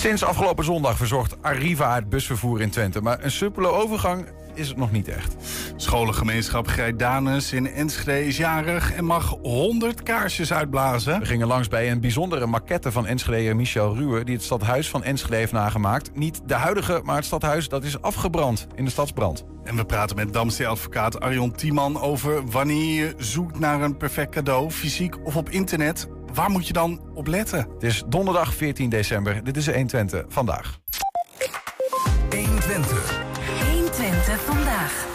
Sinds 0.00 0.24
afgelopen 0.24 0.64
zondag 0.64 0.96
verzorgt 0.96 1.42
Arriva 1.42 1.94
het 1.94 2.08
busvervoer 2.08 2.60
in 2.60 2.70
Twente. 2.70 3.00
Maar 3.00 3.24
een 3.24 3.30
soepele 3.30 3.68
overgang 3.68 4.26
is 4.54 4.68
het 4.68 4.76
nog 4.76 4.92
niet 4.92 5.08
echt. 5.08 5.34
Scholengemeenschap 5.76 6.66
Grijdanus 6.66 7.52
in 7.52 7.66
Enschede 7.66 8.26
is 8.26 8.36
jarig 8.36 8.92
en 8.92 9.04
mag 9.04 9.36
100 9.42 10.02
kaarsjes 10.02 10.52
uitblazen. 10.52 11.18
We 11.20 11.26
gingen 11.26 11.46
langs 11.46 11.68
bij 11.68 11.90
een 11.90 12.00
bijzondere 12.00 12.46
maquette 12.46 12.92
van 12.92 13.06
Enschede 13.06 13.54
Michel 13.54 13.94
Ruwe... 13.96 14.24
die 14.24 14.34
het 14.34 14.44
stadhuis 14.44 14.88
van 14.88 15.04
Enschede 15.04 15.36
heeft 15.36 15.52
nagemaakt. 15.52 16.10
Niet 16.14 16.40
de 16.46 16.54
huidige, 16.54 17.00
maar 17.04 17.16
het 17.16 17.24
stadhuis 17.24 17.68
dat 17.68 17.84
is 17.84 18.02
afgebrand 18.02 18.66
in 18.74 18.84
de 18.84 18.90
stadsbrand. 18.90 19.44
En 19.64 19.76
we 19.76 19.84
praten 19.84 20.16
met 20.16 20.32
Damstee-advocaat 20.32 21.20
Arjon 21.20 21.52
Tiemann 21.52 22.00
over 22.00 22.46
wanneer 22.46 22.94
je 22.94 23.14
zoekt 23.18 23.58
naar 23.58 23.82
een 23.82 23.96
perfect 23.96 24.30
cadeau, 24.30 24.70
fysiek 24.70 25.26
of 25.26 25.36
op 25.36 25.50
internet. 25.50 26.08
Waar 26.34 26.50
moet 26.50 26.66
je 26.66 26.72
dan 26.72 27.00
op 27.14 27.26
letten? 27.26 27.58
Het 27.58 27.82
is 27.82 28.02
donderdag 28.06 28.54
14 28.54 28.88
december. 28.88 29.44
Dit 29.44 29.56
is 29.56 29.66
120 29.66 30.24
vandaag. 30.28 30.78
120. 32.30 33.22
120 33.70 34.40
vandaag. 34.40 35.08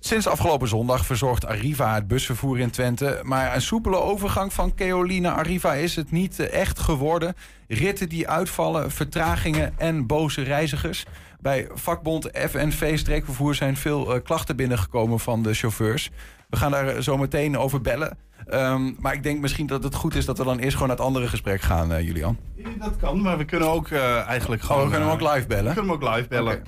Sinds 0.00 0.26
afgelopen 0.26 0.68
zondag 0.68 1.06
verzorgt 1.06 1.46
Arriva 1.46 1.94
het 1.94 2.08
busvervoer 2.08 2.58
in 2.58 2.70
Twente. 2.70 3.20
Maar 3.22 3.54
een 3.54 3.62
soepele 3.62 3.96
overgang 3.96 4.52
van 4.52 4.74
Keolie 4.74 5.20
naar 5.20 5.34
Arriva 5.34 5.74
is 5.74 5.96
het 5.96 6.10
niet 6.10 6.38
echt 6.40 6.78
geworden. 6.78 7.34
Ritten 7.68 8.08
die 8.08 8.28
uitvallen, 8.28 8.90
vertragingen 8.90 9.74
en 9.78 10.06
boze 10.06 10.42
reizigers. 10.42 11.04
Bij 11.40 11.68
vakbond 11.74 12.28
FNV 12.32 12.98
Streekvervoer 12.98 13.54
zijn 13.54 13.76
veel 13.76 14.14
eh, 14.14 14.22
klachten 14.22 14.56
binnengekomen 14.56 15.20
van 15.20 15.42
de 15.42 15.54
chauffeurs. 15.54 16.10
We 16.52 16.58
gaan 16.58 16.70
daar 16.70 17.02
zo 17.02 17.16
meteen 17.16 17.58
over 17.58 17.80
bellen. 17.80 18.18
Ehm, 18.46 18.92
maar 18.98 19.14
ik 19.14 19.22
denk 19.22 19.40
misschien 19.40 19.66
dat 19.66 19.82
het 19.82 19.94
goed 19.94 20.14
is 20.14 20.24
dat 20.24 20.38
we 20.38 20.44
dan 20.44 20.58
eerst 20.58 20.72
gewoon 20.72 20.88
naar 20.88 20.96
het 20.96 21.06
andere 21.06 21.28
gesprek 21.28 21.60
gaan, 21.60 21.92
eh, 21.92 22.06
Julian. 22.06 22.38
Dat 22.78 22.96
kan, 22.96 23.20
maar 23.20 23.38
we 23.38 23.44
kunnen 23.44 23.68
ook 23.68 23.88
eh, 23.88 24.26
eigenlijk 24.26 24.62
gewoon... 24.62 24.82
Oh, 24.82 24.84
we 24.84 24.90
kunnen 24.90 25.08
hem 25.08 25.20
ook 25.20 25.34
live 25.34 25.46
bellen. 25.46 25.74
We 25.74 25.80
kunnen 25.80 26.00
hem 26.00 26.08
ook 26.08 26.14
live 26.16 26.28
bellen. 26.28 26.62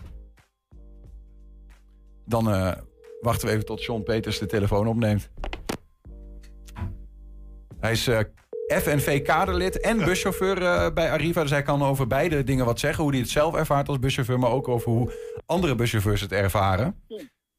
Dan 2.26 2.50
eh, 2.50 2.72
wachten 3.20 3.48
we 3.48 3.52
even 3.52 3.66
tot 3.66 3.84
John 3.84 4.02
Peters 4.02 4.38
de 4.38 4.46
telefoon 4.46 4.86
opneemt. 4.86 5.30
Hij 7.80 7.92
is 7.92 8.06
eh, 8.06 8.20
FNV-kaderlid 8.66 9.80
en 9.80 10.04
buschauffeur 10.04 10.62
eh, 10.62 10.92
bij 10.92 11.10
Arriva. 11.10 11.40
Dus 11.40 11.50
hij 11.50 11.62
kan 11.62 11.82
over 11.82 12.06
beide 12.06 12.44
dingen 12.44 12.64
wat 12.64 12.78
zeggen. 12.78 13.02
Hoe 13.02 13.12
hij 13.12 13.20
het 13.20 13.30
zelf 13.30 13.54
ervaart 13.54 13.88
als 13.88 13.98
buschauffeur, 13.98 14.38
maar 14.38 14.50
ook 14.50 14.68
over 14.68 14.90
hoe 14.90 15.12
andere 15.46 15.74
buschauffeurs 15.74 16.20
het 16.20 16.32
ervaren. 16.32 17.02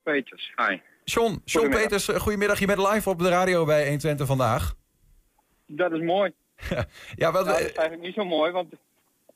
Peters, 0.04 0.54
hi. 0.56 0.78
John, 1.06 1.42
John. 1.46 1.70
Peters, 1.70 2.08
eh, 2.08 2.20
goedemiddag. 2.20 2.60
Je 2.60 2.66
bent 2.66 2.80
live 2.94 3.10
op 3.10 3.20
de 3.20 3.30
radio 3.30 3.66
bij 3.66 3.84
120 3.84 4.28
vandaag. 4.28 4.76
Dat 5.66 5.92
is 5.92 6.02
mooi. 6.02 6.34
Ja, 7.16 7.32
wel, 7.32 7.44
Nou, 7.44 7.58
dat 7.58 7.60
is 7.60 7.72
eigenlijk 7.74 8.02
niet 8.02 8.14
zo 8.14 8.26
mooi, 8.26 8.52
want 8.52 8.74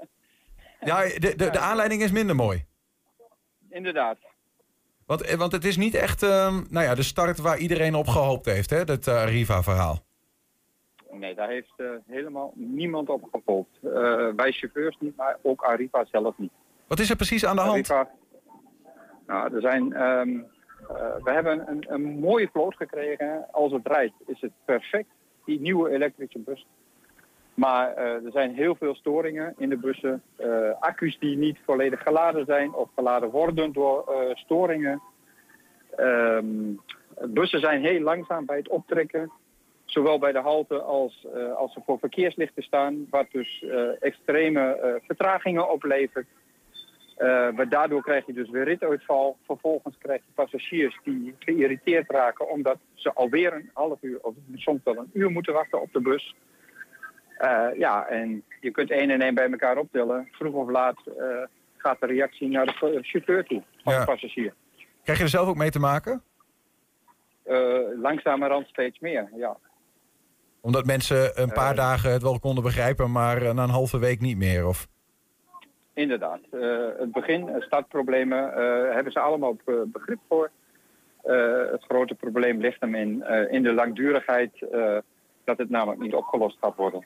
ja 0.82 1.04
de, 1.04 1.34
de, 1.36 1.50
de 1.50 1.60
aanleiding 1.60 2.02
is 2.02 2.12
minder 2.12 2.36
mooi. 2.36 2.66
inderdaad. 3.70 4.18
Want, 5.06 5.22
eh, 5.22 5.38
want 5.38 5.52
het 5.52 5.66
is 5.66 5.78
niet 5.78 5.96
echt 5.96 6.24
ehm, 6.24 6.64
nou 6.70 6.86
ja, 6.86 6.96
de 6.96 7.04
start 7.04 7.38
waar 7.38 7.58
iedereen 7.58 7.96
op 7.96 8.08
gehoopt 8.08 8.46
heeft, 8.46 8.70
hè, 8.70 8.84
dat 8.86 9.08
eh, 9.08 9.16
Arriva-verhaal. 9.22 10.00
Nee, 11.12 11.36
daar 11.36 11.50
heeft 11.50 11.74
helemaal 12.08 12.52
niemand 12.56 13.10
op 13.10 13.24
gehoopt. 13.32 13.78
Eh, 13.84 13.90
wij 14.36 14.52
chauffeurs 14.52 14.98
niet, 15.00 15.16
maar 15.16 15.38
ook 15.42 15.62
Arriva 15.62 16.06
zelf 16.12 16.38
niet. 16.38 16.52
Wat 16.88 17.00
is 17.00 17.10
er 17.10 17.16
precies 17.16 17.46
aan 17.46 17.56
de 17.56 17.62
hand? 17.62 17.90
Arriva, 17.92 18.10
nou, 19.28 19.56
er 19.56 19.62
zijn, 19.62 19.94
ehm, 19.94 20.30
eh, 20.38 20.44
we 21.24 21.32
hebben 21.32 21.70
een, 21.70 21.86
een 21.88 22.20
mooie 22.20 22.50
vloot 22.52 22.76
gekregen. 22.76 23.46
Als 23.52 23.72
het 23.72 23.88
rijdt 23.88 24.14
is 24.26 24.42
het 24.42 24.52
perfect, 24.66 25.10
die 25.46 25.60
nieuwe 25.60 25.90
elektrische 25.90 26.40
bus. 26.40 26.68
Maar 27.54 27.94
eh, 27.94 28.26
er 28.26 28.32
zijn 28.32 28.54
heel 28.54 28.76
veel 28.76 28.96
storingen 28.96 29.54
in 29.58 29.70
de 29.70 29.78
bussen. 29.78 30.22
Eh, 30.36 30.72
accu's 30.80 31.20
die 31.20 31.38
niet 31.38 31.58
volledig 31.66 32.02
geladen 32.02 32.46
zijn 32.46 32.74
of 32.74 32.90
geladen 32.96 33.30
worden 33.30 33.74
door 33.74 34.04
eh, 34.08 34.36
storingen. 34.36 35.02
Ehm, 35.96 36.74
bussen 37.28 37.60
zijn 37.60 37.82
heel 37.82 38.02
langzaam 38.02 38.46
bij 38.46 38.58
het 38.58 38.70
optrekken. 38.70 39.32
Zowel 39.90 40.20
bij 40.20 40.32
de 40.32 40.40
halte 40.40 40.82
als, 40.82 41.26
eh, 41.34 41.56
als 41.56 41.74
ze 41.74 41.82
voor 41.86 42.00
verkeerslichten 42.00 42.64
staan. 42.64 43.08
Wat 43.10 43.26
dus 43.32 43.64
eh, 43.64 44.04
extreme 44.04 44.62
eh, 44.62 44.94
vertragingen 45.06 45.72
oplevert. 45.72 46.28
Eh, 47.20 47.50
maar 47.52 47.70
daardoor 47.70 48.02
krijg 48.02 48.26
je 48.26 48.34
dus 48.34 48.50
weer 48.50 48.64
rituitval. 48.64 49.38
Vervolgens 49.46 49.96
krijg 49.98 50.22
je 50.26 50.32
passagiers 50.34 51.00
die 51.04 51.36
geïrriteerd 51.40 52.12
raken 52.12 52.50
omdat 52.50 52.78
ze 52.94 53.14
alweer 53.14 53.54
een 53.54 53.70
half 53.74 53.98
uur 54.02 54.20
of 54.22 54.34
soms 54.56 54.80
wel 54.84 54.98
een 54.98 55.10
uur 55.14 55.30
moeten 55.32 55.54
wachten 55.54 55.82
op 55.82 55.94
de 55.94 56.02
bus. 56.02 56.36
Eh, 57.38 57.68
ja, 57.78 58.08
en 58.08 58.44
je 58.62 58.72
kunt 58.72 58.92
één 58.92 59.10
en 59.10 59.22
één 59.22 59.36
bij 59.36 59.50
elkaar 59.50 59.78
optellen. 59.78 60.28
Vroeg 60.32 60.54
of 60.54 60.70
laat 60.70 60.98
eh, 61.18 61.26
gaat 61.78 62.00
de 62.00 62.06
reactie 62.06 62.48
naar 62.48 62.66
de 62.66 63.00
chauffeur 63.02 63.44
toe 63.46 63.64
van 63.84 63.94
Ja. 63.94 64.00
de 64.00 64.06
passagier. 64.06 64.54
Krijg 65.04 65.18
je 65.18 65.24
er 65.24 65.30
zelf 65.30 65.48
ook 65.48 65.58
mee 65.58 65.70
te 65.72 65.80
maken? 65.80 66.24
Eh 67.44 67.58
langzamerhand 68.02 68.68
steeds 68.68 69.00
meer, 69.00 69.30
ja. 69.36 69.58
Omdat 70.62 70.86
mensen 70.86 71.42
een 71.42 71.52
paar 71.52 71.76
dagen 71.76 72.12
het 72.12 72.22
wel 72.22 72.40
konden 72.40 72.64
begrijpen, 72.64 73.12
maar 73.12 73.54
na 73.56 73.64
een 73.64 73.70
halve 73.70 74.00
week 74.00 74.20
niet 74.20 74.38
meer? 74.38 74.68
Of... 74.68 74.88
Inderdaad. 76.00 76.40
Eh, 76.52 76.60
het 76.98 77.12
begin, 77.12 77.50
eh, 77.50 77.62
startproblemen, 77.62 78.54
eh, 78.54 78.94
hebben 78.94 79.12
ze 79.12 79.20
allemaal 79.20 79.50
op, 79.50 79.62
begrip 79.86 80.20
voor. 80.28 80.50
Het 81.72 81.84
grote 81.84 82.16
probleem 82.16 82.60
ligt 82.60 82.80
hem 82.80 82.96
in, 82.96 83.24
in 83.50 83.64
de 83.64 83.74
langdurigheid 83.74 84.52
dat 85.44 85.58
het 85.58 85.70
namelijk 85.70 86.02
niet 86.02 86.14
opgelost 86.14 86.58
gaat 86.62 86.76
worden. 86.76 87.06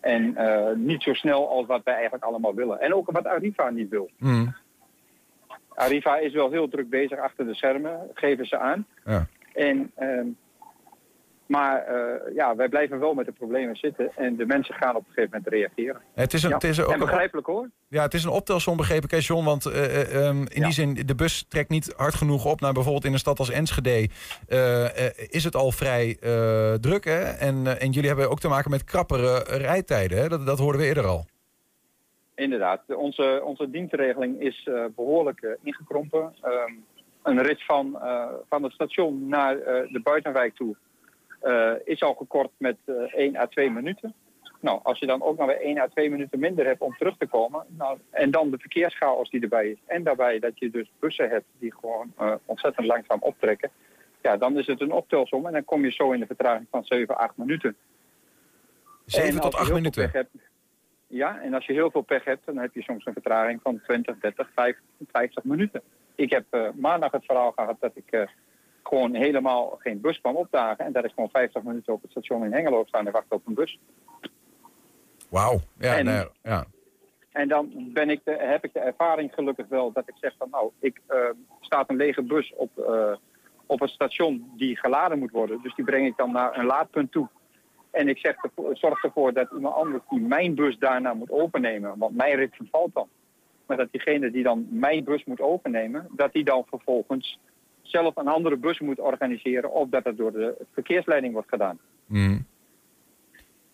En 0.00 0.36
niet 0.74 1.02
zo 1.02 1.14
snel 1.14 1.48
als 1.48 1.66
wat 1.66 1.80
wij 1.84 1.94
eigenlijk 1.94 2.24
allemaal 2.24 2.54
willen. 2.54 2.80
En 2.80 2.94
ook 2.94 3.10
wat 3.10 3.26
Arriva 3.26 3.70
niet 3.70 3.88
wil. 3.88 4.10
Hmm, 4.18 4.54
Arriva 5.68 6.16
is 6.16 6.32
wel 6.32 6.50
heel 6.50 6.68
druk 6.68 6.88
bezig 6.88 7.18
achter 7.18 7.46
de 7.46 7.54
schermen, 7.54 8.10
geven 8.14 8.46
ze 8.46 8.58
aan. 8.58 8.86
ja. 9.04 9.26
En, 9.52 9.90
ehm, 9.94 10.26
maar 11.46 11.82
eh, 11.82 12.34
ja, 12.34 12.56
wij 12.56 12.68
blijven 12.68 12.98
wel 13.00 13.14
met 13.14 13.26
de 13.26 13.32
problemen 13.32 13.76
zitten. 13.76 14.10
En 14.16 14.36
de 14.36 14.46
mensen 14.46 14.74
gaan 14.74 14.96
op 14.96 15.00
een 15.06 15.12
gegeven 15.12 15.30
moment 15.32 15.48
reageren. 15.52 16.00
Het 16.14 16.32
is, 16.32 16.42
een, 16.42 16.48
Ja. 16.48 16.54
het, 16.54 16.64
is 16.64 16.80
ook, 16.82 16.92
En 16.92 16.98
begrijpelijk 16.98 17.46
hoor. 17.46 17.70
ja, 17.88 18.02
het 18.02 18.14
is 18.14 18.24
een 18.24 18.30
optelsom, 18.30 18.76
begreep 18.76 19.04
ik, 19.04 19.20
John. 19.20 19.44
Want 19.44 19.66
eh, 19.66 19.84
eh, 20.00 20.26
ehm, 20.26 20.36
in 20.38 20.46
Ja. 20.60 20.62
die 20.64 20.72
zin, 20.72 20.94
de 20.94 21.14
bus 21.14 21.44
trekt 21.48 21.68
niet 21.70 21.94
hard 21.96 22.14
genoeg 22.14 22.44
op 22.44 22.60
naar 22.60 22.72
bijvoorbeeld 22.72 23.04
in 23.04 23.12
een 23.12 23.18
stad 23.18 23.38
als 23.38 23.50
Enschede. 23.50 24.08
is 25.30 25.44
het 25.44 25.56
al 25.56 25.70
vrij 25.70 26.16
druk, 26.80 27.04
hè? 27.04 27.20
En, 27.22 27.80
en 27.80 27.90
jullie 27.90 28.08
hebben 28.08 28.30
ook 28.30 28.40
te 28.40 28.48
maken 28.48 28.70
met 28.70 28.84
krappere 28.84 29.38
rijtijden, 29.48 30.18
hè? 30.18 30.28
Dat, 30.28 30.46
dat 30.46 30.58
hoorden 30.58 30.80
we 30.80 30.86
eerder 30.86 31.06
al. 31.06 31.26
Inderdaad, 32.34 32.82
de- 32.86 32.96
onze, 32.96 33.40
onze 33.44 33.70
dienstregeling 33.70 34.40
is 34.40 34.68
eh, 34.72 34.84
behoorlijk 34.96 35.40
eh, 35.40 35.50
ingekrompen. 35.62 36.34
Ehm, 36.42 36.72
een 37.22 37.42
rit 37.42 37.64
van, 37.64 37.98
van 38.48 38.62
het 38.62 38.72
station 38.72 39.28
naar 39.28 39.56
de 39.88 40.00
buitenwijk 40.02 40.54
toe 40.54 40.76
eh, 41.44 41.72
is 41.84 42.02
al 42.02 42.14
gekort 42.14 42.50
met 42.56 42.76
eh 42.84 42.94
1 43.14 43.36
à 43.36 43.46
2 43.46 43.70
minuten. 43.70 44.14
Nou, 44.60 44.80
als 44.82 44.98
je 44.98 45.06
dan 45.06 45.22
ook 45.22 45.38
nog 45.38 45.46
weer 45.46 45.60
1 45.60 45.78
à 45.78 45.86
2 45.88 46.10
minuten 46.10 46.38
minder 46.38 46.66
hebt 46.66 46.80
om 46.80 46.96
terug 46.96 47.16
te 47.16 47.26
komen, 47.26 47.64
nou, 47.68 47.98
en 48.10 48.30
dan 48.30 48.50
de 48.50 48.58
verkeerschaos 48.58 49.30
die 49.30 49.40
erbij 49.42 49.68
is, 49.70 49.78
en 49.86 50.02
daarbij 50.02 50.38
dat 50.38 50.58
je 50.58 50.70
dus 50.70 50.90
bussen 50.98 51.28
hebt 51.28 51.44
die 51.58 51.72
gewoon 51.80 52.12
eh, 52.18 52.32
ontzettend 52.44 52.86
langzaam 52.86 53.18
optrekken, 53.20 53.70
ja, 54.22 54.36
dan 54.36 54.58
is 54.58 54.66
het 54.66 54.80
een 54.80 54.92
optelsom 54.92 55.46
en 55.46 55.52
dan 55.52 55.64
kom 55.64 55.84
je 55.84 55.90
zo 55.92 56.12
in 56.12 56.20
de 56.20 56.26
vertraging 56.26 56.66
van 56.70 56.84
7, 56.84 57.16
8 57.16 57.36
minuten. 57.36 57.76
7 59.06 59.28
En 59.28 59.40
tot 59.40 59.44
als 59.44 59.52
je 59.52 59.58
8 59.58 59.66
heel 59.66 59.66
veel 59.66 59.74
minuten. 59.76 60.10
hebt- 60.12 60.52
ja, 61.06 61.40
en 61.40 61.54
als 61.54 61.66
je 61.66 61.72
heel 61.72 61.90
veel 61.90 62.02
pech 62.02 62.24
hebt, 62.24 62.46
dan 62.46 62.56
heb 62.58 62.74
je 62.74 62.82
soms 62.82 63.06
een 63.06 63.12
vertraging 63.12 63.60
van 63.62 63.80
20, 63.82 64.18
30, 64.18 64.48
50, 64.54 64.82
50 65.12 65.44
minuten. 65.44 65.82
Ik 66.14 66.30
heb 66.30 66.44
eh, 66.50 66.68
maandag 66.74 67.10
het 67.12 67.24
verhaal 67.24 67.52
gehad 67.52 67.76
dat 67.80 67.92
ik 67.94 68.10
eh, 68.10 68.20
gewoon 68.86 69.14
helemaal 69.14 69.76
geen 69.78 70.00
bus 70.00 70.20
kwam 70.20 70.36
opdagen. 70.36 70.84
En 70.84 70.92
dat 70.92 71.04
ik 71.04 71.10
gewoon 71.14 71.30
50 71.30 71.62
minuten 71.62 71.92
op 71.92 72.02
het 72.02 72.10
station 72.10 72.44
in 72.44 72.52
Hengelo 72.52 72.84
staan 72.86 73.06
en 73.06 73.12
wachten 73.12 73.36
op 73.36 73.46
een 73.46 73.54
bus. 73.54 73.78
Wauw. 75.30 75.60
Ja, 75.78 75.96
En- 75.96 76.04
nee, 76.04 76.24
ja. 76.42 76.64
En 77.32 77.48
dan 77.48 77.72
ben 77.92 78.10
ik 78.10 78.20
de, 78.24 78.36
heb 78.38 78.64
ik 78.64 78.72
de 78.72 78.78
ervaring 78.80 79.34
gelukkig 79.34 79.66
wel 79.68 79.92
dat 79.92 80.08
ik 80.08 80.14
zeg 80.20 80.34
van 80.38 80.48
nou, 80.50 80.70
ik 80.78 81.00
eh, 81.06 81.18
staat 81.60 81.90
een 81.90 81.96
lege 81.96 82.22
bus 82.22 82.52
op, 82.56 82.78
eh, 82.78 83.12
op 83.66 83.80
een 83.80 83.88
station 83.88 84.50
die 84.56 84.76
geladen 84.76 85.18
moet 85.18 85.30
worden. 85.30 85.62
Dus 85.62 85.74
die 85.74 85.84
breng 85.84 86.06
ik 86.06 86.16
dan 86.16 86.32
naar 86.32 86.58
een 86.58 86.64
laadpunt 86.64 87.12
toe. 87.12 87.28
En 87.90 88.08
ik 88.08 88.18
zeg, 88.18 88.36
ervoor- 88.42 88.76
zorg 88.76 89.04
ervoor 89.04 89.32
dat 89.32 89.50
iemand 89.52 89.74
anders 89.74 90.02
die 90.08 90.20
mijn 90.20 90.54
bus 90.54 90.78
daarna 90.78 91.14
moet 91.14 91.30
overnemen. 91.30 91.98
Want 91.98 92.16
mijn 92.16 92.36
rit 92.36 92.54
vervalt 92.56 92.94
dan. 92.94 93.08
Maar 93.66 93.76
dat 93.76 93.88
diegene 93.92 94.30
die 94.30 94.42
dan 94.42 94.66
mijn 94.70 95.04
bus 95.04 95.24
moet 95.24 95.40
overnemen, 95.40 96.08
dat 96.10 96.32
die 96.32 96.44
dan 96.44 96.64
vervolgens 96.68 97.38
zelf 97.88 98.16
een 98.16 98.28
andere 98.28 98.56
bus 98.56 98.80
moet 98.80 99.00
organiseren. 99.00 99.72
Of 99.72 99.88
dat 99.88 100.04
het 100.04 100.16
door 100.16 100.32
de 100.32 100.66
verkeersleiding 100.72 101.32
wordt 101.32 101.48
gedaan. 101.48 101.78
Hmm. 102.06 102.46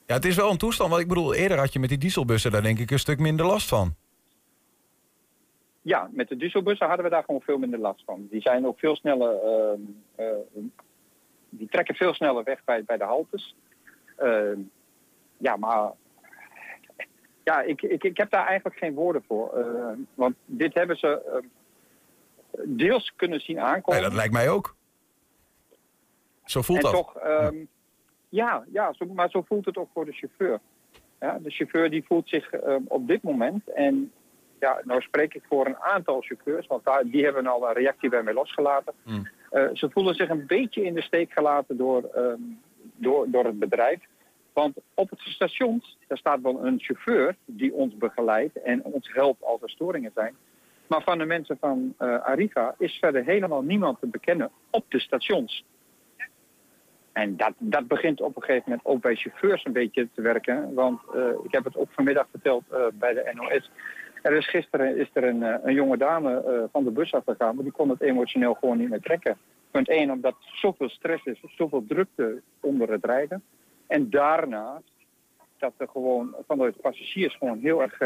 Ja, 0.07 0.15
het 0.15 0.25
is 0.25 0.37
wel 0.37 0.51
een 0.51 0.59
toestand. 0.59 0.91
Want 0.91 1.03
ik 1.03 1.09
bedoel, 1.09 1.35
eerder 1.35 1.59
had 1.59 1.73
je 1.73 1.79
met 1.79 1.89
die 1.89 1.99
dieselbussen 1.99 2.51
daar 2.51 2.63
denk 2.63 2.79
ik 2.79 2.91
een 2.91 2.99
stuk 2.99 3.19
minder 3.19 3.47
last 3.47 3.69
van. 3.69 3.95
Ja, 5.83 6.09
met 6.13 6.29
de 6.29 6.37
dieselbussen 6.37 6.87
hadden 6.87 7.05
we 7.05 7.11
daar 7.11 7.25
gewoon 7.25 7.41
veel 7.41 7.59
minder 7.59 7.79
last 7.79 8.03
van. 8.05 8.27
Die 8.31 8.41
zijn 8.41 8.67
ook 8.67 8.79
veel 8.79 8.97
sneller, 8.97 9.35
ehm, 9.43 9.81
eh, 10.15 10.65
die 11.49 11.69
trekken 11.69 11.95
veel 11.95 12.15
sneller 12.15 12.45
weg 12.45 12.65
bij, 12.65 12.85
bij 12.85 12.97
de 12.97 13.05
haltes. 13.05 13.57
Ehm, 14.17 14.59
ja, 15.37 15.57
maar 15.57 15.93
ja, 17.45 17.61
ik, 17.61 17.83
ik, 17.83 18.05
ik 18.05 18.17
heb 18.17 18.31
daar 18.31 18.47
eigenlijk 18.47 18.79
geen 18.79 18.95
woorden 18.95 19.23
voor. 19.27 19.67
Want 20.15 20.35
dit 20.45 20.75
hebben 20.75 20.97
ze 20.97 21.43
deels 22.65 23.13
kunnen 23.17 23.41
zien 23.41 23.61
aankomen. 23.61 24.03
Dat 24.03 24.13
lijkt 24.13 24.33
mij 24.33 24.49
ook. 24.49 24.77
Zo 26.45 26.63
voelt 26.63 26.85
en 26.85 26.85
dat. 26.85 26.95
Toch, 26.95 27.25
um, 27.25 27.69
ja, 28.29 28.65
ja 28.73 28.93
zo, 28.93 29.07
maar 29.07 29.31
zo 29.31 29.43
voelt 29.43 29.65
het 29.65 29.77
ook 29.77 29.89
voor 29.93 30.05
de 30.05 30.13
chauffeur. 30.13 30.61
Ja, 31.21 31.39
de 31.39 31.51
chauffeur 31.51 31.91
die 31.91 32.05
voelt 32.05 32.29
zich 32.29 32.53
um, 32.53 32.85
op 32.89 33.07
dit 33.07 33.23
moment, 33.23 33.69
en 33.69 34.13
ja, 34.61 34.81
nou 34.85 35.01
spreek 35.01 35.35
ik 35.35 35.43
voor 35.49 35.67
een 35.67 35.77
aantal 35.77 36.21
chauffeurs, 36.21 36.67
want 36.67 36.85
daar, 36.85 37.07
die 37.07 37.25
hebben 37.25 37.47
al 37.47 37.69
een 37.69 37.75
reactie 37.75 38.09
bij 38.09 38.23
mij 38.23 38.33
losgelaten. 38.33 38.95
Mm. 39.05 39.29
Uh, 39.53 39.69
ze 39.73 39.91
voelen 39.91 40.15
zich 40.15 40.29
een 40.29 40.47
beetje 40.47 40.83
in 40.83 40.95
de 40.95 41.03
steek 41.03 41.33
gelaten 41.33 41.77
door, 41.77 42.11
um, 42.17 42.61
door, 42.97 43.31
door 43.31 43.45
het 43.45 43.59
bedrijf. 43.59 44.01
Want 44.53 44.77
op 44.95 45.11
het 45.11 45.21
station, 45.21 45.83
daar 46.07 46.19
staat 46.19 46.41
wel 46.41 46.65
een 46.65 46.81
chauffeur 46.81 47.37
die 47.45 47.73
ons 47.73 47.97
begeleidt 47.97 48.63
en 48.63 48.85
ons 48.85 49.13
helpt 49.13 49.43
als 49.43 49.63
er 49.63 49.71
storingen 49.71 50.11
zijn. 50.15 50.37
Maar 50.91 51.03
van 51.03 51.19
de 51.19 51.25
mensen 51.25 51.57
van 51.61 51.95
uh, 51.99 52.71
is 52.79 52.99
verder 52.99 53.25
helemaal 53.25 53.63
niemand 53.63 54.01
te 54.01 54.07
bekennen 54.07 54.51
op 54.71 54.85
de 54.89 55.01
stations. 55.01 55.65
En 57.13 57.37
dat, 57.37 57.53
dat 57.59 57.87
begint 57.87 58.21
op 58.21 58.37
een 58.37 58.43
gegeven 58.43 58.71
moment 58.71 58.87
ook 58.87 59.01
bij 59.01 59.15
chauffeurs 59.15 59.65
een 59.65 59.73
beetje 59.73 60.09
te 60.15 60.23
werken. 60.23 60.75
Want 60.75 61.01
uh, 61.15 61.23
ik 61.43 61.53
heb 61.53 61.65
het 61.65 61.77
ook 61.77 61.89
vanmiddag 61.91 62.27
verteld 62.31 62.65
uh, 62.73 62.79
bij 62.93 63.15
de 63.15 63.31
NOS. 63.35 63.71
Er 64.23 64.33
is 64.33 64.49
gisteren 64.49 64.97
is 64.97 65.11
er 65.13 65.25
een, 65.25 65.43
een 65.43 65.75
jonge 65.75 65.97
dame 65.97 66.69
van 66.73 66.85
de 66.85 66.91
bus 66.91 67.13
afgegaan, 67.13 67.55
maar 67.55 67.65
die 67.65 67.73
kon 67.73 67.89
het 67.89 68.01
emotioneel 68.01 68.55
gewoon 68.55 68.79
niet 68.79 68.91
meer 68.91 69.01
trekken. 69.01 69.39
Punt 69.71 69.89
1, 69.89 70.11
omdat 70.11 70.35
zoveel 70.39 70.89
stress 70.89 71.25
is, 71.25 71.41
zoveel 71.57 71.85
drukte 71.89 72.43
onder 72.61 72.91
het 72.91 73.05
rijden. 73.05 73.43
En 73.87 74.11
daarnaast 74.11 74.93
dat 75.61 75.73
er 75.77 75.89
gewoon 75.89 76.35
vanuit 76.47 76.75
de 76.75 76.81
passagiers 76.81 77.37
gewoon 77.37 77.59
heel 77.59 77.83
erg 77.83 77.97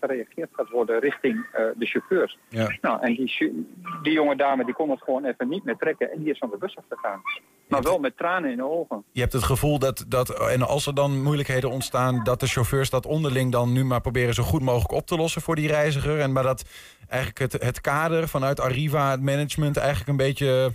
gereageerd 0.00 0.50
gaat 0.52 0.70
worden 0.70 1.00
richting 1.00 1.36
uh, 1.36 1.66
de 1.76 1.86
chauffeurs. 1.86 2.38
Ja. 2.48 2.76
Nou, 2.80 3.00
en 3.00 3.14
die, 3.14 3.66
die 4.02 4.12
jonge 4.12 4.36
dame 4.36 4.64
die 4.64 4.74
kon 4.74 4.90
het 4.90 5.02
gewoon 5.02 5.24
even 5.24 5.48
niet 5.48 5.64
meer 5.64 5.76
trekken 5.76 6.10
en 6.10 6.18
die 6.18 6.32
is 6.32 6.38
van 6.38 6.50
de 6.50 6.56
bus 6.56 6.76
afgegaan. 6.76 7.22
Maar 7.68 7.82
wel 7.82 7.98
met 7.98 8.16
tranen 8.16 8.50
in 8.50 8.56
de 8.56 8.70
ogen. 8.70 9.04
Je 9.12 9.20
hebt 9.20 9.32
het 9.32 9.42
gevoel 9.42 9.78
dat, 9.78 10.04
dat, 10.08 10.48
en 10.48 10.62
als 10.62 10.86
er 10.86 10.94
dan 10.94 11.22
moeilijkheden 11.22 11.70
ontstaan, 11.70 12.24
dat 12.24 12.40
de 12.40 12.46
chauffeurs 12.46 12.90
dat 12.90 13.06
onderling 13.06 13.52
dan 13.52 13.72
nu 13.72 13.84
maar 13.84 14.00
proberen 14.00 14.34
zo 14.34 14.42
goed 14.42 14.62
mogelijk 14.62 14.92
op 14.92 15.06
te 15.06 15.16
lossen 15.16 15.42
voor 15.42 15.56
die 15.56 15.68
reiziger. 15.68 16.20
En 16.20 16.32
maar 16.32 16.42
dat 16.42 16.64
eigenlijk 17.08 17.52
het, 17.52 17.62
het 17.62 17.80
kader 17.80 18.28
vanuit 18.28 18.60
Arriva, 18.60 19.10
het 19.10 19.22
management, 19.22 19.76
eigenlijk 19.76 20.08
een 20.08 20.16
beetje, 20.16 20.70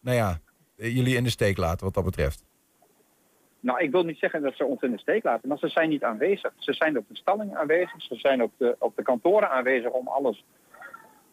nou 0.00 0.16
ja, 0.16 0.40
jullie 0.76 1.16
in 1.16 1.24
de 1.24 1.30
steek 1.30 1.56
laten 1.56 1.84
wat 1.84 1.94
dat 1.94 2.04
betreft. 2.04 2.44
Nou, 3.60 3.80
ik 3.80 3.90
wil 3.90 4.04
niet 4.04 4.18
zeggen 4.18 4.42
dat 4.42 4.56
ze 4.56 4.64
ons 4.64 4.82
in 4.82 4.90
de 4.90 4.98
steek 4.98 5.24
laten, 5.24 5.48
maar 5.48 5.58
ze 5.58 5.68
zijn 5.68 5.88
niet 5.88 6.04
aanwezig. 6.04 6.52
Ze 6.56 6.72
zijn 6.72 6.98
op 6.98 7.04
de 7.08 7.16
stalling 7.16 7.56
aanwezig, 7.56 8.02
ze 8.02 8.14
zijn 8.14 8.42
op 8.42 8.52
de, 8.56 8.76
op 8.78 8.96
de 8.96 9.02
kantoren 9.02 9.50
aanwezig 9.50 9.90
om 9.90 10.08
alles 10.08 10.44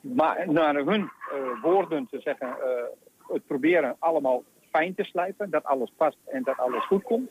maar 0.01 0.51
naar 0.51 0.75
hun 0.75 1.01
uh, 1.01 1.62
woorden 1.62 2.07
te 2.12 2.19
zeggen, 2.19 2.47
uh, 2.47 3.33
het 3.33 3.47
proberen 3.47 3.95
allemaal 4.00 4.44
fijn 4.71 4.95
te 4.95 5.03
slijpen, 5.03 5.50
dat 5.50 5.63
alles 5.63 5.91
past 5.97 6.18
en 6.25 6.44
dat 6.44 6.57
alles 6.57 6.85
goed 6.85 7.03
komt. 7.03 7.29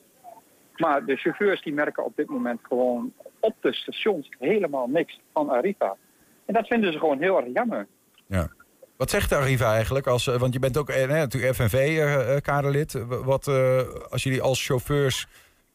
Maar 0.76 1.04
de 1.04 1.16
chauffeurs 1.16 1.62
die 1.62 1.72
merken 1.72 2.04
op 2.04 2.16
dit 2.16 2.28
moment 2.28 2.60
gewoon 2.62 3.12
op 3.40 3.54
de 3.60 3.72
stations 3.72 4.28
helemaal 4.38 4.86
niks 4.86 5.20
van 5.32 5.48
Arriva. 5.48 5.96
En 6.44 6.54
dat 6.54 6.66
vinden 6.66 6.92
ze 6.92 6.98
gewoon 6.98 7.20
heel 7.20 7.36
erg 7.36 7.52
jammer. 7.52 7.86
Ja. 8.26 8.48
Wat 8.96 9.10
zegt 9.10 9.32
Arriva 9.32 9.72
eigenlijk? 9.72 10.06
Als, 10.06 10.24
want 10.24 10.52
je 10.52 10.58
bent 10.58 10.76
ook 10.76 10.88
eh, 10.88 11.08
natuurlijk 11.08 11.54
FNV-kaderlid. 11.54 12.94
Uh, 12.94 13.04
wat 13.08 13.48
als 14.10 14.22
jullie 14.22 14.42
als 14.42 14.66
chauffeurs 14.66 15.26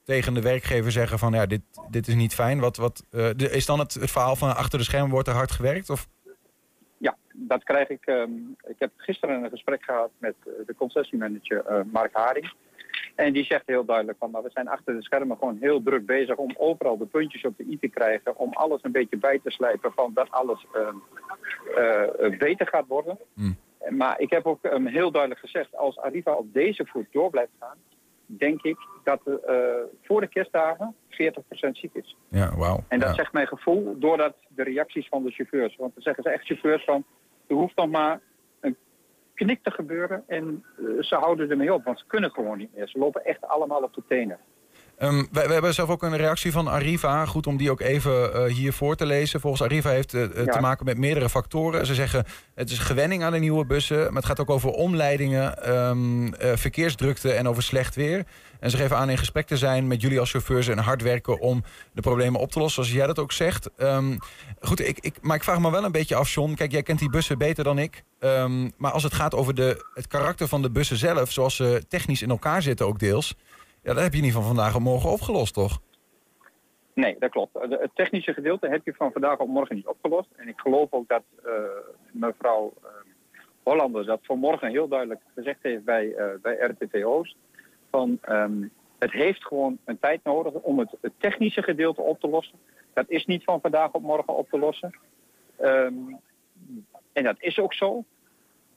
tegen 0.03 0.33
de 0.33 0.41
werkgever 0.41 0.91
zeggen 0.91 1.19
van 1.19 1.33
ja, 1.33 1.45
dit, 1.45 1.61
dit 1.89 2.07
is 2.07 2.13
niet 2.13 2.33
fijn. 2.33 2.59
Wat, 2.59 2.77
wat, 2.77 3.05
de, 3.09 3.49
is 3.51 3.65
dan 3.65 3.79
het, 3.79 3.97
verhaal 3.99 4.35
van 4.35 4.55
achter 4.55 4.79
de 4.79 4.85
schermen 4.85 5.11
wordt 5.11 5.27
er 5.27 5.33
hard 5.33 5.51
gewerkt? 5.51 5.89
Of? 5.89 6.07
Ja, 6.97 7.17
dat 7.33 7.63
krijg 7.63 7.89
ik. 7.89 8.07
Um, 8.07 8.55
ik 8.67 8.75
heb 8.79 8.91
gisteren 8.97 9.43
een 9.43 9.49
gesprek 9.49 9.83
gehad 9.83 10.11
met 10.17 10.35
de 10.65 10.75
concessiemanager 10.77 11.85
Mark 11.91 12.13
Haring. 12.13 12.53
En 13.21 13.33
die 13.33 13.45
zegt 13.45 13.63
heel 13.65 13.85
duidelijk 13.85 14.17
van, 14.17 14.31
maar 14.31 14.43
we 14.43 14.49
zijn 14.53 14.67
achter 14.67 14.95
de 14.95 15.03
schermen 15.03 15.37
gewoon 15.37 15.57
heel 15.59 15.83
druk 15.83 16.05
bezig 16.05 16.35
om 16.35 16.55
overal 16.57 16.97
de 16.97 17.05
puntjes 17.05 17.45
op 17.45 17.57
de 17.57 17.63
i 17.63 17.79
te 17.79 17.87
krijgen. 17.87 18.37
Om 18.37 18.53
alles 18.53 18.83
een 18.83 18.91
beetje 18.91 19.17
bij 19.17 19.39
te 19.43 19.51
slijpen 19.51 19.91
van 19.93 20.11
dat 20.13 20.31
alles 20.31 20.65
uh, 20.75 20.87
uh, 21.77 22.37
beter 22.37 22.67
gaat 22.67 22.87
worden. 22.87 23.17
Mm. 23.33 23.57
Maar 23.89 24.19
ik 24.19 24.29
heb 24.29 24.45
ook 24.45 24.63
um, 24.63 24.85
heel 24.85 25.11
duidelijk 25.11 25.41
gezegd, 25.41 25.75
als 25.75 25.97
Arriva 25.97 26.33
op 26.33 26.53
deze 26.53 26.85
voet 26.85 27.05
door 27.11 27.29
blijft 27.29 27.51
gaan, 27.59 27.77
denk 28.25 28.61
ik 28.61 28.77
dat 29.03 29.21
uh, 29.25 29.35
voor 30.01 30.21
de 30.21 30.27
kerstdagen 30.27 30.95
40% 31.09 31.15
ziek 31.71 31.93
is. 31.93 32.15
Ja, 32.29 32.55
wauw. 32.55 32.83
En 32.87 32.99
dat 32.99 33.09
ja. 33.09 33.15
zegt 33.15 33.33
mijn 33.33 33.47
gevoel 33.47 33.99
doordat 33.99 34.35
de 34.47 34.63
reacties 34.63 35.07
van 35.07 35.23
de 35.23 35.31
chauffeurs. 35.31 35.75
Want 35.75 35.93
dan 35.93 36.03
zeggen 36.03 36.23
ze 36.23 36.29
echt 36.29 36.45
chauffeurs 36.45 36.83
van, 36.83 37.03
er 37.47 37.55
hoeft 37.55 37.75
nog 37.75 37.89
maar 37.89 38.19
knik 39.43 39.63
te 39.63 39.71
gebeuren 39.71 40.23
en 40.27 40.63
uh, 40.79 41.01
ze 41.01 41.15
houden 41.15 41.49
ermee 41.49 41.73
op, 41.73 41.83
want 41.83 41.99
ze 41.99 42.05
kunnen 42.07 42.31
gewoon 42.31 42.57
niet 42.57 42.75
meer. 42.75 42.87
Ze 42.87 42.99
lopen 42.99 43.25
echt 43.25 43.47
allemaal 43.47 43.81
op 43.81 43.93
de 43.93 44.03
tenen. 44.07 44.37
Um, 45.03 45.27
we, 45.31 45.47
we, 45.47 45.53
hebben 45.53 45.73
zelf 45.73 45.89
ook 45.89 46.03
een 46.03 46.17
reactie 46.17 46.51
van 46.51 46.67
Arriva. 46.67 47.25
Goed 47.25 47.47
om 47.47 47.57
die 47.57 47.71
ook 47.71 47.79
even 47.79 48.31
uh, 48.35 48.53
hier 48.53 48.73
voor 48.73 48.95
te 48.95 49.05
lezen. 49.05 49.39
Volgens 49.39 49.61
Arriva 49.61 49.89
heeft 49.89 50.11
het 50.11 50.35
uh, 50.35 50.45
ja. 50.45 50.51
te 50.51 50.59
maken 50.59 50.85
met 50.85 50.97
meerdere 50.97 51.29
factoren. 51.29 51.85
Ze 51.85 51.93
zeggen 51.95 52.25
het 52.55 52.69
is 52.69 52.79
gewenning 52.79 53.23
aan 53.23 53.31
de 53.31 53.39
nieuwe 53.39 53.65
bussen. 53.65 53.97
Maar 53.97 54.15
het 54.15 54.25
gaat 54.25 54.39
ook 54.39 54.49
over 54.49 54.69
omleidingen, 54.69 55.75
um, 55.75 56.33
verkeersdrukte 56.37 57.31
en 57.31 57.47
over 57.47 57.63
slecht 57.63 57.95
weer. 57.95 58.25
En 58.59 58.69
ze 58.69 58.77
geven 58.77 58.97
aan 58.97 59.09
in 59.09 59.17
gesprek 59.17 59.47
te 59.47 59.57
zijn 59.57 59.87
met 59.87 60.01
jullie 60.01 60.19
als 60.19 60.31
chauffeurs 60.31 60.67
en 60.67 60.77
hard 60.77 61.01
werken 61.01 61.39
om 61.39 61.63
de 61.93 62.01
problemen 62.01 62.39
op 62.39 62.51
te 62.51 62.59
lossen. 62.59 62.83
Zoals 62.83 62.97
jij 62.97 63.07
dat 63.07 63.19
ook 63.19 63.31
zegt. 63.31 63.69
Um, 63.77 64.17
goed, 64.59 64.79
ik, 64.79 64.99
ik, 64.99 65.15
maar 65.21 65.35
ik 65.35 65.43
vraag 65.43 65.59
me 65.59 65.71
wel 65.71 65.83
een 65.83 65.91
beetje 65.91 66.15
af, 66.15 66.33
John. 66.33 66.53
Kijk, 66.53 66.71
jij 66.71 66.83
kent 66.83 66.99
die 66.99 67.09
bussen 67.09 67.37
beter 67.37 67.63
dan 67.63 67.77
ik. 67.79 68.03
Maar 68.77 68.91
als 68.91 69.03
het 69.03 69.13
gaat 69.13 69.35
over 69.35 69.55
de, 69.55 69.85
het 69.93 70.07
karakter 70.07 70.47
van 70.47 70.61
de 70.61 70.71
bussen 70.71 70.97
zelf, 70.97 71.31
zoals 71.31 71.55
ze 71.55 71.83
technisch 71.87 72.21
in 72.21 72.29
elkaar 72.29 72.61
zitten 72.61 72.85
ook 72.85 72.99
deels. 72.99 73.35
Ja, 73.83 73.93
dat 73.93 74.03
heb 74.03 74.13
je 74.13 74.21
niet 74.21 74.33
van 74.33 74.43
vandaag 74.43 74.75
op 74.75 74.81
morgen 74.81 75.09
opgelost, 75.09 75.53
toch? 75.53 75.81
Nee, 76.93 77.15
dat 77.19 77.29
klopt. 77.29 77.53
Het 77.53 77.91
technische 77.93 78.33
gedeelte 78.33 78.67
heb 78.67 78.85
je 78.85 78.93
van 78.93 79.11
vandaag 79.11 79.37
op 79.37 79.47
morgen 79.47 79.75
niet 79.75 79.87
opgelost. 79.87 80.29
En 80.35 80.47
ik 80.47 80.59
geloof 80.59 80.87
ook 80.89 81.07
dat 81.07 81.23
uh, 81.45 81.51
mevrouw 82.11 82.73
uh, 82.83 82.89
Hollander 83.63 84.05
dat 84.05 84.19
vanmorgen 84.23 84.69
heel 84.69 84.87
duidelijk 84.87 85.21
gezegd 85.35 85.59
heeft 85.61 85.83
bij, 85.83 86.05
uh, 86.05 86.25
bij 86.41 86.55
RTV 86.55 87.03
Oost. 87.03 87.35
Van, 87.89 88.19
um, 88.29 88.71
het 88.99 89.11
heeft 89.11 89.45
gewoon 89.45 89.77
een 89.85 89.99
tijd 89.99 90.23
nodig 90.23 90.53
om 90.53 90.79
het, 90.79 90.95
technische 91.17 91.63
gedeelte 91.63 92.01
op 92.01 92.19
te 92.19 92.27
lossen. 92.27 92.59
Dat 92.93 93.09
is 93.09 93.25
niet 93.25 93.43
van 93.43 93.61
vandaag 93.61 93.91
op 93.91 94.01
morgen 94.01 94.35
op 94.35 94.49
te 94.49 94.59
lossen. 94.59 94.99
Um, 95.61 96.19
en 97.13 97.23
dat 97.23 97.35
is 97.39 97.59
ook 97.59 97.73
zo. 97.73 98.03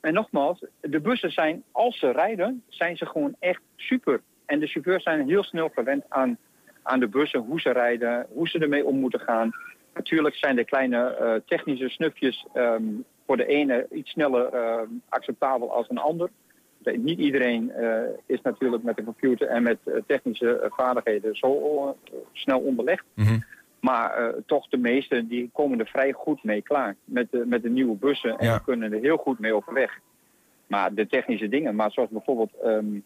En 0.00 0.12
nogmaals, 0.12 0.64
de 0.80 1.00
bussen 1.00 1.32
zijn, 1.32 1.62
als 1.73 1.99
ze 1.99 2.11
rijden, 2.11 2.62
zijn 2.68 2.96
ze 2.96 3.06
gewoon 3.06 3.37
echt 3.38 3.62
super. 3.76 4.20
En 4.46 4.60
de 4.60 4.66
chauffeurs 4.66 5.02
zijn 5.02 5.28
heel 5.28 5.42
snel 5.42 5.68
gewend 5.68 6.04
aan, 6.08 6.38
aan 6.82 7.00
de 7.00 7.08
bussen, 7.08 7.40
hoe 7.40 7.60
ze 7.60 7.70
rijden, 7.70 8.26
hoe 8.32 8.48
ze 8.48 8.58
ermee 8.58 8.84
om 8.84 8.98
moeten 8.98 9.20
gaan. 9.20 9.50
Natuurlijk 9.94 10.34
zijn 10.34 10.56
de 10.56 10.64
kleine 10.64 11.18
uh, 11.20 11.34
technische 11.46 11.88
snufjes 11.88 12.46
um, 12.54 13.04
voor 13.26 13.36
de 13.36 13.46
ene 13.46 13.86
iets 13.90 14.10
sneller 14.10 14.54
uh, 14.54 14.80
acceptabel 15.08 15.72
als 15.72 15.88
een 15.90 15.98
ander. 15.98 16.30
Niet 16.84 17.18
iedereen 17.18 17.72
uh, 17.78 17.98
is 18.26 18.40
natuurlijk 18.42 18.82
met 18.82 18.96
de 18.96 19.04
computer 19.04 19.46
en 19.48 19.62
met 19.62 19.78
technische 20.06 20.66
vaardigheden 20.76 21.36
zo 21.36 21.96
snel 22.32 22.60
onderlegd. 22.60 23.04
Mm 23.14 23.24
-hmm. 23.24 23.44
Maar 23.80 24.34
toch 24.46 24.68
de 24.68 24.76
meesten 24.76 25.28
die 25.28 25.50
komen 25.52 25.80
er 25.80 25.86
vrij 25.86 26.12
goed 26.12 26.44
mee 26.44 26.62
klaar 26.62 26.96
met 27.04 27.26
de, 27.30 27.42
met 27.46 27.62
de 27.62 27.70
nieuwe 27.70 27.96
bussen. 27.96 28.38
En 28.38 28.46
Ja. 28.46 28.58
kunnen 28.58 28.92
er 28.92 29.00
heel 29.00 29.16
goed 29.16 29.38
mee 29.38 29.54
overweg. 29.54 29.98
Maar 30.66 30.94
de 30.94 31.06
technische 31.06 31.48
dingen, 31.48 31.74
maar 31.74 31.90
zoals 31.90 32.10
bijvoorbeeld 32.10 32.52
um, 32.64 33.04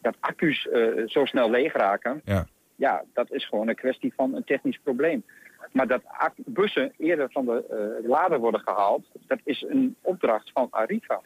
dat 0.00 0.16
accu's 0.20 0.68
uh, 0.72 1.08
zo 1.08 1.24
snel 1.24 1.50
leeg 1.50 1.72
raken. 1.72 2.20
Ja. 2.24 2.46
ja, 2.76 3.04
dat 3.12 3.30
is 3.30 3.48
gewoon 3.48 3.68
een 3.68 3.74
kwestie 3.74 4.12
van 4.14 4.34
een 4.34 4.44
technisch 4.44 4.78
probleem. 4.82 5.24
Maar 5.72 5.86
dat 5.86 6.02
bussen 6.36 6.92
eerder 6.98 7.30
van 7.30 7.44
de 7.44 7.98
uh, 8.02 8.08
lader 8.08 8.38
worden 8.38 8.60
gehaald, 8.60 9.06
dat 9.26 9.38
is 9.44 9.64
een 9.68 9.96
opdracht 10.00 10.50
van 10.52 10.66
Arriva. 10.70 11.20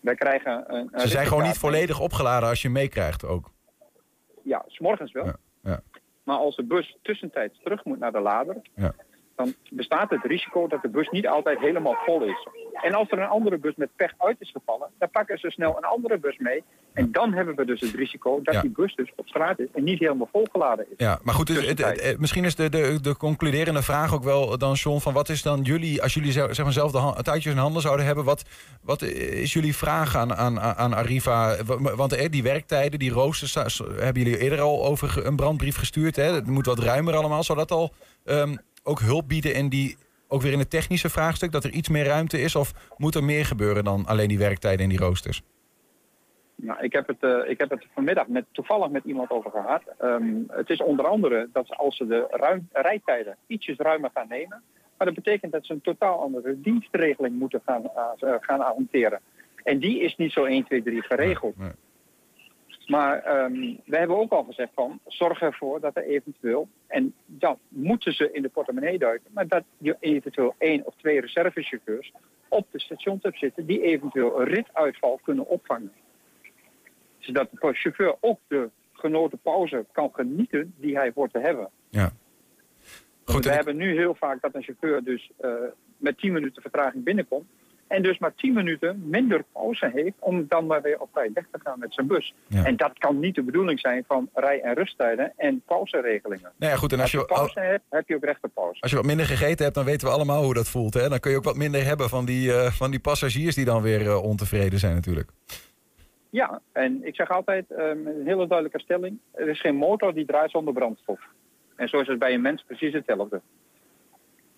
Wij 0.00 0.14
krijgen 0.14 0.64
een, 0.66 0.88
een 0.92 1.00
Ze 1.00 1.08
zijn 1.08 1.26
gewoon 1.26 1.42
niet 1.42 1.58
volledig 1.58 2.00
opgeladen 2.00 2.48
als 2.48 2.62
je 2.62 2.68
meekrijgt 2.70 3.24
ook. 3.24 3.50
Ja, 4.42 4.64
s'morgens 4.66 5.12
wel. 5.12 5.24
Ja, 5.24 5.36
ja. 5.62 5.80
Maar 6.22 6.36
als 6.36 6.56
de 6.56 6.64
bus 6.64 6.96
tussentijds 7.02 7.60
terug 7.62 7.84
moet 7.84 7.98
naar 7.98 8.12
de 8.12 8.20
lader, 8.20 8.56
Ja. 8.74 8.94
Dan 9.36 9.54
bestaat 9.70 10.10
het 10.10 10.24
risico 10.24 10.66
dat 10.66 10.82
de 10.82 10.88
bus 10.88 11.08
niet 11.10 11.26
altijd 11.28 11.58
helemaal 11.58 11.96
vol 12.06 12.22
is. 12.22 12.46
En 12.82 12.94
als 12.94 13.10
er 13.10 13.18
een 13.18 13.28
andere 13.28 13.58
bus 13.58 13.74
met 13.76 13.88
pech 13.96 14.12
uit 14.18 14.36
is 14.38 14.50
gevallen, 14.50 14.88
dan 14.98 15.10
pakken 15.10 15.38
ze 15.38 15.50
snel 15.50 15.76
een 15.76 15.84
andere 15.84 16.18
bus 16.18 16.38
mee. 16.38 16.62
En 16.92 17.12
dan 17.12 17.32
hebben 17.32 17.54
we 17.56 17.64
dus 17.64 17.80
het 17.80 17.94
risico 17.94 18.40
dat 18.42 18.54
Ja. 18.54 18.60
die 18.60 18.70
bus 18.70 18.94
dus 18.94 19.12
op 19.16 19.28
straat 19.28 19.58
is 19.58 19.66
en 19.74 19.84
niet 19.84 19.98
helemaal 19.98 20.28
volgeladen 20.32 20.86
is. 20.88 20.94
Ja, 20.96 21.18
maar 21.22 21.34
goed, 21.34 21.48
het, 21.48 21.56
het- 21.56 21.66
Tussentijd. 21.66 22.02
het- 22.10 22.20
misschien 22.20 22.44
is 22.44 22.54
de, 22.54 22.68
de, 22.68 22.98
de 23.02 23.16
concluderende 23.16 23.82
vraag 23.82 24.14
ook 24.14 24.24
wel 24.24 24.58
dan, 24.58 24.72
John, 24.72 24.98
van 25.00 25.12
wat 25.12 25.28
is 25.28 25.42
dan 25.42 25.62
jullie, 25.62 26.02
als 26.02 26.14
jullie 26.14 26.32
zeg 26.32 26.62
maar 26.62 26.72
zelf 26.72 26.92
de 26.92 26.98
hand- 26.98 27.24
touwtjes 27.24 27.52
in 27.52 27.58
handen 27.58 27.82
zouden 27.82 28.06
hebben, 28.06 28.24
wat, 28.24 28.42
wat 28.82 29.02
is 29.02 29.52
jullie 29.52 29.76
vraag 29.76 30.16
aan, 30.16 30.34
aan, 30.34 30.60
aan 30.60 30.94
Arriva? 30.94 31.56
Want 31.96 32.12
eh, 32.12 32.30
die 32.30 32.42
werktijden, 32.42 32.98
die 32.98 33.10
roosters, 33.12 33.54
hebben 33.78 34.22
jullie 34.22 34.38
eerder 34.38 34.60
al 34.60 34.84
over 34.86 35.26
een 35.26 35.36
brandbrief 35.36 35.76
gestuurd. 35.76 36.16
Hè? 36.16 36.32
Het 36.32 36.46
moet 36.46 36.66
wat 36.66 36.78
ruimer 36.78 37.14
allemaal. 37.16 37.42
Zou 37.42 37.58
dat 37.58 37.70
al 37.70 37.92
ehm, 38.24 38.56
ook 38.86 39.00
hulp 39.00 39.28
bieden 39.28 39.54
in 39.54 39.68
die, 39.68 39.96
ook 40.28 40.42
weer 40.42 40.52
in 40.52 40.58
het 40.58 40.70
technische 40.70 41.08
vraagstuk, 41.08 41.52
dat 41.52 41.64
er 41.64 41.70
iets 41.70 41.88
meer 41.88 42.04
ruimte 42.04 42.40
is? 42.40 42.56
Of 42.56 42.94
moet 42.96 43.14
er 43.14 43.24
meer 43.24 43.44
gebeuren 43.44 43.84
dan 43.84 44.06
alleen 44.06 44.28
die 44.28 44.38
werktijden 44.38 44.82
en 44.82 44.88
die 44.88 44.98
roosters? 44.98 45.42
Nou, 46.54 46.82
ik, 46.82 46.92
heb 46.92 47.06
het, 47.06 47.16
uh, 47.20 47.50
ik 47.50 47.58
heb 47.58 47.70
het 47.70 47.86
vanmiddag 47.94 48.26
met, 48.26 48.44
toevallig 48.52 48.88
met 48.88 49.04
iemand 49.04 49.30
over 49.30 49.50
gehad. 49.50 49.82
Um, 50.02 50.44
het 50.48 50.70
is 50.70 50.82
onder 50.82 51.06
andere 51.06 51.48
dat 51.52 51.76
als 51.76 51.96
ze 51.96 52.06
de 52.06 52.26
ruim, 52.30 52.68
rijtijden 52.72 53.36
ietsjes 53.46 53.76
ruimer 53.76 54.10
gaan 54.14 54.28
nemen. 54.28 54.62
Maar 54.96 55.06
dat 55.06 55.16
betekent 55.16 55.52
dat 55.52 55.66
ze 55.66 55.72
een 55.72 55.80
totaal 55.80 56.20
andere 56.20 56.60
dienstregeling 56.60 57.38
moeten 57.38 57.62
gaan, 57.64 57.82
uh, 57.82 58.34
gaan 58.40 58.60
hanteren. 58.60 59.20
En 59.62 59.78
die 59.78 60.00
is 60.00 60.16
niet 60.16 60.32
zo 60.32 60.44
1, 60.44 60.64
2, 60.64 60.82
3 60.82 61.02
geregeld. 61.02 61.56
Nee, 61.56 61.66
nee. 61.66 61.76
Maar 62.86 63.42
um, 63.44 63.80
we 63.84 63.96
hebben 63.96 64.16
ook 64.16 64.32
al 64.32 64.44
gezegd 64.44 64.70
van 64.74 65.00
zorg 65.06 65.40
ervoor 65.40 65.80
dat 65.80 65.96
er 65.96 66.04
eventueel, 66.04 66.68
en 66.86 67.14
dan 67.26 67.58
moeten 67.68 68.12
ze 68.12 68.32
in 68.32 68.42
de 68.42 68.48
portemonnee 68.48 68.98
duiken, 68.98 69.30
maar 69.32 69.48
dat 69.48 69.64
je 69.78 69.96
eventueel 70.00 70.54
één 70.58 70.86
of 70.86 70.94
twee 70.96 71.20
reservechauffeurs 71.20 72.12
op 72.48 72.66
de 72.70 72.80
stations 72.80 73.22
hebt 73.22 73.38
zitten 73.38 73.66
die 73.66 73.82
eventueel 73.82 74.40
een 74.40 74.46
rituitval 74.46 75.20
kunnen 75.22 75.48
opvangen. 75.48 75.92
Zodat 77.18 77.50
de 77.50 77.72
chauffeur 77.72 78.16
ook 78.20 78.38
de 78.48 78.70
genoten 78.92 79.38
pauze 79.38 79.86
kan 79.92 80.10
genieten 80.12 80.74
die 80.76 80.96
hij 80.96 81.12
hoort 81.14 81.32
te 81.32 81.38
hebben. 81.38 81.70
Ja. 81.88 82.10
Goed, 83.24 83.44
we 83.44 83.52
hebben 83.52 83.76
nu 83.76 83.96
heel 83.96 84.14
vaak 84.14 84.40
dat 84.40 84.54
een 84.54 84.62
chauffeur 84.62 85.04
dus 85.04 85.30
uh, 85.40 85.52
met 85.96 86.18
10 86.18 86.32
minuten 86.32 86.62
vertraging 86.62 87.04
binnenkomt. 87.04 87.48
En 87.86 88.02
dus 88.02 88.18
maar 88.18 88.34
10 88.34 88.52
minuten 88.52 89.02
minder 89.08 89.44
pauze 89.52 89.90
heeft 89.94 90.16
om 90.18 90.46
dan 90.48 90.66
maar 90.66 90.82
weer 90.82 91.00
op 91.00 91.08
tijd 91.12 91.32
weg 91.32 91.44
te 91.52 91.60
gaan 91.62 91.78
met 91.78 91.94
zijn 91.94 92.06
bus. 92.06 92.34
Ja. 92.46 92.64
En 92.64 92.76
dat 92.76 92.98
kan 92.98 93.18
niet 93.18 93.34
de 93.34 93.42
bedoeling 93.42 93.80
zijn 93.80 94.04
van 94.06 94.28
rij- 94.34 94.60
en 94.60 94.74
rusttijden 94.74 95.32
en 95.36 95.62
pauzeregelingen. 95.66 96.52
Nou 96.56 96.72
ja, 96.72 96.78
goed, 96.78 96.92
en 96.92 97.00
als, 97.00 97.16
als 97.16 97.22
je, 97.22 97.34
pauze 97.34 97.60
hebt, 97.60 97.84
heb 97.90 98.08
je 98.08 98.14
ook 98.14 98.24
recht 98.24 98.42
op 98.42 98.50
pauze. 98.54 98.80
Als 98.80 98.90
je 98.90 98.96
wat 98.96 99.06
minder 99.06 99.26
gegeten 99.26 99.64
hebt, 99.64 99.74
dan 99.74 99.84
weten 99.84 100.06
we 100.06 100.14
allemaal 100.14 100.44
hoe 100.44 100.54
dat 100.54 100.68
voelt. 100.68 100.94
Hè? 100.94 101.08
Dan 101.08 101.20
kun 101.20 101.30
je 101.30 101.36
ook 101.36 101.44
wat 101.44 101.56
minder 101.56 101.84
hebben 101.84 102.08
van 102.08 102.24
die, 102.24 102.48
uh, 102.48 102.66
van 102.66 102.90
die 102.90 103.00
passagiers 103.00 103.54
die 103.54 103.64
dan 103.64 103.82
weer 103.82 104.00
uh, 104.00 104.22
ontevreden 104.22 104.78
zijn 104.78 104.94
natuurlijk. 104.94 105.30
Ja, 106.30 106.60
en 106.72 107.06
ik 107.06 107.14
zeg 107.14 107.30
altijd, 107.30 107.70
um, 107.70 108.06
een 108.06 108.26
hele 108.26 108.46
duidelijke 108.46 108.80
stelling. 108.80 109.18
Er 109.32 109.48
is 109.48 109.60
geen 109.60 109.76
motor 109.76 110.14
die 110.14 110.26
draait 110.26 110.50
zonder 110.50 110.74
brandstof. 110.74 111.20
En 111.76 111.88
zo 111.88 112.00
is 112.00 112.06
het 112.06 112.18
bij 112.18 112.34
een 112.34 112.40
mens 112.40 112.64
precies 112.66 112.92
hetzelfde. 112.92 113.40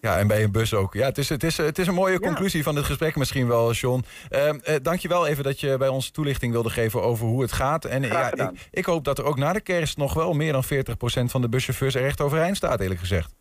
Ja, 0.01 0.19
en 0.19 0.27
bij 0.27 0.43
een 0.43 0.53
bus 0.53 0.75
ook. 0.75 0.95
Ja, 0.95 1.05
het 1.05 1.19
is, 1.19 1.29
het 1.29 1.43
is, 1.43 1.57
het 1.57 1.79
is 1.79 1.87
een 1.87 1.95
mooie 1.95 2.21
conclusie 2.21 2.59
ja. 2.59 2.65
van 2.65 2.75
dit 2.75 2.85
gesprek 2.85 3.17
misschien 3.17 3.49
wel, 3.49 3.73
John. 3.73 4.05
Uh, 4.31 4.49
uh, 4.49 4.77
dank 4.83 4.99
je 4.99 5.09
wel 5.09 5.27
even 5.27 5.45
dat 5.45 5.61
je 5.61 5.77
bij 5.79 5.89
ons 5.89 6.11
toelichting 6.11 6.53
wilde 6.53 6.71
geven 6.71 7.03
over 7.03 7.27
hoe 7.27 7.43
het 7.43 7.53
gaat. 7.53 7.85
En 7.85 8.03
ja, 8.03 8.33
ik, 8.33 8.69
ik, 8.71 8.85
hoop 8.85 9.05
dat 9.05 9.19
er 9.19 9.25
ook 9.25 9.37
na 9.37 9.53
de 9.53 9.61
kerst 9.61 9.97
nog 9.97 10.15
wel 10.15 10.33
meer 10.33 10.53
dan 10.53 10.65
40% 10.65 10.69
van 11.25 11.41
de 11.41 11.49
buschauffeurs 11.49 11.95
er 11.95 12.05
echt 12.05 12.21
overeind 12.21 12.57
staat, 12.57 12.81
eerlijk 12.81 13.01
gezegd. 13.01 13.35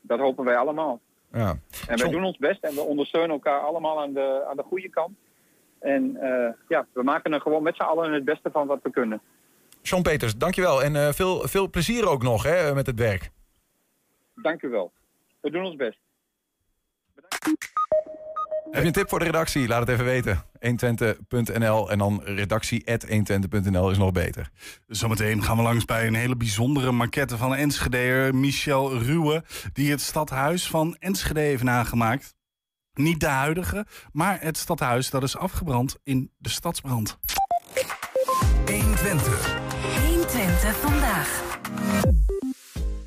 Dat 0.00 0.18
hopen 0.18 0.44
wij 0.44 0.56
allemaal. 0.56 1.00
Ja. 1.32 1.48
En 1.48 1.60
wij 1.86 1.96
John... 1.96 2.12
doen 2.12 2.24
ons 2.24 2.38
best 2.38 2.64
en 2.64 2.74
we 2.74 2.80
ondersteunen 2.80 3.30
elkaar 3.30 3.60
allemaal 3.60 4.00
aan 4.00 4.12
de, 4.12 4.44
aan 4.50 4.56
de 4.56 4.64
goede 4.68 4.88
kant. 4.88 5.16
En 5.78 6.18
uh, 6.22 6.48
ja, 6.68 6.86
we 6.92 7.02
maken 7.02 7.32
er 7.32 7.40
gewoon 7.40 7.62
met 7.62 7.76
z'n 7.76 7.82
allen 7.82 8.12
het 8.12 8.24
beste 8.24 8.50
van 8.50 8.66
wat 8.66 8.78
we 8.82 8.90
kunnen. 8.90 9.20
John 9.82 10.02
Peters, 10.02 10.36
dankjewel. 10.36 10.82
En 10.82 10.94
uh, 10.94 11.08
veel, 11.08 11.48
veel 11.48 11.70
plezier 11.70 12.08
ook 12.08 12.22
nog 12.22 12.42
hè, 12.42 12.74
met 12.74 12.86
het 12.86 12.98
werk. 12.98 13.30
Dank 14.34 14.62
u 14.62 14.68
wel. 14.68 14.92
We 15.40 15.50
doen 15.50 15.64
ons 15.64 15.76
best. 15.76 15.98
Bedankt. 17.14 17.70
Heb 18.70 18.80
je 18.80 18.86
een 18.86 18.92
tip 18.92 19.08
voor 19.08 19.18
de 19.18 19.24
redactie? 19.24 19.68
Laat 19.68 19.80
het 19.80 19.88
even 19.88 20.04
weten. 20.04 20.44
120.nl 20.60 21.90
en 21.90 21.98
dan 21.98 22.22
redactie.120.nl 22.24 23.90
is 23.90 23.98
nog 23.98 24.12
beter. 24.12 24.50
Zometeen 24.86 25.42
gaan 25.42 25.56
we 25.56 25.62
langs 25.62 25.84
bij 25.84 26.06
een 26.06 26.14
hele 26.14 26.36
bijzondere 26.36 26.92
maquette 26.92 27.36
van 27.36 27.54
Enschedeer 27.54 28.34
Michel 28.34 28.98
Ruwe... 28.98 29.44
die 29.72 29.90
het 29.90 30.00
stadhuis 30.00 30.68
van 30.68 30.96
Enschede 30.98 31.40
heeft 31.40 31.62
nagemaakt. 31.62 32.34
Niet 32.94 33.20
de 33.20 33.26
huidige, 33.26 33.86
maar 34.12 34.40
het 34.40 34.56
stadhuis 34.56 35.10
dat 35.10 35.22
is 35.22 35.36
afgebrand 35.36 35.98
in 36.02 36.32
de 36.38 36.48
stadsbrand. 36.48 37.18
120. 38.66 39.58
120 40.06 40.76
vandaag. 40.76 41.58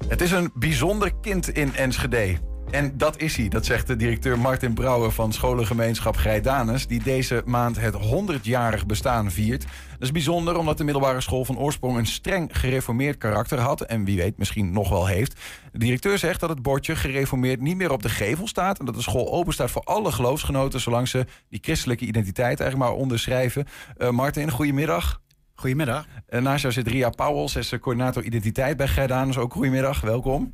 Het 0.08 0.22
is 0.22 0.32
een 0.32 0.52
bijzonder 0.54 1.12
kind 1.22 1.50
in 1.50 1.76
Enschede. 1.76 2.38
En 2.72 2.98
dat 2.98 3.18
is 3.18 3.36
hij, 3.36 3.48
dat 3.48 3.66
zegt 3.66 3.88
de 3.88 3.96
directeur 3.96 4.40
Martin 4.40 4.74
Brouwer 4.74 5.12
van 5.12 5.34
scholengemeenschap 5.34 6.16
Grijdanus... 6.16 6.88
die 6.88 7.04
deze 7.04 7.42
maand 7.46 7.80
het 7.80 7.96
100-jarig 7.96 8.86
bestaan 8.86 9.32
viert. 9.32 9.62
Dat 9.62 10.02
is 10.02 10.12
bijzonder 10.12 10.58
omdat 10.58 10.78
de 10.78 10.84
middelbare 10.84 11.22
school 11.22 11.46
van 11.46 11.58
oorsprong... 11.58 11.98
een 11.98 12.06
streng 12.06 12.58
gereformeerd 12.58 13.18
karakter 13.18 13.60
had 13.60 13.82
en 13.82 14.06
wie 14.06 14.18
weet 14.18 14.38
misschien 14.38 14.72
nog 14.72 14.90
wel 14.90 15.08
heeft. 15.08 15.40
De 15.72 15.80
directeur 15.80 16.18
zegt 16.18 16.40
dat 16.40 16.50
het 16.50 16.62
bordje 16.62 16.96
gereformeerd 16.96 17.62
niet 17.62 17.78
meer 17.78 17.92
op 17.92 18.04
de 18.04 18.10
gevel 18.10 18.48
staat... 18.48 18.80
en 18.80 18.86
dat 18.86 18.96
de 18.96 19.02
school 19.02 19.32
open 19.32 19.54
staat 19.54 19.72
voor 19.72 19.84
alle 19.84 20.12
geloofsgenoten... 20.12 20.80
zolang 20.80 21.08
ze 21.08 21.26
die 21.50 21.60
christelijke 21.62 22.06
identiteit 22.06 22.60
eigenlijk 22.60 22.92
maar 22.92 23.00
onderschrijven. 23.02 23.66
Uh, 23.98 24.10
Martin, 24.10 24.52
goedemiddag. 24.52 25.22
Goedemiddag. 25.56 26.08
Uh, 26.30 26.42
naast 26.42 26.62
jou 26.62 26.74
zit 26.74 26.88
Ria 26.88 27.10
Pauwels, 27.10 27.56
is 27.56 27.80
coördinator 27.80 28.24
identiteit 28.24 28.78
bij 28.78 28.88
Grijdanus. 28.88 29.38
Ook 29.38 29.54
goedemiddag, 29.54 30.02
welkom. 30.02 30.54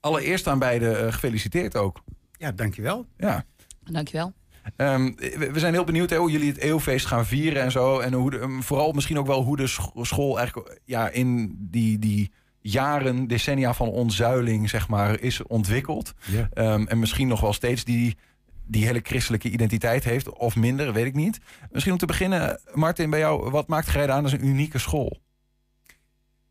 Allereerst 0.00 0.46
aan 0.46 0.58
beide 0.58 1.00
uh, 1.00 1.12
gefeliciteerd 1.12 1.76
ook. 1.76 2.02
Ja, 2.32 2.52
dankjewel. 2.52 3.06
Ja. 3.16 3.44
Dankjewel. 3.84 4.32
Um, 4.76 5.14
we 5.16 5.52
zijn 5.54 5.72
heel 5.72 5.84
benieuwd 5.84 6.10
hè, 6.10 6.16
hoe 6.16 6.30
jullie 6.30 6.48
het 6.48 6.58
eeuwfeest 6.58 7.06
gaan 7.06 7.26
vieren 7.26 7.62
en 7.62 7.70
zo. 7.70 7.98
En 7.98 8.12
hoe 8.12 8.30
de, 8.30 8.40
um, 8.40 8.62
vooral 8.62 8.92
misschien 8.92 9.18
ook 9.18 9.26
wel 9.26 9.42
hoe 9.42 9.56
de 9.56 9.66
school 10.02 10.38
eigenlijk 10.38 10.80
ja, 10.84 11.08
in 11.08 11.56
die, 11.58 11.98
die 11.98 12.32
jaren, 12.60 13.26
decennia 13.26 13.74
van 13.74 13.88
ontzuiling, 13.88 14.70
zeg 14.70 14.88
maar, 14.88 15.20
is 15.20 15.42
ontwikkeld. 15.42 16.12
Yeah. 16.26 16.74
Um, 16.74 16.86
en 16.88 16.98
misschien 16.98 17.28
nog 17.28 17.40
wel 17.40 17.52
steeds 17.52 17.84
die, 17.84 18.16
die 18.64 18.84
hele 18.86 19.00
christelijke 19.02 19.50
identiteit 19.50 20.04
heeft, 20.04 20.28
of 20.28 20.56
minder, 20.56 20.92
weet 20.92 21.06
ik 21.06 21.14
niet. 21.14 21.40
Misschien 21.70 21.92
om 21.92 21.98
te 21.98 22.06
beginnen, 22.06 22.60
Martin, 22.72 23.10
bij 23.10 23.18
jou, 23.18 23.50
wat 23.50 23.68
maakt 23.68 23.86
Grijdanus 23.86 24.32
een 24.32 24.46
unieke 24.46 24.78
school? 24.78 25.20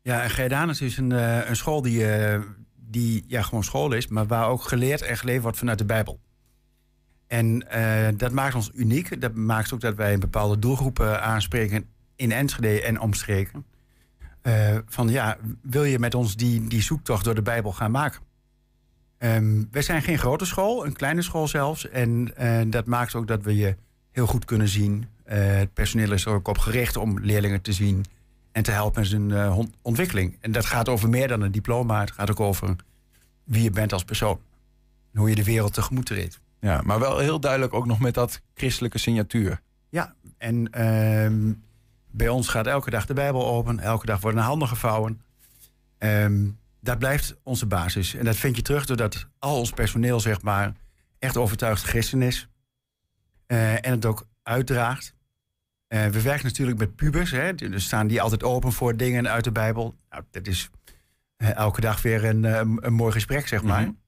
Ja, 0.02 0.28
Grijdanus 0.28 0.80
is 0.80 0.96
een, 0.96 1.10
uh, 1.10 1.48
een 1.48 1.56
school 1.56 1.82
die, 1.82 2.28
uh, 2.30 2.40
die 2.76 3.24
ja, 3.26 3.42
gewoon 3.42 3.64
school 3.64 3.92
is, 3.92 4.06
maar 4.06 4.26
waar 4.26 4.48
ook 4.48 4.62
geleerd 4.62 5.02
en 5.02 5.16
geleefd 5.16 5.42
wordt 5.42 5.58
vanuit 5.58 5.78
de 5.78 5.84
Bijbel. 5.84 6.20
En 7.26 7.66
uh, 7.74 8.08
dat 8.16 8.32
maakt 8.32 8.54
ons 8.54 8.70
uniek. 8.74 9.20
Dat 9.20 9.34
maakt 9.34 9.72
ook 9.72 9.80
dat 9.80 9.94
wij 9.94 10.12
een 10.12 10.20
bepaalde 10.20 10.58
doelgroepen 10.58 11.22
aanspreken 11.22 11.88
in 12.16 12.32
Enschede 12.32 12.82
en 12.82 13.00
omstreken. 13.00 13.64
Van 14.86 15.08
ja, 15.08 15.36
wil 15.62 15.84
je 15.84 15.98
met 15.98 16.14
ons 16.14 16.36
die, 16.36 16.68
die 16.68 16.82
zoektocht 16.82 17.24
door 17.24 17.34
de 17.34 17.42
Bijbel 17.42 17.72
gaan 17.72 17.90
maken? 17.90 18.20
Um, 19.24 19.68
wij 19.70 19.82
zijn 19.82 20.02
geen 20.02 20.18
grote 20.18 20.44
school, 20.44 20.86
een 20.86 20.92
kleine 20.92 21.22
school 21.22 21.48
zelfs. 21.48 21.88
En 21.88 22.32
uh, 22.40 22.60
dat 22.66 22.86
maakt 22.86 23.14
ook 23.14 23.26
dat 23.26 23.42
we 23.42 23.56
je 23.56 23.76
heel 24.10 24.26
goed 24.26 24.44
kunnen 24.44 24.68
zien. 24.68 25.06
het 25.24 25.72
personeel 25.72 26.12
is 26.12 26.24
er 26.24 26.32
ook 26.32 26.48
op 26.48 26.58
gericht 26.58 26.96
om 26.96 27.20
leerlingen 27.20 27.60
te 27.60 27.72
zien 27.72 28.04
en 28.52 28.62
te 28.62 28.70
helpen 28.70 29.02
in 29.02 29.08
zijn 29.08 29.28
uh, 29.28 29.58
ontwikkeling. 29.82 30.36
En 30.40 30.52
dat 30.52 30.66
gaat 30.66 30.88
over 30.88 31.08
meer 31.08 31.28
dan 31.28 31.40
een 31.40 31.52
diploma. 31.52 32.00
Het 32.00 32.10
gaat 32.10 32.30
ook 32.30 32.40
over 32.40 32.76
wie 33.44 33.62
je 33.62 33.70
bent 33.70 33.92
als 33.92 34.04
persoon. 34.04 34.40
En 35.12 35.18
hoe 35.18 35.28
je 35.28 35.34
de 35.34 35.44
wereld 35.44 35.74
tegemoet 35.74 36.06
treedt. 36.06 36.40
Ja, 36.60 36.80
maar 36.84 36.98
wel 36.98 37.18
heel 37.18 37.40
duidelijk 37.40 37.74
ook 37.74 37.86
nog 37.86 37.98
met 37.98 38.14
dat 38.14 38.40
christelijke 38.54 38.98
signatuur. 38.98 39.60
Ja, 39.88 40.14
en 40.38 40.68
uh, 40.78 41.52
bij 42.10 42.28
ons 42.28 42.48
gaat 42.48 42.66
elke 42.66 42.90
dag 42.90 43.06
de 43.06 43.14
Bijbel 43.14 43.46
open. 43.46 43.80
Elke 43.80 44.06
dag 44.06 44.20
worden 44.20 44.42
handen 44.42 44.68
gevouwen. 44.68 45.20
Um, 45.98 46.58
dat 46.82 46.98
blijft 46.98 47.36
onze 47.42 47.66
basis. 47.66 48.14
En 48.14 48.24
dat 48.24 48.36
vind 48.36 48.56
je 48.56 48.62
terug 48.62 48.86
doordat 48.86 49.26
al 49.38 49.58
ons 49.58 49.70
personeel, 49.70 50.20
zeg 50.20 50.42
maar, 50.42 50.72
echt 51.18 51.36
overtuigd 51.36 51.82
christen 51.82 52.22
is. 52.22 52.48
Uh, 53.46 53.86
en 53.86 53.90
het 53.90 54.06
ook 54.06 54.26
uitdraagt. 54.42 55.14
Uh, 55.88 56.06
we 56.06 56.22
werken 56.22 56.46
natuurlijk 56.46 56.78
met 56.78 56.96
pubers. 56.96 57.30
Hè, 57.30 57.54
dus 57.54 57.84
staan 57.84 58.06
die 58.06 58.22
altijd 58.22 58.42
open 58.42 58.72
voor 58.72 58.96
dingen 58.96 59.28
uit 59.28 59.44
de 59.44 59.52
Bijbel. 59.52 59.94
Nou, 60.10 60.24
dat 60.30 60.46
is 60.46 60.70
uh, 61.38 61.54
elke 61.56 61.80
dag 61.80 62.02
weer 62.02 62.24
een, 62.24 62.44
een, 62.44 62.92
mooi 62.92 63.12
gesprek, 63.12 63.48
zeg 63.48 63.62
maar. 63.62 63.82
Mm 63.82 63.98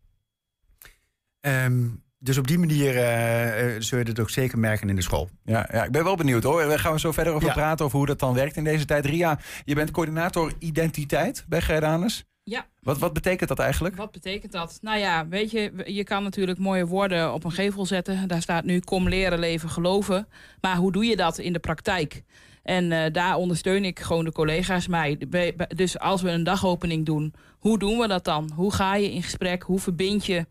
-hmm. 1.40 1.52
um, 1.52 2.02
dus 2.18 2.38
op 2.38 2.46
die 2.46 2.58
manier 2.58 2.94
uh, 2.94 3.80
zul 3.80 3.98
je 3.98 4.04
het 4.04 4.20
ook 4.20 4.30
zeker 4.30 4.58
merken 4.58 4.88
in 4.88 4.96
de 4.96 5.02
school. 5.02 5.30
Ja, 5.44 5.68
ja 5.72 5.84
ik 5.84 5.90
ben 5.90 6.04
wel 6.04 6.16
benieuwd 6.16 6.42
hoor. 6.42 6.62
Daar 6.62 6.78
gaan 6.78 6.92
we 6.92 7.00
zo 7.00 7.12
verder 7.12 7.32
over 7.32 7.48
ja. 7.48 7.54
praten, 7.54 7.84
over 7.84 7.98
hoe 7.98 8.06
dat 8.06 8.18
dan 8.18 8.34
werkt 8.34 8.56
in 8.56 8.64
deze 8.64 8.84
tijd. 8.84 9.04
Ria, 9.04 9.38
je 9.64 9.74
bent 9.74 9.90
coördinator 9.90 10.52
identiteit 10.58 11.44
bij 11.48 11.60
Grijdanus. 11.60 12.24
Ja. 12.44 12.66
Wat, 12.80 12.98
wat 12.98 13.12
betekent 13.12 13.48
dat 13.48 13.58
eigenlijk? 13.58 13.96
Wat 13.96 14.12
betekent 14.12 14.52
dat? 14.52 14.78
Nou 14.82 14.98
ja, 14.98 15.28
weet 15.28 15.50
je, 15.50 15.72
je 15.84 16.04
kan 16.04 16.22
natuurlijk 16.22 16.58
mooie 16.58 16.86
woorden 16.86 17.32
op 17.32 17.44
een 17.44 17.52
gevel 17.52 17.86
zetten. 17.86 18.28
Daar 18.28 18.42
staat 18.42 18.64
nu 18.64 18.80
kom 18.80 19.08
leren, 19.08 19.38
leven, 19.38 19.68
geloven. 19.68 20.28
Maar 20.60 20.76
hoe 20.76 20.92
doe 20.92 21.04
je 21.04 21.16
dat 21.16 21.38
in 21.38 21.52
de 21.52 21.58
praktijk? 21.58 22.22
En 22.62 22.90
uh, 22.90 23.04
daar 23.12 23.36
ondersteun 23.36 23.84
ik 23.84 24.00
gewoon 24.00 24.24
de 24.24 24.32
collega's 24.32 24.86
mij. 24.86 25.18
Dus 25.68 25.98
als 25.98 26.22
we 26.22 26.30
een 26.30 26.44
dagopening 26.44 27.06
doen, 27.06 27.34
hoe 27.58 27.78
doen 27.78 27.98
we 27.98 28.08
dat 28.08 28.24
dan? 28.24 28.50
Hoe 28.54 28.72
ga 28.72 28.94
je 28.94 29.12
in 29.12 29.22
gesprek? 29.22 29.62
Hoe 29.62 29.78
verbind 29.80 30.26
je 30.26 30.46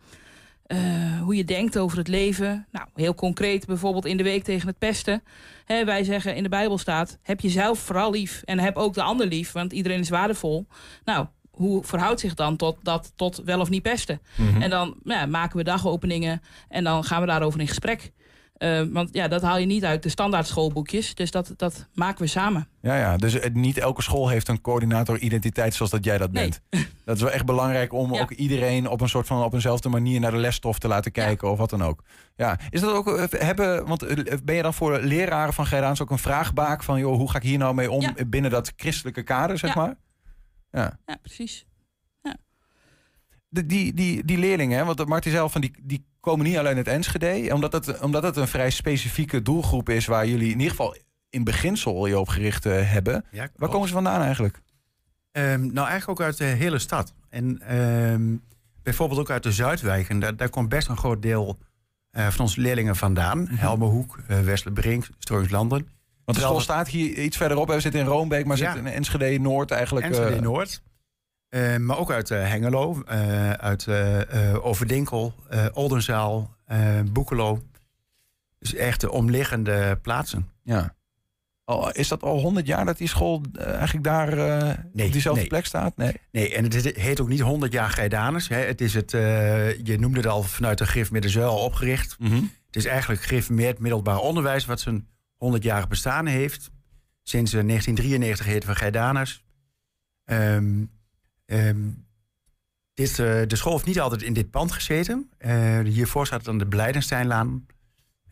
uh, 0.67 1.21
hoe 1.21 1.35
je 1.35 1.45
denkt 1.45 1.77
over 1.77 1.97
het 1.97 2.07
leven? 2.07 2.67
Nou, 2.71 2.87
heel 2.93 3.15
concreet 3.15 3.65
bijvoorbeeld 3.65 4.05
in 4.05 4.17
de 4.17 4.23
week 4.23 4.43
tegen 4.43 4.67
het 4.67 4.77
pesten. 4.77 5.23
Hè, 5.65 5.85
wij 5.85 6.03
zeggen 6.03 6.35
in 6.35 6.43
de 6.43 6.49
Bijbel 6.49 6.77
staat, 6.77 7.19
heb 7.21 7.39
jezelf 7.39 7.79
vooral 7.79 8.11
lief 8.11 8.41
en 8.45 8.59
heb 8.59 8.77
ook 8.77 8.93
de 8.93 9.03
ander 9.03 9.27
lief, 9.27 9.51
want 9.51 9.73
iedereen 9.73 9.99
is 9.99 10.09
waardevol. 10.09 10.67
Nou, 11.05 11.27
hoe 11.53 11.83
verhoudt 11.83 12.19
zich 12.19 12.33
dan 12.33 12.55
tot, 12.55 12.77
dat, 12.81 13.11
tot 13.15 13.41
wel 13.45 13.59
of 13.59 13.69
niet 13.69 13.81
pesten? 13.81 14.21
Mhm. 14.35 14.61
En 14.61 14.69
dan 14.69 14.95
nou 15.03 15.19
ja, 15.19 15.25
maken 15.25 15.57
we 15.57 15.63
dagopeningen 15.63 16.41
en 16.67 16.83
dan 16.83 17.03
gaan 17.03 17.21
we 17.21 17.27
daarover 17.27 17.59
in 17.59 17.67
gesprek. 17.67 18.11
Eh, 18.53 18.81
want 18.91 19.09
ja, 19.11 19.27
dat 19.27 19.41
haal 19.41 19.57
je 19.57 19.65
niet 19.65 19.85
uit 19.85 20.03
de 20.03 20.09
standaard 20.09 20.47
schoolboekjes. 20.47 21.15
Dus 21.15 21.31
dat, 21.31 21.53
dat 21.57 21.87
maken 21.93 22.21
we 22.21 22.27
samen. 22.27 22.67
Ja, 22.81 22.97
ja, 22.97 23.17
dus 23.17 23.33
het- 23.33 23.53
niet 23.53 23.77
elke 23.77 24.01
school 24.01 24.29
heeft 24.29 24.47
een 24.47 24.61
coördinator 24.61 25.17
identiteit 25.19 25.73
zoals 25.73 25.91
dat 25.91 26.05
jij 26.05 26.17
dat 26.17 26.31
Nee. 26.31 26.43
bent. 26.43 26.61
Dat 27.05 27.15
is 27.15 27.21
wel 27.21 27.31
echt 27.31 27.45
belangrijk 27.45 27.93
om 27.93 28.13
Ja. 28.13 28.21
ook 28.21 28.31
iedereen 28.31 28.89
op 28.89 29.01
een 29.01 29.09
soort 29.09 29.27
van 29.27 29.43
op 29.43 29.53
eenzelfde 29.53 29.89
manier 29.89 30.19
naar 30.19 30.31
de 30.31 30.37
lesstof 30.37 30.79
te 30.79 30.87
laten 30.87 31.11
kijken 31.11 31.51
of 31.51 31.57
wat 31.57 31.69
dan 31.69 31.83
ook. 31.83 32.03
Ja, 32.35 32.59
is 32.69 32.81
dat 32.81 32.93
ook 32.93 33.17
eh, 33.17 33.23
hebben, 33.41 33.85
want 33.87 34.03
eh, 34.03 34.37
ben 34.43 34.55
je 34.55 34.61
dan 34.61 34.73
voor 34.73 34.99
leraren 34.99 35.53
van 35.53 35.65
Geidaans 35.65 36.01
ook 36.01 36.11
een 36.11 36.17
vraagbaak 36.17 36.83
van 36.83 36.99
joh, 36.99 37.15
hoe 37.15 37.29
ga 37.31 37.37
ik 37.37 37.43
hier 37.43 37.57
nou 37.57 37.73
mee 37.73 37.91
om 37.91 38.01
Ja. 38.01 38.13
binnen 38.27 38.51
dat 38.51 38.73
christelijke 38.75 39.23
kader, 39.23 39.57
zeg 39.57 39.75
maar? 39.75 39.95
Ja. 40.73 40.99
Ja, 41.05 41.15
precies. 41.21 41.65
De, 43.47 43.65
die, 43.65 43.93
die, 43.93 44.25
die 44.25 44.37
leerlingen, 44.37 44.77
hè, 44.77 44.85
want 44.85 45.05
Martin 45.05 45.31
zelf 45.31 45.51
van 45.51 45.61
die, 45.61 45.75
die 45.81 46.05
komen 46.19 46.45
niet 46.45 46.57
alleen 46.57 46.75
uit 46.75 46.87
Enschede, 46.87 47.53
omdat 47.53 47.73
het, 47.73 47.99
omdat 47.99 48.23
het 48.23 48.35
een 48.35 48.47
vrij 48.47 48.69
specifieke 48.69 49.41
doelgroep 49.41 49.89
is 49.89 50.05
waar 50.05 50.27
jullie 50.27 50.51
in 50.51 50.59
ieder 50.59 50.69
geval 50.69 50.95
in 51.29 51.43
beginsel 51.43 52.05
je 52.05 52.19
op 52.19 52.27
gericht 52.27 52.65
eh, 52.65 52.91
hebben. 52.91 53.25
Ja, 53.31 53.49
Waar 53.55 53.69
komen 53.69 53.87
ze 53.87 53.93
vandaan 53.93 54.21
eigenlijk? 54.21 54.61
Ehm, 55.31 55.61
nou, 55.73 55.87
eigenlijk 55.87 56.19
ook 56.19 56.25
uit 56.25 56.37
de 56.37 56.43
hele 56.43 56.79
stad. 56.79 57.13
En 57.29 57.61
ehm, 57.61 58.35
bijvoorbeeld 58.83 59.19
ook 59.19 59.29
uit 59.29 59.43
de 59.43 59.51
Zuidwijken. 59.51 60.19
Daar, 60.19 60.35
daar 60.35 60.49
komt 60.49 60.69
best 60.69 60.87
een 60.87 60.97
groot 60.97 61.21
deel 61.21 61.59
eh, 62.09 62.27
van 62.27 62.45
onze 62.45 62.61
leerlingen 62.61 62.95
vandaan. 62.95 63.41
Mhm. 63.41 63.55
Helmerhoek, 63.55 64.19
uh, 64.29 64.39
Westerbrink. 64.39 65.07
Want 66.25 66.37
de 66.37 66.43
school 66.43 66.59
staat 66.59 66.87
hier 66.87 67.17
iets 67.23 67.37
verderop. 67.37 67.67
We 67.67 67.79
zitten 67.79 68.01
in 68.01 68.05
Roombeek, 68.07 68.45
maar 68.45 68.57
zitten 68.57 68.85
in 68.85 68.93
Enschede 68.93 69.39
Noord 69.39 69.71
eigenlijk. 69.71 70.05
Enschede 70.05 70.35
eh, 70.35 70.41
Noord. 70.41 70.81
Eh, 71.49 71.77
maar 71.77 71.97
ook 71.97 72.11
uit 72.11 72.31
eh, 72.31 72.47
Hengelo, 72.49 73.03
uit 73.57 73.87
Overdinkel, 74.61 75.33
Oldenzaal, 75.73 76.55
Boekelo. 77.11 77.61
Dus 78.59 78.73
echt 78.73 79.01
de 79.01 79.11
omliggende 79.11 79.99
plaatsen. 80.01 80.49
ja. 80.63 80.95
Is 81.91 82.07
dat 82.07 82.23
al 82.23 82.39
100 82.39 82.67
jaar 82.67 82.85
dat 82.85 82.97
die 82.97 83.07
school 83.07 83.41
eigenlijk 83.59 84.03
daar 84.03 84.35
Nee, 84.93 85.05
op 85.05 85.11
diezelfde 85.11 85.39
nee. 85.41 85.49
plek 85.49 85.65
staat? 85.65 85.97
Nee. 85.97 86.13
Nee, 86.31 86.55
en 86.55 86.63
het 86.63 86.73
is- 86.73 86.95
heet 86.97 87.21
ook 87.21 87.27
niet 87.27 87.39
100 87.39 87.71
jaar 87.73 87.89
Geidanus. 87.89 88.47
Hè. 88.47 88.57
Het 88.57 88.81
is 88.81 88.93
het, 88.93 89.11
je 89.11 89.95
noemde 89.99 90.17
het 90.17 90.27
al 90.27 90.43
vanuit 90.43 90.77
de 90.77 90.85
Grif 90.85 91.11
Middenzuil 91.11 91.55
opgericht. 91.55 92.15
Het 92.65 92.75
is 92.75 92.85
eigenlijk 92.85 93.21
gereformeerd 93.21 93.79
middelbaar 93.79 94.17
onderwijs 94.17 94.65
wat 94.65 94.79
zijn 94.79 95.07
100-jarig 95.51 95.87
bestaan 95.87 96.25
heeft. 96.25 96.71
Sinds 97.23 97.53
eh, 97.53 97.63
1993 97.63 98.45
heten 98.45 98.69
we 98.69 98.75
Geidanus. 98.75 99.43
Ehm, 100.25 100.85
ehm, 101.45 101.77
dit, 102.93 103.09
eh, 103.09 103.41
de 103.47 103.55
school 103.55 103.71
heeft 103.73 103.85
niet 103.85 103.99
altijd 103.99 104.21
in 104.21 104.33
dit 104.33 104.49
pand 104.49 104.71
gezeten. 104.71 105.29
Eh, 105.37 105.79
hiervoor 105.79 106.25
staat 106.25 106.43
dan 106.43 106.57
de 106.57 106.67
Blijdensteinlaan. 106.67 107.65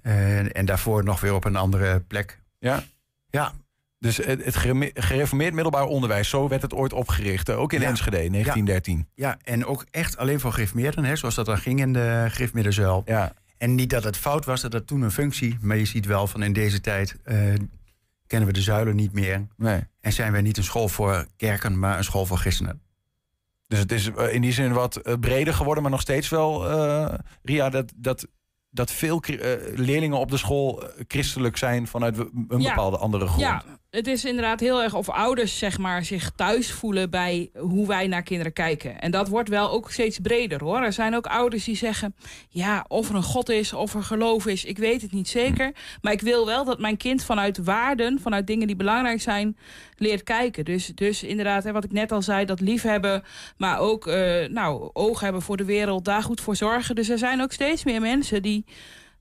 En 0.02 0.66
daarvoor 0.66 1.04
nog 1.04 1.20
weer 1.20 1.34
op 1.34 1.46
een 1.46 1.56
andere 1.56 2.00
plek. 2.00 2.42
Ja. 2.60 2.84
Ja, 3.30 3.54
Dus 4.00 4.18
het, 4.18 4.46
het 4.46 4.56
gereformeerd 4.94 5.54
middelbaar 5.54 5.86
onderwijs, 5.86 6.30
zo 6.30 6.48
werd 6.48 6.62
het 6.62 6.74
ooit 6.74 6.94
opgericht. 6.94 7.50
Ook 7.50 7.74
in 7.74 7.82
Ja. 7.82 7.88
Enschede, 7.88 8.18
1913. 8.18 9.08
ja, 9.16 9.38
en 9.44 9.66
ook 9.66 9.86
echt 9.92 10.18
alleen 10.18 10.40
voor 10.40 10.54
gereformeerden, 10.54 11.04
hè, 11.04 11.16
zoals 11.16 11.36
dat 11.36 11.46
dan 11.46 11.58
ging 11.58 11.80
in 11.80 11.94
de 11.94 12.26
Grif 12.30 12.54
Middenzuil. 12.54 13.02
Ja. 13.06 13.34
En 13.62 13.76
niet 13.76 13.90
dat 13.90 14.04
het 14.04 14.18
fout 14.18 14.46
was, 14.46 14.62
dat 14.62 14.74
had 14.74 14.88
toen 14.88 15.02
een 15.02 15.12
functie. 15.12 15.58
Maar 15.62 15.78
je 15.78 15.86
ziet 15.86 16.06
wel 16.06 16.28
van 16.28 16.44
in 16.44 16.54
deze 16.54 16.82
tijd 16.82 17.18
eh, 17.24 17.38
kennen 18.28 18.48
we 18.48 18.54
de 18.54 18.62
zuilen 18.62 18.96
niet 18.96 19.14
meer. 19.14 19.48
Nee. 19.58 19.84
En 20.00 20.14
zijn 20.14 20.32
wij 20.32 20.42
niet 20.42 20.58
een 20.58 20.64
school 20.64 20.88
voor 20.88 21.26
kerken, 21.38 21.80
maar 21.80 21.98
een 21.98 22.04
school 22.04 22.26
voor 22.26 22.38
christenen. 22.38 22.82
Dus 23.68 23.80
het 23.80 23.92
is 23.92 24.12
eh, 24.12 24.34
in 24.34 24.42
die 24.42 24.52
zin 24.52 24.72
wat 24.74 24.96
eh, 24.96 25.14
breder 25.20 25.54
geworden, 25.54 25.84
maar 25.84 25.92
nog 25.92 26.02
steeds 26.02 26.30
wel, 26.30 26.70
eh, 26.70 27.14
Ria, 27.44 27.70
dat, 27.70 27.94
dat, 27.96 28.28
dat 28.70 28.92
veel 28.92 29.22
eh, 29.22 29.78
leerlingen 29.78 30.18
op 30.18 30.32
de 30.32 30.38
school 30.38 30.84
christelijk 31.08 31.58
zijn 31.58 31.88
vanuit 31.88 32.18
een 32.18 32.46
Ja. 32.48 32.70
bepaalde 32.70 32.98
andere 32.98 33.26
grond. 33.26 33.42
Ja, 33.42 33.64
het 33.92 34.08
is 34.08 34.26
inderdaad 34.26 34.60
heel 34.60 34.84
erg 34.84 34.94
of 34.94 35.10
ouders 35.10 35.58
zeg 35.58 35.78
maar, 35.78 36.06
zich 36.06 36.32
thuis 36.36 36.72
voelen 36.72 37.10
bij 37.10 37.50
hoe 37.58 37.88
wij 37.88 38.08
naar 38.08 38.24
kinderen 38.24 38.54
kijken. 38.54 39.02
En 39.02 39.12
dat 39.12 39.28
wordt 39.28 39.50
wel 39.50 39.72
ook 39.72 39.92
steeds 39.92 40.20
breder 40.20 40.64
hoor. 40.64 40.82
Er 40.82 40.94
zijn 40.94 41.16
ook 41.16 41.26
ouders 41.26 41.64
die 41.64 41.76
zeggen: 41.76 42.16
ja, 42.50 42.86
of 42.88 43.10
er 43.10 43.16
een 43.16 43.24
God 43.24 43.50
is, 43.50 43.74
of 43.74 43.94
er 43.94 44.04
geloof 44.04 44.46
is, 44.46 44.66
ik 44.66 44.78
weet 44.78 45.02
het 45.02 45.12
niet 45.12 45.30
zeker. 45.30 45.72
Maar 46.02 46.14
ik 46.14 46.22
wil 46.22 46.46
wel 46.46 46.66
dat 46.66 46.80
mijn 46.80 46.98
kind 46.98 47.24
vanuit 47.24 47.58
waarden, 47.58 48.20
vanuit 48.20 48.48
dingen 48.48 48.68
die 48.68 48.76
belangrijk 48.76 49.22
zijn, 49.22 49.58
leert 49.98 50.24
kijken. 50.24 50.66
Dus, 50.66 50.86
dus 50.88 51.24
inderdaad, 51.24 51.64
hè, 51.64 51.72
wat 51.72 51.84
ik 51.84 51.92
net 51.92 52.12
al 52.12 52.22
zei, 52.22 52.46
dat 52.46 52.60
liefhebben, 52.60 53.24
maar 53.58 53.80
ook 53.80 54.08
eh, 54.08 54.48
nou, 54.50 54.90
oog 54.94 55.20
hebben 55.20 55.42
voor 55.42 55.58
de 55.58 55.66
wereld, 55.66 56.06
daar 56.06 56.24
goed 56.24 56.42
voor 56.42 56.56
zorgen. 56.56 56.96
Dus 56.96 57.10
er 57.10 57.18
zijn 57.18 57.42
ook 57.42 57.52
steeds 57.52 57.84
meer 57.84 58.02
mensen 58.02 58.42
die 58.42 58.66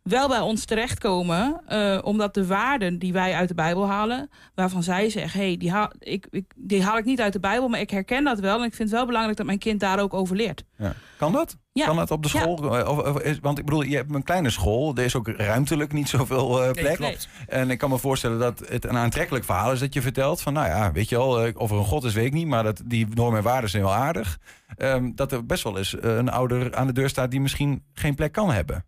wel 0.02 0.28
bij 0.28 0.40
ons 0.40 0.64
terechtkomen, 0.64 1.60
eh, 1.66 1.98
omdat 2.02 2.34
de 2.34 2.46
waarden 2.46 2.98
die 2.98 3.12
wij 3.12 3.34
uit 3.34 3.48
de 3.48 3.54
Bijbel 3.54 3.88
halen, 3.88 4.30
waarvan 4.54 4.82
zij 4.82 5.10
zeggen, 5.10 5.40
hey, 5.40 5.56
die, 5.56 5.70
haal, 5.70 5.90
ik, 5.98 6.26
ik, 6.30 6.44
die 6.56 6.82
haal 6.82 6.98
ik 6.98 7.04
niet 7.04 7.20
uit 7.20 7.32
de 7.32 7.40
Bijbel, 7.40 7.68
maar 7.68 7.80
ik 7.80 7.90
herken 7.90 8.24
dat 8.24 8.38
wel 8.40 8.58
en 8.58 8.64
ik 8.64 8.74
vind 8.74 8.88
het 8.88 8.98
wel 8.98 9.06
belangrijk 9.06 9.36
dat 9.36 9.46
mijn 9.46 9.58
kind 9.58 9.80
daar 9.80 10.00
ook 10.00 10.14
over 10.14 10.36
leert. 10.36 10.64
Ja. 10.76 10.92
Kan 11.18 11.32
dat? 11.32 11.56
Ja. 11.72 11.86
Kan 11.86 11.96
dat 11.96 12.10
op 12.10 12.22
de 12.22 12.28
school? 12.28 12.76
Eh, 12.78 12.88
Of, 12.88 12.98
of 12.98 13.20
is- 13.20 13.38
want 13.40 13.58
ik 13.58 13.64
bedoel, 13.64 13.82
je 13.82 13.96
hebt 13.96 14.14
een 14.14 14.22
kleine 14.22 14.50
school. 14.50 14.94
Er 14.96 15.04
is 15.04 15.14
ook 15.16 15.28
ruimtelijk 15.28 15.92
niet 15.92 16.08
zoveel 16.08 16.62
eh, 16.64 16.70
plek. 16.70 16.96
klopt. 16.96 17.28
En 17.48 17.70
ik 17.70 17.78
kan 17.78 17.90
me 17.90 17.98
voorstellen 17.98 18.38
dat 18.38 18.62
het 18.68 18.84
een 18.84 18.96
aantrekkelijk 18.96 19.44
verhaal 19.44 19.72
is 19.72 19.80
dat 19.80 19.94
je 19.94 20.02
vertelt. 20.02 20.40
Van 20.40 20.52
nou 20.52 20.66
ja, 20.66 20.92
weet 20.92 21.08
je 21.08 21.16
wel, 21.16 21.44
eh, 21.44 21.56
of 21.56 21.70
er 21.70 21.76
een 21.76 21.84
god 21.84 22.04
is, 22.04 22.14
weet 22.14 22.24
ik 22.26 22.32
niet. 22.32 22.46
Maar 22.46 22.62
dat, 22.62 22.82
die 22.84 23.06
normen 23.14 23.38
en 23.38 23.44
waarden 23.44 23.70
zijn 23.70 23.82
wel 23.82 23.94
aardig. 23.94 24.38
Ehm, 24.76 25.10
dat 25.14 25.32
er 25.32 25.46
best 25.46 25.62
wel 25.62 25.78
eens 25.78 25.96
een 26.00 26.28
ouder 26.30 26.74
aan 26.74 26.86
de 26.86 26.92
deur 26.92 27.08
staat 27.08 27.30
die 27.30 27.40
misschien 27.40 27.84
geen 27.94 28.14
plek 28.14 28.32
kan 28.32 28.50
hebben. 28.52 28.84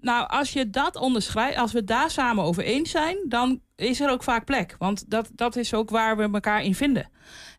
Nou, 0.00 0.28
als 0.28 0.52
je 0.52 0.70
dat 0.70 0.96
onderschrijft, 0.96 1.56
als 1.58 1.72
we 1.72 1.78
het 1.78 1.86
daar 1.86 2.10
samen 2.10 2.44
over 2.44 2.62
eens 2.62 2.90
zijn, 2.90 3.16
dan 3.28 3.60
is 3.76 4.00
er 4.00 4.10
ook 4.10 4.22
vaak 4.22 4.44
plek. 4.44 4.76
Want 4.78 5.10
dat, 5.10 5.30
dat 5.34 5.56
is 5.56 5.74
ook 5.74 5.90
waar 5.90 6.16
we 6.16 6.22
elkaar 6.32 6.62
in 6.62 6.74
vinden. 6.74 7.10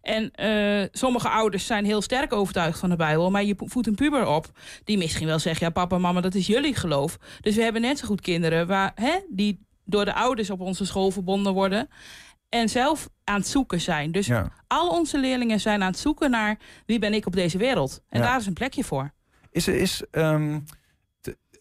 En 0.01 0.32
eh, 0.32 0.88
sommige 0.91 1.30
ouders 1.30 1.65
zijn 1.65 1.86
heel 1.86 2.01
sterk 2.01 2.34
overtuigd 2.34 2.80
van 2.80 2.89
de 2.89 2.95
Bijbel, 2.95 3.32
maar 3.32 3.43
je 3.43 3.56
voedt 3.58 3.88
een 3.88 3.95
puber 3.95 4.27
op 4.27 4.51
die 4.84 4.97
misschien 4.97 5.27
wel 5.27 5.39
zegt: 5.39 5.60
ja, 5.60 5.69
papa 5.69 5.97
mama, 5.97 6.21
dat 6.21 6.36
is 6.36 6.47
jullie 6.47 6.75
geloof. 6.75 7.17
Dus 7.41 7.56
we 7.56 7.62
hebben 7.62 7.82
net 7.82 7.97
zo 7.99 8.06
goed 8.08 8.21
kinderen 8.21 8.67
waar, 8.67 8.91
hè, 8.95 9.19
die 9.30 9.65
door 9.86 10.06
de 10.06 10.13
ouders 10.13 10.49
op 10.49 10.60
onze 10.60 10.86
school 10.86 11.12
verbonden 11.12 11.54
worden 11.54 11.88
en 12.49 12.69
zelf 12.69 13.10
aan 13.23 13.36
het 13.39 13.47
zoeken 13.47 13.82
zijn. 13.82 14.12
Dus 14.12 14.27
Ja. 14.27 14.51
al 14.67 14.89
onze 14.89 15.19
leerlingen 15.19 15.60
zijn 15.60 15.82
aan 15.82 15.91
het 15.91 15.99
zoeken 15.99 16.32
naar 16.32 16.60
wie 16.86 16.99
ben 16.99 17.13
ik 17.13 17.25
op 17.25 17.34
deze 17.34 17.58
wereld. 17.58 18.01
En 18.10 18.19
Ja. 18.19 18.25
daar 18.25 18.39
is 18.39 18.45
een 18.45 18.54
plekje 18.54 18.84
voor. 18.84 19.12
Is, 19.51 19.67
is 19.67 20.04
ehm, 20.12 20.60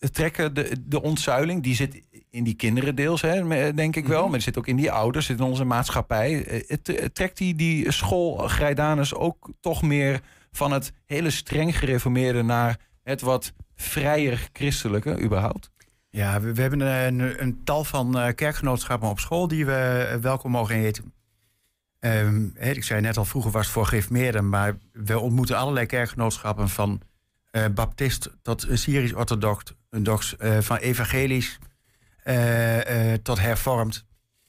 trekken 0.08 0.54
de, 0.54 0.76
de 0.86 1.02
ontzuiling, 1.02 1.62
die 1.62 1.74
zit 1.74 2.02
in 2.30 2.44
die 2.44 2.54
kinderen 2.54 2.94
deels, 2.94 3.20
hè, 3.20 3.74
denk 3.74 3.96
ik 3.96 4.06
wel. 4.06 4.22
Maar 4.22 4.32
die 4.32 4.40
zit 4.40 4.58
ook 4.58 4.66
in 4.66 4.76
die 4.76 4.92
ouders, 4.92 5.26
zit 5.26 5.38
in 5.38 5.44
onze 5.44 5.64
maatschappij. 5.64 6.44
Eh, 6.44 6.68
Het, 6.68 7.14
trekt 7.14 7.36
die, 7.36 7.54
die 7.54 7.92
school 7.92 8.36
Grijdanus 8.36 9.14
ook 9.14 9.50
toch 9.60 9.82
meer 9.82 10.20
van 10.52 10.72
het 10.72 10.92
hele 11.06 11.30
streng 11.30 11.78
gereformeerde 11.78 12.42
naar 12.42 12.78
het 13.02 13.20
wat 13.20 13.52
vrijer 13.76 14.48
christelijke 14.52 15.22
überhaupt? 15.22 15.70
Ja, 16.10 16.40
we, 16.40 16.54
we 16.54 16.60
hebben 16.60 16.80
een, 16.80 17.42
een 17.42 17.60
tal 17.64 17.84
van 17.84 18.18
eh, 18.18 18.34
kerkgenootschappen 18.34 19.08
op 19.08 19.18
school 19.18 19.48
die 19.48 19.66
we 19.66 20.08
eh, 20.10 20.16
welkom 20.16 20.50
mogen 20.50 20.74
heten. 20.74 21.12
Ehm, 21.98 22.44
ik 22.58 22.84
zei 22.84 23.00
net 23.00 23.16
al, 23.16 23.24
vroeger 23.24 23.50
was 23.50 23.64
het 23.64 23.72
voor 23.72 23.86
gereformeerden, 23.86 24.48
maar 24.48 24.76
we 24.92 25.18
ontmoeten 25.18 25.56
allerlei 25.56 25.86
kerkgenootschappen 25.86 26.68
van 26.68 27.00
eh, 27.50 27.64
baptist 27.74 28.30
tot 28.42 28.66
Syrisch-orthodox, 28.72 29.64
dox, 29.90 30.36
eh, 30.36 30.58
van 30.58 30.76
evangelisch 30.76 31.58
eh, 32.22 33.12
tot 33.22 33.40
hervormd. 33.40 34.04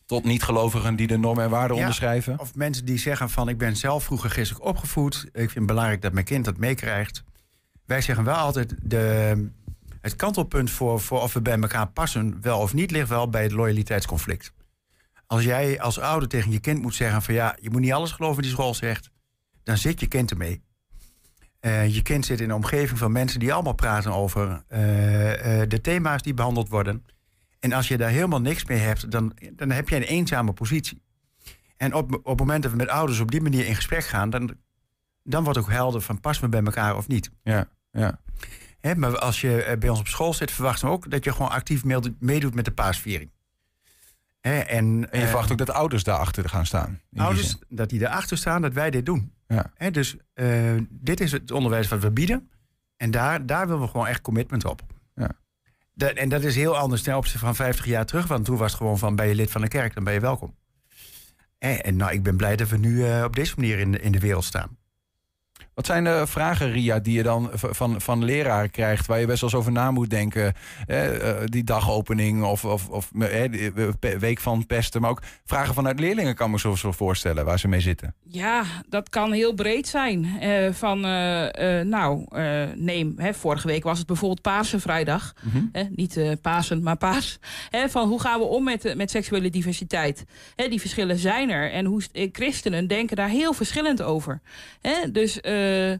Tot 0.05 0.23
niet-gelovigen 0.23 0.95
die 0.95 1.07
de 1.07 1.17
normen 1.17 1.43
en 1.43 1.49
waarden 1.49 1.75
Ja. 1.75 1.81
onderschrijven. 1.81 2.39
Of 2.39 2.55
mensen 2.55 2.85
die 2.85 2.97
zeggen 2.97 3.29
van 3.29 3.49
ik 3.49 3.57
ben 3.57 3.75
zelf 3.75 4.03
vroeger 4.03 4.29
christelijk 4.29 4.65
opgevoed. 4.65 5.23
Ik 5.25 5.31
vind 5.33 5.53
het 5.53 5.65
belangrijk 5.65 6.01
dat 6.01 6.13
mijn 6.13 6.25
kind 6.25 6.45
dat 6.45 6.57
meekrijgt. 6.57 7.23
Wij 7.85 8.01
zeggen 8.01 8.23
wel 8.23 8.35
altijd, 8.35 8.75
de, 8.81 9.49
het 10.01 10.15
kantelpunt 10.15 10.71
voor, 10.71 10.99
voor 11.01 11.21
of 11.21 11.33
we 11.33 11.41
bij 11.41 11.59
elkaar 11.59 11.87
passen, 11.87 12.41
wel 12.41 12.59
of 12.59 12.73
niet, 12.73 12.91
ligt 12.91 13.09
wel 13.09 13.29
bij 13.29 13.43
het 13.43 13.51
loyaliteitsconflict. 13.51 14.53
Als 15.27 15.43
jij 15.43 15.79
als 15.79 15.99
ouder 15.99 16.29
tegen 16.29 16.51
je 16.51 16.59
kind 16.59 16.81
moet 16.81 16.95
zeggen 16.95 17.21
van 17.21 17.33
ja, 17.33 17.57
je 17.61 17.69
moet 17.69 17.81
niet 17.81 17.93
alles 17.93 18.11
geloven 18.11 18.35
wat 18.35 18.45
die 18.45 18.53
school 18.53 18.73
zegt, 18.73 19.09
dan 19.63 19.77
zit 19.77 19.99
je 19.99 20.07
kind 20.07 20.31
ermee. 20.31 20.63
Eh, 21.61 21.93
je 21.95 22.01
kind 22.01 22.25
zit 22.25 22.39
in 22.41 22.49
een 22.49 22.55
omgeving 22.55 22.99
van 22.99 23.11
mensen 23.11 23.39
die 23.39 23.53
allemaal 23.53 23.73
praten 23.73 24.13
over 24.13 24.63
eh, 24.67 25.61
eh, 25.61 25.69
de 25.69 25.81
thema's 25.81 26.21
die 26.21 26.33
behandeld 26.33 26.69
worden. 26.69 27.05
En 27.59 27.73
als 27.73 27.87
je 27.87 27.97
daar 27.97 28.09
helemaal 28.09 28.41
niks 28.41 28.65
mee 28.65 28.77
hebt, 28.77 29.11
dan, 29.11 29.33
dan 29.51 29.71
heb 29.71 29.89
je 29.89 29.95
een 29.95 30.01
eenzame 30.01 30.53
positie. 30.53 31.01
En 31.77 31.93
op, 31.93 32.13
op 32.13 32.25
het 32.25 32.39
moment 32.39 32.63
dat 32.63 32.71
we 32.71 32.77
met 32.77 32.87
ouders 32.87 33.19
op 33.19 33.31
die 33.31 33.41
manier 33.41 33.65
in 33.65 33.75
gesprek 33.75 34.03
gaan, 34.05 34.29
dan, 34.29 34.55
dan 35.23 35.43
wordt 35.43 35.59
ook 35.59 35.69
helder 35.69 36.01
van 36.01 36.19
passen 36.19 36.43
we 36.43 36.49
bij 36.49 36.63
elkaar 36.63 36.97
of 36.97 37.07
niet. 37.07 37.31
Ja, 37.43 37.67
ja. 37.91 38.19
Hè, 38.79 38.95
maar 38.95 39.17
als 39.19 39.41
je 39.41 39.75
bij 39.79 39.89
ons 39.89 39.99
op 39.99 40.07
school 40.07 40.33
zit, 40.33 40.51
verwachten 40.51 40.87
we 40.87 40.93
ook 40.93 41.11
dat 41.11 41.23
je 41.23 41.31
gewoon 41.31 41.51
actief 41.51 41.83
meedoet- 42.19 42.53
met 42.55 42.65
de 42.65 42.71
paasviering. 42.71 43.31
Hè, 44.39 44.59
en 44.59 45.11
En 45.11 45.19
je 45.19 45.25
verwacht 45.25 45.51
ook 45.51 45.57
dat 45.57 45.71
ouders 45.71 46.03
daarachter 46.03 46.49
gaan 46.49 46.65
staan. 46.65 46.99
die 47.09 47.21
ouders 47.21 47.57
dat 47.69 47.89
die 47.89 48.01
erachter 48.01 48.37
staan 48.37 48.61
dat 48.61 48.73
wij 48.73 48.89
dit 48.89 49.05
doen. 49.05 49.31
Ja. 49.51 49.71
Hè, 49.75 49.91
dus 49.91 50.15
eh, 50.33 50.77
dit 50.89 51.19
is 51.19 51.31
het 51.31 51.51
onderwijs 51.51 51.87
wat 51.87 52.01
we 52.01 52.11
bieden. 52.11 52.49
En 52.97 53.11
daar, 53.11 53.45
daar 53.45 53.67
willen 53.67 53.81
we 53.81 53.87
gewoon 53.87 54.07
echt 54.07 54.21
commitment 54.21 54.65
op. 54.65 54.81
Ja. 55.15 55.31
Dat, 55.93 56.11
en 56.11 56.29
dat 56.29 56.43
is 56.43 56.55
heel 56.55 56.77
anders 56.77 57.01
ten 57.01 57.17
opzichte 57.17 57.45
van 57.45 57.55
50 57.55 57.85
jaar 57.85 58.05
terug. 58.05 58.27
Want 58.27 58.45
toen 58.45 58.57
was 58.57 58.71
het 58.71 58.81
gewoon 58.81 58.97
van, 58.97 59.15
ben 59.15 59.27
je 59.27 59.35
lid 59.35 59.51
van 59.51 59.61
de 59.61 59.67
kerk, 59.67 59.93
dan 59.93 60.03
ben 60.03 60.13
je 60.13 60.19
welkom. 60.19 60.55
En, 61.57 61.83
en 61.83 61.95
nou, 61.95 62.11
ik 62.11 62.23
ben 62.23 62.37
blij 62.37 62.55
dat 62.55 62.69
we 62.69 62.77
nu 62.77 63.05
eh, 63.05 63.23
op 63.23 63.35
deze 63.35 63.53
manier 63.57 63.79
in, 63.79 64.01
in 64.01 64.11
de 64.11 64.19
wereld 64.19 64.43
staan. 64.43 64.77
Wat 65.81 65.89
zijn 65.89 66.03
de 66.03 66.27
vragen, 66.27 66.71
Ria, 66.71 66.99
die 66.99 67.13
je 67.13 67.23
dan 67.23 67.49
van, 67.53 68.01
van 68.01 68.23
leraren 68.23 68.71
krijgt... 68.71 69.07
waar 69.07 69.19
je 69.19 69.25
best 69.25 69.41
wel 69.41 69.49
eens 69.49 69.59
over 69.59 69.71
na 69.71 69.91
moet 69.91 70.09
denken? 70.09 70.53
Eh, 70.87 71.09
die 71.45 71.63
dagopening 71.63 72.43
of, 72.43 72.65
of, 72.65 72.89
of 72.89 73.11
eh, 73.19 73.49
week 74.19 74.39
van 74.39 74.65
pesten. 74.65 75.01
Maar 75.01 75.09
ook 75.09 75.21
vragen 75.45 75.73
vanuit 75.73 75.99
leerlingen 75.99 76.35
kan 76.35 76.45
ik 76.45 76.51
me 76.51 76.59
zo, 76.59 76.75
zo 76.75 76.91
voorstellen... 76.91 77.45
waar 77.45 77.59
ze 77.59 77.67
mee 77.67 77.79
zitten. 77.79 78.13
Ja, 78.23 78.63
dat 78.89 79.09
kan 79.09 79.31
heel 79.31 79.53
breed 79.53 79.87
zijn. 79.87 80.39
Eh, 80.39 80.73
van, 80.73 80.99
nou, 81.89 82.25
neem, 82.75 83.13
hè, 83.17 83.33
vorige 83.33 83.67
week 83.67 83.83
was 83.83 83.97
het 83.97 84.07
bijvoorbeeld 84.07 84.41
Paarsenvrijdag. 84.41 85.33
Hè, 85.71 85.83
niet 85.95 86.41
Pasen, 86.41 86.83
maar 86.83 86.97
Paas. 86.97 87.39
Hè, 87.69 87.89
van 87.89 88.07
hoe 88.07 88.21
gaan 88.21 88.39
we 88.39 88.45
om 88.45 88.63
met, 88.63 88.95
met 88.95 89.11
seksuele 89.11 89.49
diversiteit? 89.49 90.25
Hè, 90.55 90.67
die 90.67 90.79
verschillen 90.79 91.17
zijn 91.17 91.49
er. 91.49 91.71
En 91.71 91.85
hoe, 91.85 92.01
christenen 92.31 92.87
denken 92.87 93.15
daar 93.15 93.29
heel 93.29 93.53
verschillend 93.53 94.01
over. 94.01 94.41
Hè, 94.81 95.11
dus... 95.11 95.39
eh, 95.71 95.99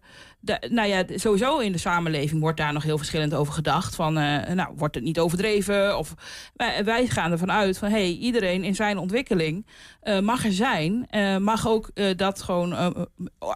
nou 0.70 0.88
ja, 0.88 1.04
sowieso 1.16 1.58
in 1.58 1.72
de 1.72 1.78
samenleving 1.78 2.42
wordt 2.42 2.58
daar 2.58 2.74
nog 2.74 2.84
heel 2.84 2.98
verschillend 2.98 3.34
over 3.34 3.54
gedacht. 3.54 3.96
Van, 3.96 4.18
eh, 4.18 4.54
nou, 4.54 4.74
wordt 4.76 4.96
het 4.96 5.04
niet 5.04 5.20
overdreven? 5.20 5.98
Of, 5.98 6.14
wij, 6.54 6.86
wij 6.86 7.08
gaan 7.08 7.32
ervan 7.32 7.52
uit 7.52 7.78
van, 7.78 7.90
hey, 7.90 8.12
iedereen 8.12 8.64
in 8.64 8.76
zijn 8.76 8.98
ontwikkeling 8.98 9.66
eh, 10.02 10.20
mag 10.20 10.46
er 10.46 10.52
zijn. 10.54 11.08
eh, 11.10 11.38
mag 11.38 11.68
ook 11.68 11.92
dat 12.16 12.42
gewoon 12.42 13.08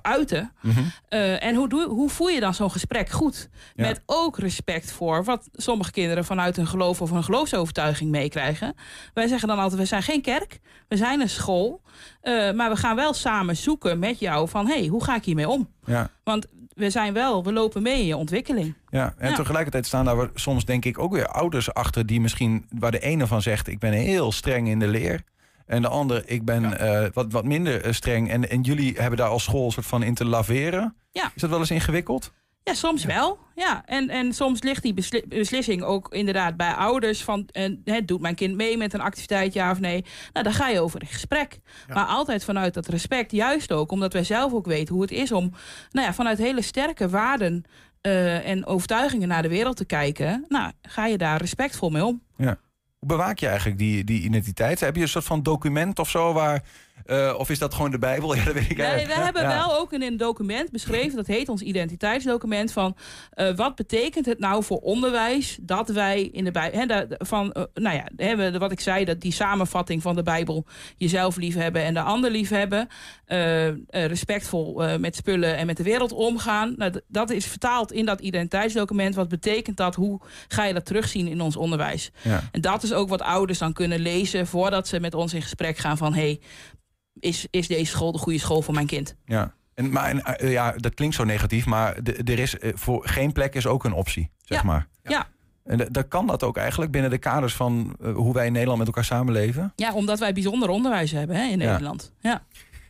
uiten. 0.02 0.52
Eh, 1.08 1.44
en 1.44 1.56
hoe, 1.56 1.70
doe, 1.70 1.88
hoe 1.88 2.10
voer 2.10 2.32
je 2.32 2.40
dan 2.40 2.54
zo'n 2.54 2.72
gesprek 2.72 3.10
goed? 3.10 3.50
Ja. 3.76 3.88
Met 3.88 4.02
ook 4.06 4.38
respect 4.38 4.92
voor 4.92 5.24
wat 5.24 5.50
sommige 5.54 5.92
kinderen 5.92 6.26
vanuit 6.26 6.56
hun 6.56 6.68
geloof 6.68 7.02
of 7.02 7.12
een 7.12 7.24
geloofsovertuiging 7.24 8.12
meekrijgen. 8.12 8.76
Wij 9.14 9.28
zeggen 9.28 9.48
dan 9.48 9.60
altijd, 9.60 9.82
we 9.82 9.88
zijn 9.88 10.04
geen 10.04 10.22
kerk, 10.22 10.60
we 10.88 10.98
zijn 10.98 11.22
een 11.22 11.30
school. 11.30 11.82
maar 12.56 12.70
we 12.70 12.76
gaan 12.76 12.96
wel 12.96 13.14
samen 13.14 13.56
zoeken 13.56 14.00
met 14.00 14.20
jou 14.20 14.50
van, 14.50 14.68
hey, 14.68 14.86
hoe 14.88 15.04
ga 15.04 15.16
ik 15.16 15.26
hiermee 15.26 15.50
om? 15.50 15.70
Ja. 15.86 16.10
Want 16.24 16.48
we 16.76 16.90
zijn 16.90 17.14
wel, 17.14 17.44
we 17.44 17.54
lopen 17.54 17.82
mee 17.82 18.00
in 18.00 18.06
je 18.06 18.18
ontwikkeling. 18.18 18.74
Ja, 18.90 19.14
en 19.18 19.30
Ja. 19.30 19.36
tegelijkertijd 19.36 19.86
staan 19.86 20.06
daar 20.06 20.30
soms 20.34 20.66
denk 20.66 20.86
ik 20.86 21.00
ook 21.00 21.14
weer 21.14 21.28
ouders 21.28 21.74
achter 21.74 22.06
die 22.06 22.22
misschien 22.22 22.66
waar 22.80 22.92
de 22.92 23.00
ene 23.00 23.28
van 23.28 23.42
zegt 23.42 23.68
ik 23.68 23.80
ben 23.80 23.92
heel 23.94 24.32
streng 24.32 24.68
in 24.68 24.80
de 24.80 24.88
leer. 24.88 25.22
En 25.66 25.82
de 25.82 25.88
ander, 25.88 26.24
ik 26.30 26.46
ben 26.46 26.80
eh, 26.80 27.08
wat, 27.14 27.32
wat 27.32 27.46
minder 27.46 27.82
eh, 27.82 27.92
streng. 27.94 28.30
En, 28.30 28.50
en 28.50 28.62
jullie 28.62 28.94
hebben 28.98 29.18
daar 29.18 29.30
als 29.30 29.44
school 29.44 29.66
een 29.66 29.72
soort 29.72 29.86
van 29.86 30.04
in 30.04 30.14
te 30.14 30.26
laveren. 30.26 30.96
Ja. 31.12 31.32
Is 31.36 31.42
dat 31.42 31.50
wel 31.50 31.60
eens 31.60 31.72
ingewikkeld? 31.72 32.34
Ja, 32.66 32.74
soms 32.74 33.04
wel. 33.04 33.40
Ja. 33.56 33.84
En, 33.86 34.10
en 34.10 34.34
soms 34.34 34.62
ligt 34.62 34.84
die 34.84 34.94
besli- 34.94 35.24
beslissing 35.28 35.84
ook 35.84 36.14
inderdaad 36.14 36.58
bij 36.58 36.74
ouders. 36.74 37.24
Van, 37.24 37.48
en, 37.52 37.82
hè, 37.84 38.06
doet 38.06 38.22
mijn 38.22 38.36
kind 38.36 38.56
mee 38.56 38.78
met 38.78 38.94
een 38.94 39.02
activiteit, 39.02 39.54
ja 39.54 39.72
of 39.72 39.80
nee? 39.80 40.06
Nou, 40.34 40.46
dan 40.46 40.54
ga 40.54 40.68
je 40.70 40.80
over 40.80 41.02
in 41.02 41.08
gesprek. 41.08 41.60
Maar 41.94 42.06
altijd 42.06 42.44
vanuit 42.44 42.74
dat 42.74 42.88
respect. 42.88 43.32
Juist 43.32 43.72
ook 43.72 43.92
omdat 43.92 44.14
wij 44.14 44.24
zelf 44.24 44.54
ook 44.54 44.66
weten 44.66 44.94
hoe 44.94 45.04
het 45.04 45.12
is 45.12 45.32
om 45.32 45.52
nou 45.92 46.08
ja, 46.08 46.14
vanuit 46.14 46.38
hele 46.38 46.62
sterke 46.62 47.10
waarden 47.10 47.64
eh, 48.02 48.48
en 48.48 48.66
overtuigingen 48.66 49.28
naar 49.28 49.42
de 49.42 49.50
wereld 49.50 49.78
te 49.78 49.86
kijken. 49.86 50.46
Nou, 50.48 50.72
ga 50.82 51.06
je 51.06 51.18
daar 51.18 51.40
respectvol 51.40 51.90
mee 51.90 52.06
om. 52.06 52.22
Hoe 53.00 53.08
bewaak 53.08 53.40
je 53.40 53.48
eigenlijk 53.48 53.78
die, 53.78 54.04
die 54.04 54.22
identiteit? 54.22 54.80
Heb 54.80 54.96
je 54.96 55.02
een 55.02 55.08
soort 55.08 55.26
van 55.26 55.44
document 55.44 56.00
of 56.00 56.10
zo 56.10 56.34
waar... 56.34 56.64
eh, 57.06 57.34
of 57.38 57.50
is 57.50 57.60
dat 57.60 57.74
gewoon 57.74 57.92
de 57.92 57.98
Bijbel? 58.00 58.34
Ja, 58.36 58.44
dat 58.44 58.54
weet 58.54 58.70
ik 58.70 58.78
Nee, 58.78 58.86
eigenlijk. 58.86 59.18
we 59.18 59.24
hebben 59.24 59.42
Ja. 59.42 59.56
wel 59.56 59.80
ook 59.80 59.94
in 59.94 60.02
een 60.02 60.18
document 60.18 60.72
beschreven, 60.72 61.16
dat 61.16 61.28
heet 61.28 61.50
ons 61.50 61.62
identiteitsdocument, 61.62 62.72
van 62.72 62.96
eh, 63.30 63.56
wat 63.56 63.76
betekent 63.76 64.26
het 64.26 64.40
nou 64.40 64.64
voor 64.64 64.78
onderwijs 64.80 65.58
dat 65.62 65.90
wij 65.90 66.22
in 66.24 66.44
de 66.44 66.52
Bijbel, 66.52 66.88
da- 66.88 67.06
van, 67.18 67.52
eh, 67.52 67.64
nou 67.74 67.96
ja, 67.96 68.08
hè, 68.16 68.36
we- 68.36 68.58
wat 68.58 68.72
ik 68.72 68.80
zei, 68.80 69.06
dat 69.06 69.22
die 69.22 69.32
samenvatting 69.34 70.02
van 70.02 70.16
de 70.16 70.24
Bijbel, 70.24 70.66
jezelf 70.98 71.36
liefhebben 71.36 71.82
en 71.84 71.94
de 71.94 72.02
ander 72.02 72.32
liefhebben, 72.32 72.88
respectvol 73.90 74.98
met 75.00 75.16
spullen 75.16 75.58
en 75.58 75.66
met 75.66 75.78
de 75.78 75.84
wereld 75.84 76.12
omgaan. 76.12 76.74
Nou, 76.78 76.94
dat 77.08 77.30
is 77.30 77.46
vertaald 77.46 77.92
in 77.92 78.06
dat 78.06 78.20
identiteitsdocument. 78.20 79.16
Wat 79.16 79.28
betekent 79.28 79.78
dat? 79.78 79.96
Hoe 79.96 80.20
ga 80.48 80.64
je 80.66 80.74
dat 80.74 80.86
terugzien 80.86 81.28
in 81.28 81.42
ons 81.42 81.56
onderwijs? 81.56 82.12
Ja. 82.22 82.42
En 82.52 82.62
dat 82.62 82.84
is 82.84 82.94
ook 82.94 83.10
wat 83.10 83.22
ouders 83.22 83.60
dan 83.60 83.74
kunnen 83.74 84.00
lezen 84.00 84.48
voordat 84.48 84.88
ze 84.88 85.00
met 85.00 85.14
ons 85.14 85.34
in 85.34 85.42
gesprek 85.42 85.78
gaan 85.78 85.98
van, 85.98 86.14
hey, 86.14 86.40
is, 87.20 87.48
is 87.50 87.68
deze 87.68 87.86
school 87.92 88.12
de 88.12 88.18
goede 88.18 88.40
school 88.40 88.62
voor 88.62 88.74
mijn 88.74 88.88
kind? 88.88 89.16
Ja. 89.26 89.54
En, 89.74 89.90
maar 89.92 90.10
en, 90.10 90.24
eh, 90.24 90.52
ja, 90.52 90.72
dat 90.72 90.94
klinkt 90.94 91.16
zo 91.16 91.24
negatief, 91.24 91.66
maar 91.66 92.04
de- 92.04 92.14
er 92.24 92.40
is 92.40 92.58
eh, 92.60 92.72
voor 92.76 93.08
geen 93.08 93.32
plek 93.32 93.56
is 93.56 93.68
ook 93.68 93.84
een 93.84 93.94
optie, 93.94 94.32
zeg 94.44 94.58
Ja. 94.60 94.64
maar. 94.66 94.88
Ja. 95.04 95.28
En 95.64 95.78
da- 95.78 95.88
dat 95.92 96.08
kan 96.08 96.28
dat 96.28 96.44
ook 96.44 96.58
eigenlijk 96.58 96.92
binnen 96.92 97.12
de 97.12 97.18
kaders 97.18 97.54
van 97.56 97.96
eh, 98.02 98.14
hoe 98.14 98.34
wij 98.34 98.46
in 98.46 98.52
Nederland 98.52 98.78
met 98.78 98.88
elkaar 98.88 99.04
samenleven. 99.06 99.74
Ja, 99.76 99.94
omdat 99.94 100.20
wij 100.20 100.34
bijzonder 100.34 100.70
onderwijs 100.70 101.12
hebben 101.12 101.36
hè, 101.36 101.44
in 101.44 101.60
Ja. 101.60 101.70
Nederland. 101.70 102.14
Ja. 102.20 102.44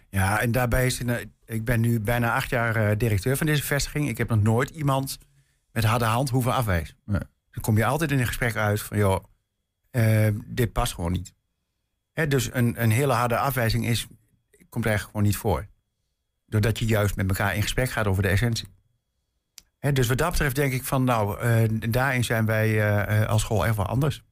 Ja, 0.09 0.39
en 0.41 0.51
daarbij 0.51 0.85
is... 0.85 0.99
het, 0.99 1.27
ik 1.45 1.65
ben 1.65 1.79
nu 1.81 1.99
bijna 1.99 2.33
acht 2.35 2.49
jaar 2.49 2.97
directeur 2.97 3.37
van 3.37 3.45
deze 3.45 3.63
vestiging. 3.63 4.09
Ik 4.09 4.17
heb 4.17 4.29
nog 4.29 4.41
nooit 4.41 4.69
iemand 4.69 5.17
met 5.71 5.83
harde 5.83 6.05
hand 6.05 6.29
hoeven 6.29 6.53
afwijzen. 6.53 6.95
Nee. 7.05 7.19
Dan 7.51 7.61
kom 7.61 7.77
je 7.77 7.85
altijd 7.85 8.11
in 8.11 8.19
een 8.19 8.27
gesprek 8.27 8.55
uit 8.55 8.81
van... 8.81 8.97
joh, 8.97 9.23
eh, 9.91 10.27
dit 10.45 10.71
past 10.71 10.93
gewoon 10.93 11.11
niet. 11.11 11.33
Dus 12.27 12.53
een, 12.53 12.81
een 12.81 12.91
hele 12.91 13.13
harde 13.13 13.37
afwijzing 13.37 13.85
is, 13.85 14.07
komt 14.69 14.85
eigenlijk 14.85 15.15
gewoon 15.15 15.31
niet 15.31 15.37
voor. 15.37 15.67
Doordat 16.45 16.79
je 16.79 16.85
juist 16.85 17.15
met 17.15 17.27
elkaar 17.27 17.55
in 17.55 17.61
gesprek 17.61 17.89
gaat 17.89 18.07
over 18.07 18.23
de 18.23 18.29
essentie. 18.29 18.67
Dus 19.93 20.07
wat 20.07 20.17
dat 20.17 20.31
betreft 20.31 20.55
denk 20.55 20.73
ik 20.73 20.83
van... 20.83 21.03
nou, 21.03 21.39
eh, 21.39 21.69
daarin 21.89 22.23
zijn 22.23 22.45
wij 22.45 22.95
eh, 23.03 23.27
als 23.27 23.41
school 23.41 23.65
echt 23.65 23.75
wel 23.75 23.85
anders. 23.85 24.23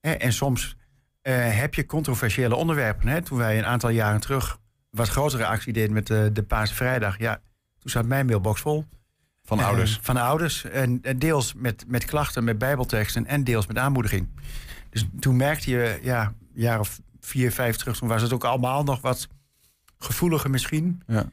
En 0.00 0.32
soms 0.32 0.76
eh, 1.20 1.58
heb 1.58 1.74
je 1.74 1.86
controversiële 1.86 2.54
onderwerpen. 2.54 3.08
Hè? 3.08 3.22
Toen 3.22 3.38
wij 3.38 3.58
een 3.58 3.66
aantal 3.66 3.90
jaren 3.90 4.20
terug 4.20 4.58
wat 4.90 5.08
grotere 5.08 5.46
actie 5.46 5.72
deden 5.72 5.92
met 5.92 6.06
de, 6.06 6.30
de 6.32 6.42
Paarse 6.42 6.74
Vrijdag... 6.74 7.18
ja, 7.18 7.40
toen 7.78 7.90
zat 7.90 8.06
mijn 8.06 8.26
mailbox 8.26 8.60
vol. 8.60 8.84
Van 9.44 9.58
ouders. 9.58 9.98
van 10.02 10.14
de 10.14 10.20
ouders. 10.20 10.64
En, 10.64 10.98
en 11.02 11.18
deels 11.18 11.54
met, 11.54 11.84
met 11.88 12.04
klachten, 12.04 12.44
met 12.44 12.58
bijbelteksten 12.58 13.26
en 13.26 13.44
deels 13.44 13.66
met 13.66 13.78
aanmoediging. 13.78 14.28
Dus 14.90 15.06
toen 15.20 15.36
merkte 15.36 15.70
je, 15.70 15.98
ja, 16.02 16.34
jaar 16.54 16.80
of 16.80 17.00
vier, 17.20 17.52
vijf 17.52 17.76
terug... 17.76 17.96
toen 17.96 18.08
was 18.08 18.22
het 18.22 18.32
ook 18.32 18.44
allemaal 18.44 18.84
nog 18.84 19.00
wat 19.00 19.28
gevoeliger 19.98 20.50
misschien. 20.50 21.02
Ja. 21.06 21.32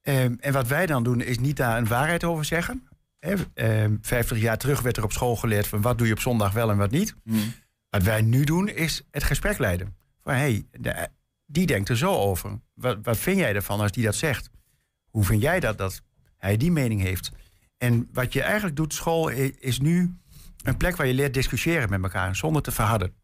Ehm, 0.00 0.34
en 0.40 0.52
wat 0.52 0.66
wij 0.66 0.86
dan 0.86 1.02
doen, 1.02 1.20
is 1.20 1.38
niet 1.38 1.56
daar 1.56 1.78
een 1.78 1.86
waarheid 1.86 2.24
over 2.24 2.44
zeggen. 2.44 2.88
Hè, 3.18 3.34
ehm, 3.54 3.96
50 4.00 4.38
jaar 4.38 4.58
terug 4.58 4.80
werd 4.80 4.96
er 4.96 5.04
op 5.04 5.12
school 5.12 5.36
geleerd... 5.36 5.66
van 5.66 5.80
wat 5.80 5.98
doe 5.98 6.06
je 6.06 6.12
op 6.12 6.20
zondag 6.20 6.52
wel 6.52 6.70
en 6.70 6.76
wat 6.76 6.90
niet. 6.90 7.14
Mm. 7.24 7.52
Wat 7.90 8.02
wij 8.02 8.22
nu 8.22 8.44
doen, 8.44 8.68
is 8.68 9.02
het 9.10 9.24
gesprek 9.24 9.58
leiden. 9.58 9.96
Van, 10.22 10.34
hey, 10.34 10.66
de- 10.70 11.08
die 11.46 11.66
denkt 11.66 11.88
er 11.88 11.96
zo 11.96 12.14
over. 12.14 12.60
Wat, 12.74 12.98
wat 13.02 13.16
vind 13.16 13.38
jij 13.38 13.54
ervan 13.54 13.80
als 13.80 13.92
die 13.92 14.04
dat 14.04 14.14
zegt? 14.14 14.50
Hoe 15.10 15.24
vind 15.24 15.42
jij 15.42 15.60
dat, 15.60 15.78
dat 15.78 16.02
hij 16.36 16.56
die 16.56 16.70
mening 16.70 17.00
heeft? 17.00 17.30
En 17.78 18.08
wat 18.12 18.32
je 18.32 18.42
eigenlijk 18.42 18.76
doet, 18.76 18.94
school, 18.94 19.28
is 19.58 19.80
nu 19.80 20.14
een 20.62 20.76
plek 20.76 20.96
waar 20.96 21.06
je 21.06 21.14
leert 21.14 21.34
discussiëren 21.34 21.90
met 21.90 22.02
elkaar, 22.02 22.36
zonder 22.36 22.62
te 22.62 22.70
verharden. 22.70 23.14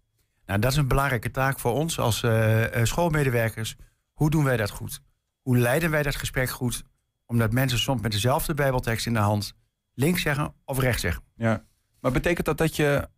Nou, 0.47 0.61
dat 0.61 0.71
is 0.71 0.77
een 0.77 0.89
belangrijke 0.89 1.31
taak 1.31 1.59
voor 1.59 1.73
ons 1.73 1.99
als 1.99 2.23
eh, 2.23 2.75
eh, 2.81 2.85
schoolmedewerkers. 2.85 3.77
Hoe 4.13 4.31
doen 4.31 4.45
wij 4.45 4.57
dat 4.57 4.71
goed? 4.71 5.01
Hoe 5.43 5.59
leiden 5.59 5.91
wij 5.91 6.03
dat 6.03 6.17
gesprek 6.17 6.51
goed? 6.51 6.85
Omdat 7.27 7.53
mensen 7.53 7.79
soms 7.79 8.03
met 8.03 8.13
dezelfde 8.13 8.55
bijbeltekst 8.55 9.07
in 9.07 9.13
de 9.13 9.19
hand 9.19 9.55
links 9.95 10.23
zeggen 10.23 10.55
of 10.65 10.79
rechts 10.79 11.01
zeggen. 11.01 11.23
Ja. 11.35 11.65
Maar 12.01 12.13
betekent 12.13 12.47
dat 12.47 12.59
dat 12.59 12.77
je 12.77 13.09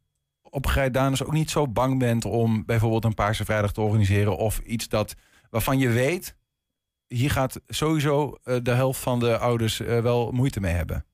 op 0.43 0.67
Grijdanus 0.67 1.25
ook 1.25 1.33
niet 1.33 1.51
zo 1.51 1.69
bang 1.69 1.99
bent 1.99 2.25
om 2.25 2.65
bijvoorbeeld 2.65 3.05
een 3.05 3.15
Paarse 3.15 3.45
Vrijdag 3.45 3.73
te 3.73 3.81
organiseren 3.81 4.37
of 4.37 4.59
iets 4.59 4.89
dat 4.89 5.15
waarvan 5.51 5.79
je 5.79 5.89
weet, 5.89 6.37
hier 7.07 7.31
gaat 7.31 7.61
sowieso 7.67 8.39
eh, 8.43 8.57
de 8.63 8.73
helft 8.73 9.01
van 9.01 9.21
de 9.21 9.39
ouders 9.39 9.79
wel 9.79 10.33
moeite 10.33 10.61
mee 10.61 10.75
hebben. 10.75 11.05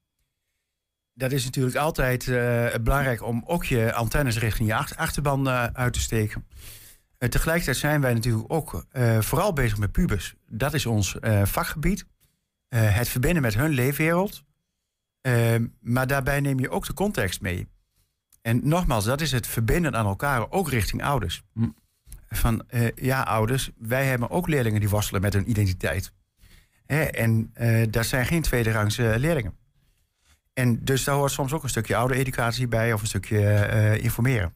Dat 1.17 1.33
is 1.33 1.45
natuurlijk 1.45 1.77
altijd 1.77 2.29
eh, 2.29 2.75
belangrijk 2.83 3.23
om 3.23 3.43
ook 3.47 3.65
je 3.65 3.93
antennes 3.93 4.39
richting 4.39 4.69
je 4.69 4.75
ach- 4.75 4.97
achterban 4.97 5.49
eh, 5.49 5.65
uit 5.65 5.93
te 5.93 6.01
steken. 6.01 6.47
Eh, 7.19 7.29
tegelijkertijd 7.29 7.77
zijn 7.77 8.01
wij 8.01 8.15
natuurlijk 8.15 8.53
ook 8.53 8.85
vooral 9.21 9.53
bezig 9.53 9.79
met 9.79 9.93
pubers. 9.93 10.35
Dat 10.47 10.75
is 10.75 10.87
ons 10.87 11.17
vakgebied. 11.43 12.07
Het 12.69 13.09
verbinden 13.09 13.43
met 13.43 13.55
hun 13.55 13.71
leefwereld. 13.71 14.45
Maar 15.81 16.07
daarbij 16.07 16.41
neem 16.41 16.61
je 16.61 16.71
ook 16.71 16.87
de 16.87 16.95
context 16.95 17.41
mee. 17.41 17.69
En 18.43 18.69
nogmaals, 18.69 19.05
dat 19.05 19.21
is 19.21 19.33
het 19.33 19.47
verbinden 19.47 19.97
aan 19.97 20.07
elkaar, 20.07 20.51
ook 20.51 20.71
richting 20.71 21.03
ouders. 21.03 21.43
Hm. 21.53 21.69
Van 22.29 22.65
ja, 22.95 23.23
ouders, 23.23 23.71
wij 23.79 24.07
hebben 24.07 24.31
ook 24.31 24.49
leerlingen 24.49 24.81
die 24.81 24.89
worstelen 24.89 25.21
met 25.21 25.33
hun 25.33 25.51
identiteit. 25.51 26.13
Hè, 26.87 27.03
en 27.03 27.53
dat 27.91 28.07
zijn 28.07 28.27
geen 28.27 28.43
tweederangs 28.43 28.99
eh, 28.99 29.15
leerlingen. 29.17 29.57
En 30.55 30.85
dus 30.85 31.05
daar 31.05 31.15
hoort 31.15 31.33
soms 31.33 31.53
ook 31.53 31.63
een 31.63 31.69
stukje 31.69 31.97
oudereducatie 31.97 32.69
bij 32.69 32.93
of 32.93 33.01
een 33.01 33.07
stukje 33.07 33.49
eh, 33.49 34.05
informeren. 34.05 34.55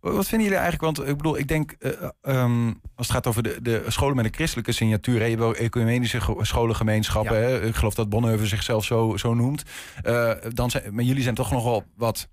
Wat 0.00 0.28
vinden 0.28 0.48
jullie 0.48 0.62
eigenlijk? 0.62 0.96
Want 0.96 1.08
ik 1.08 1.16
bedoel, 1.16 1.38
ik 1.38 1.48
denk, 1.48 1.74
uh, 1.78 1.92
um, 2.22 2.80
als 2.94 3.06
het 3.06 3.16
gaat 3.16 3.26
over 3.26 3.42
de, 3.42 3.58
de 3.62 3.84
scholen 3.86 4.16
met 4.16 4.24
een 4.24 4.34
christelijke 4.34 4.72
signatuur, 4.72 5.20
hè, 5.20 5.24
je 5.24 5.42
ook 5.42 5.54
ecumenische 5.54 6.20
scholengemeenschappen. 6.40 7.36
Ja. 7.36 7.42
Hè, 7.42 7.66
ik 7.66 7.74
geloof 7.74 7.94
dat 7.94 8.08
Bonheuven 8.08 8.46
zichzelf 8.46 8.84
zo, 8.84 9.16
zo 9.16 9.34
noemt. 9.34 9.62
Uh, 10.04 10.32
dan 10.52 10.70
zijn, 10.70 10.94
maar 10.94 11.04
jullie 11.04 11.22
zijn 11.22 11.34
toch 11.34 11.50
nog 11.50 11.64
wel 11.64 11.84
wat, 11.96 12.28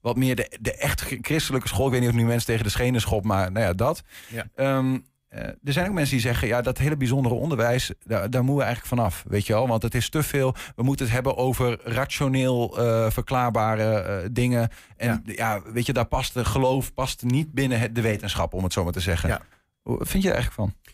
wat 0.00 0.16
meer 0.16 0.36
de, 0.36 0.58
de 0.60 0.76
echt 0.76 1.16
christelijke 1.20 1.68
school. 1.68 1.86
Ik 1.86 1.92
weet 1.92 2.00
niet 2.00 2.10
of 2.10 2.16
nu 2.16 2.24
mensen 2.24 2.46
tegen 2.46 2.64
de 2.64 2.70
schenen 2.70 3.00
schop, 3.00 3.24
maar 3.24 3.52
nou 3.52 3.66
ja, 3.66 3.72
dat. 3.72 4.02
Ja. 4.28 4.76
Um, 4.76 4.92
uh, 4.94 4.98
er 5.32 5.72
zijn 5.72 5.88
ook 5.88 5.94
mensen 5.94 6.12
die 6.12 6.24
zeggen, 6.24 6.48
ja, 6.48 6.60
dat 6.60 6.78
hele 6.78 6.96
bijzondere 6.96 7.34
onderwijs, 7.34 7.92
daar, 8.04 8.30
daar 8.30 8.44
moeten 8.44 8.56
we 8.56 8.62
eigenlijk 8.62 8.94
vanaf, 8.94 9.24
weet 9.28 9.46
je 9.46 9.52
wel. 9.52 9.68
Want 9.68 9.82
het 9.82 9.94
is 9.94 10.08
te 10.08 10.22
veel, 10.22 10.54
we 10.76 10.82
moeten 10.82 11.04
het 11.04 11.14
hebben 11.14 11.36
over 11.36 11.80
rationeel 11.84 12.80
uh, 12.80 13.10
verklaarbare 13.10 14.22
uh, 14.22 14.28
dingen. 14.32 14.70
En 14.96 15.22
ja. 15.26 15.34
ja. 15.34 15.62
weet 15.72 15.86
je, 15.86 15.92
daar 15.92 16.04
past 16.04 16.34
de 16.34 16.44
geloof 16.44 16.94
past 16.94 17.22
niet 17.22 17.52
binnen 17.52 17.80
het, 17.80 17.94
de 17.94 18.00
wetenschap, 18.00 18.54
om 18.54 18.62
het 18.62 18.72
zo 18.72 18.84
maar 18.84 18.92
te 18.92 19.00
zeggen. 19.00 19.28
Ja. 19.28 19.40
Wat 19.82 20.08
vind 20.08 20.22
je 20.22 20.28
er 20.28 20.34
eigenlijk 20.34 20.70
van? 20.70 20.92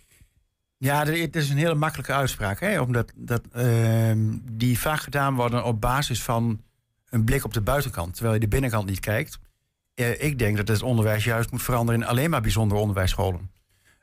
Ja, 0.76 1.06
het 1.06 1.36
is 1.36 1.50
een 1.50 1.56
hele 1.56 1.74
makkelijke 1.74 2.12
uitspraak, 2.12 2.60
hè? 2.60 2.80
omdat 2.80 3.12
dat, 3.16 3.42
ehm, 3.52 4.18
die 4.52 4.78
vaak 4.78 5.00
gedaan 5.00 5.34
worden 5.34 5.64
op 5.64 5.80
basis 5.80 6.22
van 6.22 6.62
een 7.10 7.24
blik 7.24 7.44
op 7.44 7.54
de 7.54 7.60
buitenkant, 7.60 8.14
terwijl 8.14 8.34
je 8.34 8.40
de 8.40 8.48
binnenkant 8.48 8.86
niet 8.86 9.00
kijkt. 9.00 9.38
ik 10.18 10.38
denk 10.38 10.56
dat 10.56 10.68
het 10.68 10.82
onderwijs 10.82 11.24
juist 11.24 11.50
moet 11.50 11.62
veranderen 11.62 12.00
in 12.00 12.06
alleen 12.06 12.30
maar 12.30 12.40
bijzondere 12.40 12.80
onderwijsscholen. 12.80 13.56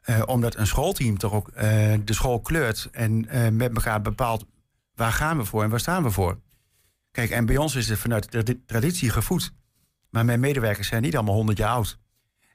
Uh, 0.06 0.22
omdat 0.26 0.56
een 0.56 0.68
schoolteam 0.68 1.18
toch 1.18 1.34
ook 1.34 1.48
uh, 1.48 1.62
de 2.04 2.14
school 2.14 2.40
kleurt 2.40 2.90
en 2.92 3.26
uh, 3.36 3.48
met 3.50 3.76
elkaar 3.76 4.02
bepaalt 4.02 4.46
waar 4.96 5.12
gaan 5.12 5.38
we 5.38 5.46
voor 5.46 5.64
en 5.64 5.70
waar 5.70 5.80
staan 5.80 6.04
we 6.04 6.12
voor. 6.12 6.40
Kijk, 7.12 7.30
en 7.30 7.46
bij 7.46 7.58
ons 7.58 7.76
is 7.76 7.90
het 7.90 8.00
vanuit 8.00 8.32
de 8.32 8.66
traditie 8.66 9.10
gevoed. 9.10 9.54
Maar 10.10 10.26
mijn 10.26 10.40
medewerkers 10.40 10.88
zijn 10.88 11.02
niet 11.02 11.16
allemaal 11.16 11.36
100 11.36 11.58
jaar 11.58 11.70
oud. 11.70 12.00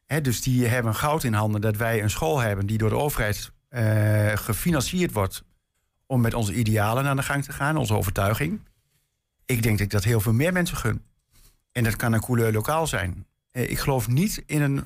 Hè, 0.06 0.20
dus 0.20 0.42
die 0.42 0.66
hebben 0.66 0.94
goud 0.94 1.24
in 1.24 1.32
handen 1.32 1.60
dat 1.60 1.76
wij 1.76 2.02
een 2.02 2.10
school 2.10 2.38
hebben 2.38 2.66
die 2.66 2.78
door 2.78 2.88
de 2.88 2.96
overheid 2.96 3.52
gefinancierd 4.34 5.12
wordt 5.12 5.44
om 6.06 6.20
met 6.20 6.34
onze 6.34 6.54
idealen 6.54 7.04
aan 7.06 7.16
de 7.16 7.22
gang 7.22 7.44
te 7.44 7.52
gaan, 7.52 7.76
onze 7.76 7.94
overtuiging. 7.94 8.60
Ik 9.44 9.62
denk 9.62 9.76
dat 9.76 9.86
ik 9.86 9.92
dat 9.92 10.04
heel 10.04 10.20
veel 10.20 10.32
meer 10.32 10.52
mensen 10.52 10.76
gun. 10.76 11.04
En 11.72 11.84
dat 11.84 11.96
kan 11.96 12.12
een 12.12 12.20
couleur 12.20 12.52
lokaal 12.52 12.86
zijn. 12.86 13.26
Eh, 13.50 13.70
ik 13.70 13.78
geloof 13.78 14.08
niet 14.08 14.42
in 14.46 14.62
een 14.62 14.84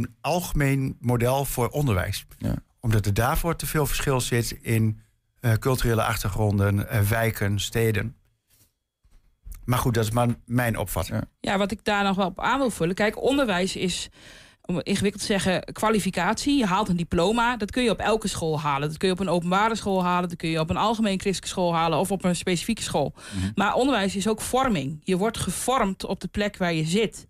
uh, 0.00 0.04
algemeen 0.20 0.96
model 1.00 1.44
voor 1.44 1.68
onderwijs. 1.68 2.26
Ja. 2.38 2.54
Omdat 2.80 3.06
er 3.06 3.14
daarvoor 3.14 3.56
te 3.56 3.66
veel 3.66 3.86
verschil 3.86 4.20
zit 4.20 4.58
in 4.62 5.00
uh, 5.40 5.52
culturele 5.52 6.02
achtergronden, 6.02 6.78
uh, 6.78 7.00
wijken, 7.00 7.60
steden. 7.60 8.16
Maar 9.64 9.78
goed, 9.78 9.94
dat 9.94 10.04
is 10.04 10.10
maar 10.10 10.28
mijn 10.44 10.78
opvatting. 10.78 11.18
Ja. 11.18 11.50
ja, 11.52 11.58
wat 11.58 11.70
ik 11.70 11.84
daar 11.84 12.04
nog 12.04 12.16
wel 12.16 12.26
op 12.26 12.40
aan 12.40 12.58
wil 12.58 12.70
vullen. 12.70 12.94
Kijk, 12.94 13.22
onderwijs 13.22 13.76
is 13.76 14.08
om 14.66 14.80
ingewikkeld 14.82 15.22
te 15.22 15.32
zeggen, 15.32 15.72
kwalificatie. 15.72 16.58
Je 16.58 16.66
haalt 16.66 16.88
een 16.88 16.96
diploma. 16.96 17.56
Dat 17.56 17.70
kun 17.70 17.82
je 17.82 17.90
op 17.90 17.98
elke 17.98 18.28
school 18.28 18.60
halen. 18.60 18.88
Dat 18.88 18.96
kun 18.96 19.08
je 19.08 19.14
op 19.14 19.20
een 19.20 19.28
openbare 19.28 19.74
school 19.74 20.04
halen. 20.04 20.28
Dat 20.28 20.38
kun 20.38 20.48
je 20.48 20.60
op 20.60 20.70
een 20.70 20.76
algemeen 20.76 21.20
christelijke 21.20 21.48
school 21.48 21.74
halen. 21.74 21.98
Of 21.98 22.10
op 22.10 22.24
een 22.24 22.36
specifieke 22.36 22.82
school. 22.82 23.14
Mhm. 23.14 23.50
Maar 23.54 23.74
onderwijs 23.74 24.16
is 24.16 24.28
ook 24.28 24.40
vorming. 24.40 25.00
Je 25.04 25.16
wordt 25.16 25.38
gevormd 25.38 26.04
op 26.04 26.20
de 26.20 26.28
plek 26.28 26.56
waar 26.56 26.72
je 26.72 26.84
zit. 26.84 27.26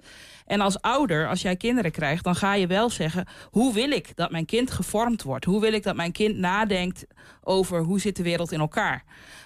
En 0.47 0.61
als 0.61 0.81
ouder, 0.81 1.29
als 1.29 1.43
jij 1.43 1.57
kinderen 1.57 1.91
krijgt, 1.91 2.25
dan 2.25 2.35
ga 2.35 2.55
je 2.55 2.67
wel 2.67 2.91
zeggen: 2.91 3.27
hoe 3.51 3.75
wil 3.75 3.91
ik 3.91 4.17
dat 4.17 4.31
mijn 4.31 4.45
kind 4.45 4.71
gevormd 4.71 5.23
wordt? 5.23 5.45
Hoe 5.45 5.61
wil 5.61 5.73
ik 5.73 5.83
dat 5.83 5.97
mijn 5.97 6.13
kind 6.13 6.37
nadenkt 6.37 7.07
over 7.43 7.81
hoe 7.81 8.01
zit 8.01 8.17
de 8.17 8.23
wereld 8.23 8.53
in 8.53 8.61
elkaar? 8.61 9.05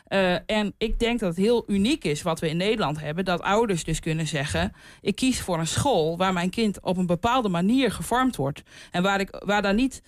Uh, 0.08 0.34
en 0.46 0.74
ik 0.78 0.98
denk 0.98 1.20
dat 1.20 1.28
het 1.28 1.44
heel 1.44 1.64
uniek 1.66 2.04
is 2.04 2.22
wat 2.22 2.40
we 2.40 2.48
in 2.48 2.56
Nederland 2.56 3.00
hebben. 3.00 3.24
Dat 3.24 3.42
ouders 3.42 3.84
dus 3.84 4.00
kunnen 4.00 4.26
zeggen: 4.26 4.72
ik 5.00 5.14
kies 5.14 5.40
voor 5.40 5.58
een 5.58 5.66
school 5.66 6.16
waar 6.16 6.32
mijn 6.32 6.50
kind 6.50 6.80
op 6.80 6.96
een 6.96 7.06
bepaalde 7.06 7.48
manier 7.48 7.92
gevormd 7.92 8.36
wordt. 8.36 8.62
En 8.90 9.02
waar, 9.02 9.20
ik, 9.20 9.42
waar 9.44 9.62
daar 9.62 9.74
niet 9.74 10.02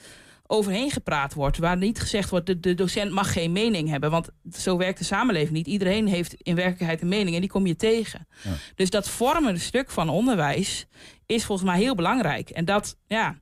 overheen 0.53 0.91
gepraat 0.91 1.35
wordt. 1.35 1.59
Waar 1.59 1.77
niet 1.77 2.01
gezegd 2.01 2.31
wordt, 2.31 2.47
de, 2.47 2.61
de 2.61 2.75
docent 2.75 3.13
mag 3.13 3.33
geen 3.33 3.53
mening 3.53 3.89
hebben. 3.89 4.11
Want 4.11 4.29
zo 4.53 4.77
werkt 4.77 4.99
de 4.99 5.05
samenleving 5.05 5.53
niet. 5.53 5.67
Iedereen 5.67 6.07
heeft 6.07 6.35
in 6.35 6.55
werkelijkheid 6.55 7.03
een 7.03 7.09
mening 7.09 7.35
en 7.35 7.41
die 7.41 7.51
kom 7.51 7.67
je 7.67 7.77
tegen. 7.77 8.27
Ja. 8.43 8.51
Dus 8.75 8.91
dat 8.91 9.09
vormende 9.09 9.61
stuk 9.61 9.91
van 9.91 10.09
onderwijs 10.09 10.87
is 11.27 11.45
volgens 11.45 11.69
mij 11.69 11.79
heel 11.79 11.95
belangrijk. 11.95 12.51
En 12.51 12.65
dat 12.65 12.97
ja, 13.07 13.39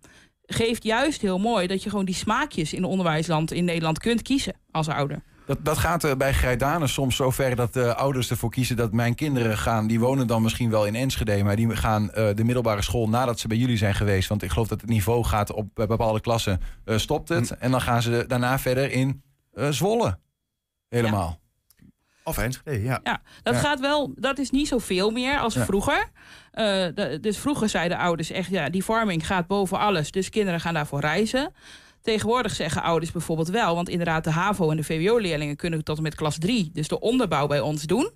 geeft 0.46 0.82
juist 0.82 1.20
heel 1.20 1.38
mooi 1.38 1.66
dat 1.66 1.82
je 1.82 1.90
gewoon 1.90 2.04
die 2.04 2.14
smaakjes 2.14 2.72
in 2.72 2.84
onderwijsland 2.84 3.52
in 3.52 3.64
Nederland 3.64 3.98
kunt 3.98 4.22
kiezen 4.22 4.54
als 4.70 4.88
ouder. 4.88 5.22
Dat, 5.50 5.64
dat 5.64 5.78
gaat 5.78 6.04
uh, 6.04 6.12
bij 6.14 6.32
Grijdanen 6.32 6.88
soms 6.88 7.16
zo 7.16 7.30
ver 7.30 7.56
dat 7.56 7.72
de 7.72 7.94
ouders 7.94 8.30
ervoor 8.30 8.50
kiezen 8.50 8.76
dat 8.76 8.92
mijn 8.92 9.14
kinderen 9.14 9.58
gaan. 9.58 9.86
Die 9.86 10.00
wonen 10.00 10.26
dan 10.26 10.42
misschien 10.42 10.70
wel 10.70 10.86
in 10.86 10.94
Enschede, 10.94 11.42
maar 11.42 11.56
die 11.56 11.76
gaan 11.76 12.02
uh, 12.02 12.28
de 12.34 12.44
middelbare 12.44 12.82
school 12.82 13.08
nadat 13.08 13.38
ze 13.38 13.48
bij 13.48 13.56
jullie 13.56 13.76
zijn 13.76 13.94
geweest. 13.94 14.28
Want 14.28 14.42
ik 14.42 14.50
geloof 14.50 14.68
dat 14.68 14.80
het 14.80 14.90
niveau 14.90 15.24
gaat 15.24 15.52
op 15.52 15.68
bepaalde 15.74 16.20
klassen. 16.20 16.60
Uh, 16.84 16.98
stopt 16.98 17.28
het. 17.28 17.48
Hm. 17.48 17.54
En 17.58 17.70
dan 17.70 17.80
gaan 17.80 18.02
ze 18.02 18.24
daarna 18.26 18.58
verder 18.58 18.90
in 18.90 19.22
Zwolle. 19.70 20.18
Helemaal. 20.88 21.40
Ja. 21.76 21.86
Of 22.24 22.38
Enschede, 22.38 22.82
ja. 22.82 23.00
Ja, 23.02 23.22
dat 23.42 23.54
ja. 23.54 23.60
gaat 23.60 23.80
wel, 23.80 24.12
dat 24.14 24.38
is 24.38 24.50
niet 24.50 24.68
zoveel 24.68 25.10
meer 25.10 25.38
als 25.38 25.54
ja. 25.54 25.64
vroeger. 25.64 26.08
De, 26.50 27.18
dus 27.20 27.38
vroeger 27.38 27.68
zeiden 27.68 27.98
ouders 27.98 28.30
echt, 28.30 28.50
ja, 28.50 28.68
die 28.68 28.84
vorming 28.84 29.26
gaat 29.26 29.46
boven 29.46 29.78
alles. 29.78 30.10
Dus 30.10 30.28
kinderen 30.28 30.60
gaan 30.60 30.74
daarvoor 30.74 31.00
reizen. 31.00 31.52
Tegenwoordig 32.02 32.54
zeggen 32.54 32.82
ouders 32.82 33.12
bijvoorbeeld 33.12 33.48
wel, 33.48 33.74
want 33.74 33.88
inderdaad 33.88 34.24
de 34.24 34.30
HAVO 34.30 34.70
en 34.70 34.76
de 34.76 34.84
VWO-leerlingen 34.84 35.56
kunnen 35.56 35.84
tot 35.84 35.96
en 35.96 36.02
met 36.02 36.14
klas 36.14 36.38
3, 36.38 36.70
dus 36.72 36.88
de 36.88 37.00
onderbouw 37.00 37.46
bij 37.46 37.60
ons 37.60 37.82
doen. 37.82 38.10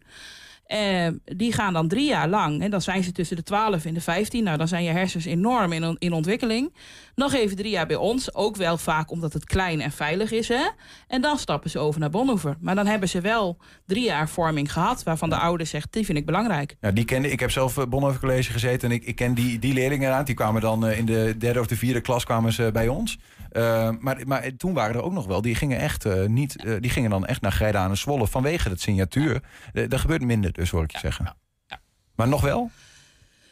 Uh, 0.69 1.07
die 1.25 1.53
gaan 1.53 1.73
dan 1.73 1.89
drie 1.89 2.07
jaar 2.07 2.29
lang. 2.29 2.63
En 2.63 2.71
dan 2.71 2.83
zijn 2.83 3.03
ze 3.03 3.13
tussen 3.13 3.37
de 3.37 3.43
12 3.43 3.85
en 3.85 3.95
de 3.95 4.01
15. 4.01 4.45
Nou, 4.45 4.59
dan 4.59 4.69
zijn 4.69 4.85
je 4.85 4.91
hersens 4.91 5.25
enorm 5.25 5.73
in, 5.73 5.97
in 5.99 6.13
ontwikkeling. 6.13 6.75
Nog 7.15 7.35
even 7.35 7.57
drie 7.57 7.71
jaar 7.71 7.87
bij 7.87 7.97
ons. 7.97 8.35
Ook 8.35 8.57
wel 8.57 8.79
vaak 8.79 9.11
omdat 9.11 9.33
het 9.33 9.45
klein 9.45 9.81
en 9.81 9.93
veilig 9.93 10.33
is. 10.33 10.49
Hè? 10.49 10.69
En 11.09 11.21
dan 11.21 11.39
stappen 11.39 11.71
ze 11.71 11.79
over 11.79 12.01
naar 12.01 12.11
Bonhoeffer. 12.11 12.57
Maar 12.61 12.75
dan 12.75 12.87
hebben 12.87 13.09
ze 13.09 13.21
wel 13.21 13.57
drie 13.87 14.05
jaar 14.05 14.29
vorming 14.29 14.73
gehad. 14.73 15.03
Waarvan 15.03 15.31
de 15.31 15.37
ouder 15.37 15.67
zegt, 15.67 15.93
die 15.93 16.05
vind 16.05 16.19
ik 16.19 16.27
belangrijk. 16.27 16.77
Ja, 16.81 16.91
die 16.91 17.05
kende, 17.05 17.31
ik 17.31 17.41
heb 17.41 17.51
zelf 17.51 17.89
Bonhoeffer 17.89 18.21
College 18.21 18.53
gezeten. 18.53 18.91
En 18.91 18.95
ik, 18.95 19.05
ik 19.05 19.17
ken 19.17 19.35
die, 19.35 19.59
die 19.59 19.75
leerlingen 19.75 20.15
aan. 20.15 20.25
Die 20.25 20.35
kwamen 20.35 20.61
dan 20.61 20.87
uh, 20.87 20.99
in 20.99 21.07
de 21.07 21.35
derde 21.39 21.61
of 21.61 21.67
de 21.67 21.77
vierde 21.77 22.01
klas 22.01 22.25
kwamen 22.25 22.53
ze 22.53 22.71
bij 22.73 22.89
ons. 22.89 23.19
Uh, 23.57 23.91
maar, 23.99 24.21
maar 24.27 24.57
toen 24.57 24.75
waren 24.75 24.95
er 24.97 25.03
ook 25.03 25.13
nog 25.13 25.27
wel, 25.27 25.43
die 25.43 25.55
gingen, 25.55 25.79
echt, 25.79 26.05
uh, 26.05 26.27
niet, 26.27 26.65
uh, 26.65 26.77
die 26.81 26.91
gingen 26.91 27.11
dan 27.11 27.27
echt 27.27 27.41
naar 27.41 27.53
Grijda 27.53 27.89
en 27.89 27.97
Zwolle 27.97 28.27
vanwege 28.27 28.69
het 28.69 28.81
signatuur. 28.81 29.43
dat 29.73 30.01
gebeurt 30.01 30.23
minder 30.23 30.53
dus, 30.53 30.71
hoor 30.71 30.83
ik 30.83 30.91
je 30.91 30.97
ja, 30.97 31.03
zeggen. 31.03 31.25
Ja, 31.25 31.37
ja. 31.67 31.81
Maar 32.15 32.29
nog 32.29 32.41
wel? 32.41 32.71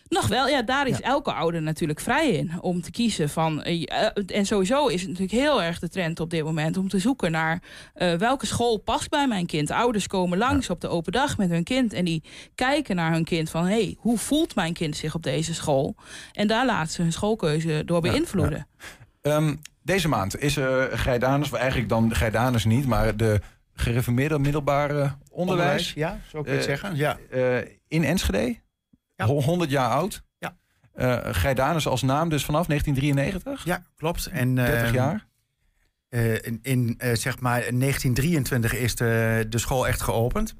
Nog 0.08 0.26
wel, 0.26 0.48
ja, 0.48 0.62
daar 0.62 0.86
is 0.86 1.00
elke 1.00 1.32
ouder 1.32 1.62
natuurlijk 1.62 2.00
vrij 2.00 2.30
in 2.30 2.60
om 2.60 2.82
te 2.82 2.90
kiezen 2.90 3.28
van. 3.28 3.62
en 3.62 4.46
sowieso 4.46 4.86
is 4.86 5.00
het 5.00 5.10
natuurlijk 5.10 5.38
heel 5.38 5.62
erg 5.62 5.78
de 5.78 5.88
trend 5.88 6.20
op 6.20 6.30
dit 6.30 6.44
moment 6.44 6.76
om 6.76 6.88
te 6.88 6.98
zoeken 6.98 7.30
naar 7.30 7.62
welke 8.18 8.46
school 8.46 8.76
past 8.76 9.10
bij 9.10 9.28
mijn 9.28 9.46
kind. 9.46 9.70
Ouders 9.70 10.06
komen 10.06 10.38
langs 10.38 10.70
op 10.70 10.80
de 10.80 10.88
open 10.88 11.12
dag 11.12 11.38
met 11.38 11.50
hun 11.50 11.64
kind 11.64 11.92
en 11.92 12.04
die 12.04 12.22
kijken 12.54 12.96
naar 12.96 13.12
hun 13.12 13.24
kind 13.24 13.50
van 13.50 13.64
hé, 13.64 13.82
hey, 13.82 13.96
hoe 13.98 14.18
voelt 14.18 14.54
mijn 14.54 14.72
kind 14.72 14.96
zich 14.96 15.14
op 15.14 15.22
deze 15.22 15.54
school? 15.54 15.94
En 16.32 16.46
daar 16.46 16.66
laten 16.66 16.92
ze 16.92 17.02
hun 17.02 17.12
schoolkeuze 17.12 17.82
door 17.84 18.00
beïnvloeden. 18.00 18.66
Um, 19.22 19.60
deze 19.82 20.08
maand 20.08 20.38
is 20.38 20.56
er 20.56 20.98
Grijdanus, 20.98 21.52
of 21.52 21.58
eigenlijk 21.58 21.88
dan 21.88 22.14
Grijdanus 22.14 22.64
niet, 22.64 22.86
maar 22.86 23.16
de 23.16 23.40
gereformeerde 23.74 24.38
middelbare 24.38 25.16
onderwijs. 25.30 25.30
onderwijs 25.30 25.92
ja, 25.92 26.20
zou 26.28 26.42
ik 26.42 26.50
het 26.50 26.58
uh, 26.58 26.64
zeggen. 26.64 26.96
Ja. 26.96 27.18
Uh, 27.30 27.58
in 27.88 28.04
Enschede, 28.04 28.56
ja. 29.16 29.26
100 29.26 29.70
jaar 29.70 29.90
oud. 29.90 30.22
Ja. 30.38 30.56
Uh, 30.96 31.32
Grijdanus 31.32 31.86
als 31.86 32.02
naam 32.02 32.28
dus 32.28 32.44
vanaf 32.44 32.66
1993? 32.66 33.64
Ja, 33.64 33.82
klopt. 33.96 34.26
En, 34.26 34.54
30 34.54 34.92
jaar? 34.92 35.30
in 36.40 36.58
in 36.62 36.96
zeg 36.98 37.40
maar 37.40 37.60
1923 37.60 38.74
is 38.74 38.94
de, 38.94 39.46
de 39.48 39.58
school 39.58 39.86
echt 39.86 40.02
geopend. 40.02 40.54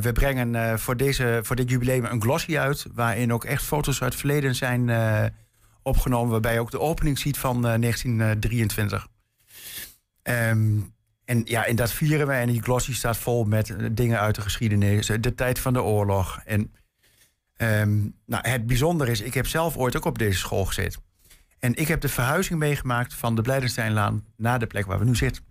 we 0.00 0.10
brengen 0.12 0.78
voor, 0.78 0.96
deze, 0.96 1.40
voor 1.42 1.56
dit 1.56 1.70
jubileum 1.70 2.04
een 2.04 2.22
glossy 2.22 2.58
uit, 2.58 2.86
waarin 2.94 3.32
ook 3.32 3.44
echt 3.44 3.62
foto's 3.62 4.02
uit 4.02 4.12
het 4.12 4.20
verleden 4.20 4.54
zijn 4.54 4.88
opgenomen, 5.82 6.30
waarbij 6.30 6.52
je 6.52 6.60
ook 6.60 6.70
de 6.70 6.80
opening 6.80 7.18
ziet 7.18 7.38
van 7.38 7.62
1923. 7.62 9.08
Um, 10.22 10.94
en 11.24 11.42
ja, 11.44 11.66
en 11.66 11.76
dat 11.76 11.92
vieren 11.92 12.26
wij. 12.26 12.40
En 12.40 12.46
die 12.46 12.62
glossy 12.62 12.94
staat 12.94 13.16
vol 13.16 13.44
met 13.44 13.76
dingen 13.92 14.20
uit 14.20 14.34
de 14.34 14.40
geschiedenis. 14.40 15.06
De 15.06 15.34
tijd 15.34 15.58
van 15.58 15.72
de 15.72 15.82
oorlog. 15.82 16.40
En 16.44 16.74
um, 17.56 18.14
nou, 18.26 18.48
het 18.48 18.66
bijzondere 18.66 19.10
is, 19.10 19.20
ik 19.20 19.34
heb 19.34 19.46
zelf 19.46 19.76
ooit 19.76 19.96
ook 19.96 20.04
op 20.04 20.18
deze 20.18 20.38
school 20.38 20.64
gezeten. 20.64 21.00
En 21.58 21.74
ik 21.74 21.88
heb 21.88 22.00
de 22.00 22.08
verhuizing 22.08 22.58
meegemaakt 22.58 23.14
van 23.14 23.34
de 23.34 23.42
Blijdensteinlaan 23.42 24.24
naar 24.36 24.58
de 24.58 24.66
plek 24.66 24.86
waar 24.86 24.98
we 24.98 25.04
nu 25.04 25.16
zitten. 25.16 25.44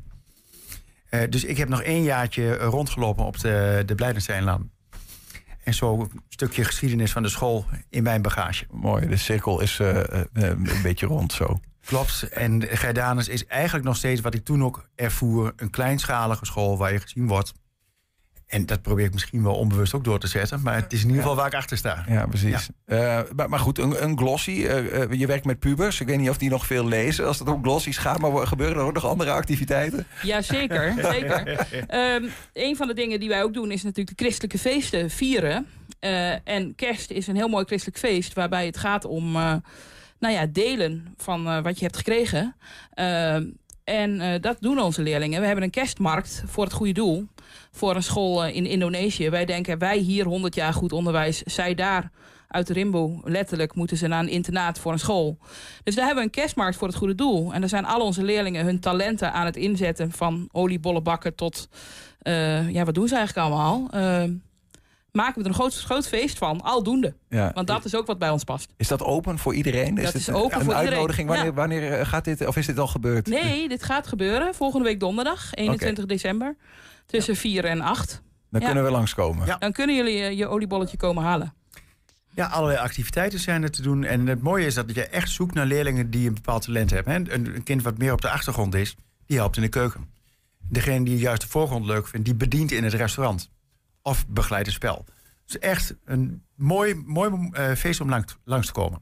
Dus 1.30 1.44
ik 1.44 1.58
heb 1.58 1.70
nog 1.70 1.82
één 1.82 2.04
jaartje 2.04 2.56
rondgelopen 2.56 3.26
op 3.26 3.40
de, 3.40 3.84
de 3.86 3.96
Blijdensteinlaan. 3.96 4.72
En 5.70 5.76
zo 5.76 6.00
een 6.00 6.22
stukje 6.30 6.64
geschiedenis 6.64 7.12
van 7.12 7.24
de 7.24 7.30
school 7.30 7.66
in 7.90 8.04
mijn 8.04 8.22
bagage. 8.22 8.66
Mooi, 8.72 9.08
de 9.08 9.18
cirkel 9.18 9.62
is 9.62 9.80
uh, 9.80 10.00
een 10.34 10.68
beetje 10.84 11.06
rond 11.06 11.34
zo. 11.34 11.60
Klopt. 11.86 12.24
En 12.24 12.62
Grijdanus 12.62 13.28
is 13.28 13.46
eigenlijk 13.46 13.86
nog 13.86 13.96
steeds 13.96 14.22
wat 14.22 14.34
ik 14.34 14.46
toen 14.46 14.64
ook 14.64 14.90
ervoer: 14.96 15.54
een 15.56 15.70
kleinschalige 15.70 16.46
school 16.46 16.78
waar 16.78 16.94
je 16.94 17.00
gezien 17.00 17.28
wordt. 17.28 17.54
En 18.50 18.66
dat 18.66 18.82
probeer 18.82 19.06
ik 19.06 19.14
misschien 19.14 19.44
wel 19.44 19.56
onbewust 19.56 19.94
ook 19.94 20.04
door 20.04 20.20
te 20.20 20.28
zetten. 20.28 20.62
Maar 20.62 20.76
het 20.76 20.94
is 20.94 21.00
in 21.02 21.08
ieder 21.08 21.22
geval 21.22 21.38
waar 21.38 21.48
ik 21.48 21.54
achter 21.54 21.78
sta. 21.78 22.06
Ja, 22.08 22.26
precies. 22.28 22.70
Eh, 22.86 23.20
maar, 23.36 23.50
maar 23.50 23.60
goed, 23.60 23.78
een, 23.78 24.04
een 24.04 24.18
glossy. 24.18 24.66
eh, 24.66 25.02
eh, 25.02 25.12
je 25.12 25.28
werkt 25.28 25.46
met 25.46 25.60
pubers. 25.60 26.00
Ik 26.02 26.08
weet 26.08 26.18
niet 26.18 26.30
of 26.30 26.38
die 26.38 26.50
nog 26.50 26.66
veel 26.66 26.88
lezen 26.88 27.28
als 27.28 27.40
het 27.40 27.48
om 27.48 27.64
glossies 27.64 27.98
gaat. 27.98 28.20
Maar 28.20 28.48
gebeuren 28.48 28.78
er 28.78 28.84
ook 28.84 28.94
nog 28.94 29.06
andere 29.06 29.32
activiteiten? 29.32 30.06
Ja, 30.24 30.42
zeker. 30.42 30.94
zeker. 31.14 31.68
Ehm, 31.88 32.24
een 32.54 32.76
van 32.76 32.88
de 32.88 32.94
dingen 32.94 33.20
die 33.20 33.30
wij 33.30 33.44
ook 33.44 33.54
doen 33.54 33.72
is 33.72 33.84
natuurlijk 33.84 34.18
de 34.18 34.24
christelijke 34.24 34.58
feesten 34.58 35.10
vieren. 35.10 35.68
Eh, 36.00 36.48
en 36.48 36.76
kerst 36.76 37.12
is 37.12 37.28
een 37.28 37.36
heel 37.36 37.48
mooi 37.50 37.66
christelijk 37.66 37.98
feest 38.00 38.34
waarbij 38.34 38.66
het 38.66 38.78
gaat 38.78 39.06
om 39.06 39.36
eh, 39.36 39.54
nou 40.20 40.34
ja, 40.34 40.46
delen 40.46 41.14
van 41.18 41.48
eh, 41.48 41.62
wat 41.62 41.78
je 41.80 41.86
hebt 41.86 41.98
gekregen. 41.98 42.56
Ehm, 42.94 43.46
en 43.84 44.22
eh, 44.22 44.42
dat 44.42 44.58
doen 44.60 44.80
onze 44.80 45.02
leerlingen. 45.02 45.40
We 45.40 45.46
hebben 45.46 45.64
een 45.64 45.70
kerstmarkt 45.70 46.44
voor 46.46 46.64
het 46.64 46.74
goede 46.74 46.94
doel. 46.94 47.28
Voor 47.72 47.96
een 47.96 48.04
school 48.04 48.44
eh, 48.44 48.56
in 48.56 48.66
Indonesië. 48.66 49.30
Wij 49.30 49.46
denken, 49.46 49.78
wij 49.78 49.98
hier 49.98 50.26
100 50.26 50.56
jaar 50.56 50.74
goed 50.74 50.92
onderwijs. 50.92 51.42
Zij 51.44 51.76
daar 51.76 52.12
uit 52.48 52.70
Rimbo, 52.70 53.22
letterlijk, 53.24 53.76
moeten 53.76 53.98
ze 53.98 54.08
naar 54.08 54.20
een 54.20 54.30
internaat 54.30 54.80
voor 54.80 54.92
een 54.92 55.00
school. 55.00 55.38
Dus 55.84 55.96
daar 55.96 56.06
hebben 56.06 56.24
we 56.24 56.30
een 56.30 56.42
kerstmarkt 56.42 56.78
voor 56.78 56.88
het 56.88 56.98
goede 56.98 57.16
doel. 57.16 57.54
En 57.54 57.60
daar 57.60 57.70
zijn 57.70 57.86
al 57.86 58.02
onze 58.02 58.24
leerlingen 58.24 58.66
hun 58.66 58.80
talenten 58.80 59.34
aan 59.34 59.46
het 59.46 59.56
inzetten. 59.56 60.12
Van 60.12 60.50
oliebollen 60.52 61.04
bakken 61.04 61.36
tot, 61.36 61.70
eh, 62.20 62.70
ja, 62.70 62.84
wat 62.86 62.94
doen 62.94 63.08
ze 63.08 63.16
eigenlijk 63.16 63.48
allemaal? 63.48 63.88
Eh, 63.92 64.24
maken 65.12 65.34
we 65.36 65.42
er 65.42 65.48
een 65.48 65.54
groot, 65.54 65.76
groot 65.76 66.08
feest 66.08 66.38
van, 66.38 66.62
aldoende. 66.62 67.16
Ja. 67.30 67.52
Want 67.54 67.68
dat 67.68 67.86
is 67.86 67.96
ook 67.96 68.06
wat 68.08 68.20
bij 68.20 68.30
ons 68.30 68.44
past. 68.44 68.74
Is 68.78 68.88
dat 68.88 69.04
open 69.04 69.38
voor 69.38 69.54
iedereen? 69.54 69.96
Dat 69.96 70.06
het 70.06 70.16
is 70.16 70.28
een- 70.28 70.34
open 70.34 70.46
een 70.58 70.64
voor 70.64 70.74
iedereen. 70.74 70.88
uitnodiging? 70.90 71.28
Wanneer, 71.28 71.46
Ja. 71.46 71.54
wanneer 71.54 71.94
eh, 71.94 72.06
gaat 72.08 72.26
dit, 72.26 72.48
of 72.48 72.58
is 72.58 72.66
dit 72.66 72.80
al 72.80 72.88
gebeurd? 72.88 73.28
Nee, 73.28 73.70
dit 73.70 73.84
gaat 73.84 74.08
gebeuren 74.08 74.56
volgende 74.56 74.86
week 74.86 75.00
donderdag, 75.00 75.54
21 75.54 76.06
december. 76.06 76.56
Tussen 77.06 77.36
4 77.36 77.66
en 77.66 77.82
8. 77.82 78.22
Dan 78.52 78.60
Ja. 78.62 78.66
kunnen 78.68 78.84
we 78.86 78.92
langskomen. 78.92 79.46
Ja. 79.46 79.58
Dan 79.58 79.72
kunnen 79.72 79.96
jullie 79.96 80.22
eh, 80.24 80.38
je 80.38 80.48
oliebolletje 80.48 80.98
komen 80.98 81.24
halen. 81.24 81.54
Ja, 82.36 82.46
allerlei 82.48 82.80
activiteiten 82.80 83.40
zijn 83.40 83.64
er 83.64 83.72
te 83.72 83.82
doen. 83.82 84.04
En 84.04 84.28
het 84.28 84.42
mooie 84.42 84.66
is 84.66 84.74
dat 84.74 84.96
je 84.96 85.04
echt 85.08 85.30
zoekt 85.30 85.54
naar 85.54 85.66
leerlingen 85.66 86.10
die 86.10 86.28
een 86.28 86.34
bepaald 86.34 86.62
talent 86.62 86.90
hebben. 86.90 87.14
hè. 87.14 87.34
Een, 87.34 87.56
een 87.56 87.64
kind 87.64 87.84
wat 87.84 87.98
meer 87.98 88.12
op 88.14 88.22
de 88.22 88.30
achtergrond 88.30 88.76
is, 88.76 88.96
die 89.26 89.38
helpt 89.38 89.56
in 89.56 89.62
de 89.62 89.68
keuken. 89.70 90.10
Degene 90.70 91.06
die 91.06 91.18
juist 91.18 91.42
de 91.42 91.48
voorgrond 91.48 91.86
leuk 91.86 92.08
vindt, 92.08 92.26
die 92.26 92.36
bedient 92.36 92.72
in 92.72 92.84
het 92.84 92.94
restaurant. 92.94 93.50
Of 94.02 94.28
begeleidt 94.28 94.66
het 94.66 94.76
spel. 94.76 95.06
Dus 95.46 95.60
echt 95.60 95.96
een 96.06 96.44
mooi, 96.56 96.96
mooi 97.06 97.50
eh, 97.52 97.72
feest 97.76 98.02
om 98.02 98.10
langs, 98.10 98.38
langs 98.44 98.68
te 98.68 98.74
komen. 98.74 99.02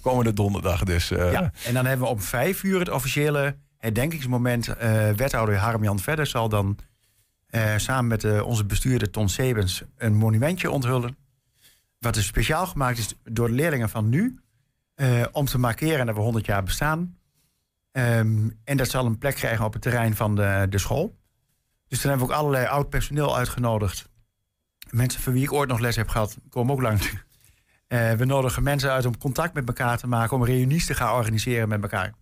Komende 0.00 0.32
donderdag 0.32 0.84
dus. 0.84 1.10
eh, 1.10 1.32
Ja. 1.32 1.52
En 1.66 1.74
dan 1.74 1.86
hebben 1.86 2.06
we 2.06 2.12
om 2.12 2.20
vijf 2.20 2.62
uur 2.62 2.78
het 2.78 2.90
officiële 2.90 3.56
herdenkingsmoment. 3.76 4.68
Eh 4.68 5.10
wethouder 5.10 5.56
Harm-Jan 5.56 5.98
Verder 5.98 6.26
zal 6.26 6.48
dan 6.48 6.78
samen 7.76 8.06
met 8.06 8.40
onze 8.42 8.64
bestuurder 8.64 9.10
Ton 9.10 9.28
Sebens 9.28 9.82
een 9.96 10.14
monumentje 10.14 10.70
onthullen. 10.70 11.16
Wat 11.98 12.16
is 12.16 12.26
speciaal 12.26 12.66
gemaakt 12.66 12.98
is 12.98 13.14
door 13.24 13.48
de 13.48 13.54
leerlingen 13.54 13.88
van 13.88 14.08
nu. 14.08 14.40
om 15.32 15.46
te 15.46 15.58
markeren 15.58 16.06
dat 16.06 16.14
we 16.14 16.20
100 16.20 16.46
jaar 16.46 16.62
bestaan. 16.62 17.16
Ehm, 17.92 18.48
en 18.64 18.76
dat 18.76 18.88
zal 18.88 19.06
een 19.06 19.18
plek 19.18 19.34
krijgen 19.34 19.64
op 19.64 19.72
het 19.72 19.82
terrein 19.82 20.16
van 20.16 20.34
de, 20.34 20.66
de 20.70 20.78
school. 20.78 21.16
Dus 21.88 22.00
dan 22.00 22.10
hebben 22.10 22.26
we 22.28 22.32
ook 22.32 22.38
allerlei 22.38 22.66
oud 22.66 22.88
personeel 22.88 23.36
uitgenodigd. 23.36 24.08
Mensen 24.90 25.20
van 25.20 25.32
wie 25.32 25.42
ik 25.42 25.52
ooit 25.52 25.68
nog 25.68 25.78
les 25.78 25.96
heb 25.96 26.08
gehad, 26.08 26.36
komen 26.50 26.72
ook 26.74 26.80
langs. 26.82 27.12
Eh, 27.86 28.12
we 28.12 28.24
nodigen 28.24 28.62
mensen 28.62 28.90
uit 28.90 29.06
om 29.06 29.18
contact 29.18 29.54
met 29.54 29.66
elkaar 29.68 29.98
te 29.98 30.06
maken, 30.06 30.36
om 30.36 30.44
reunies 30.44 30.86
te 30.86 30.94
gaan 30.94 31.14
organiseren 31.14 31.68
met 31.68 31.82
elkaar. 31.82 32.12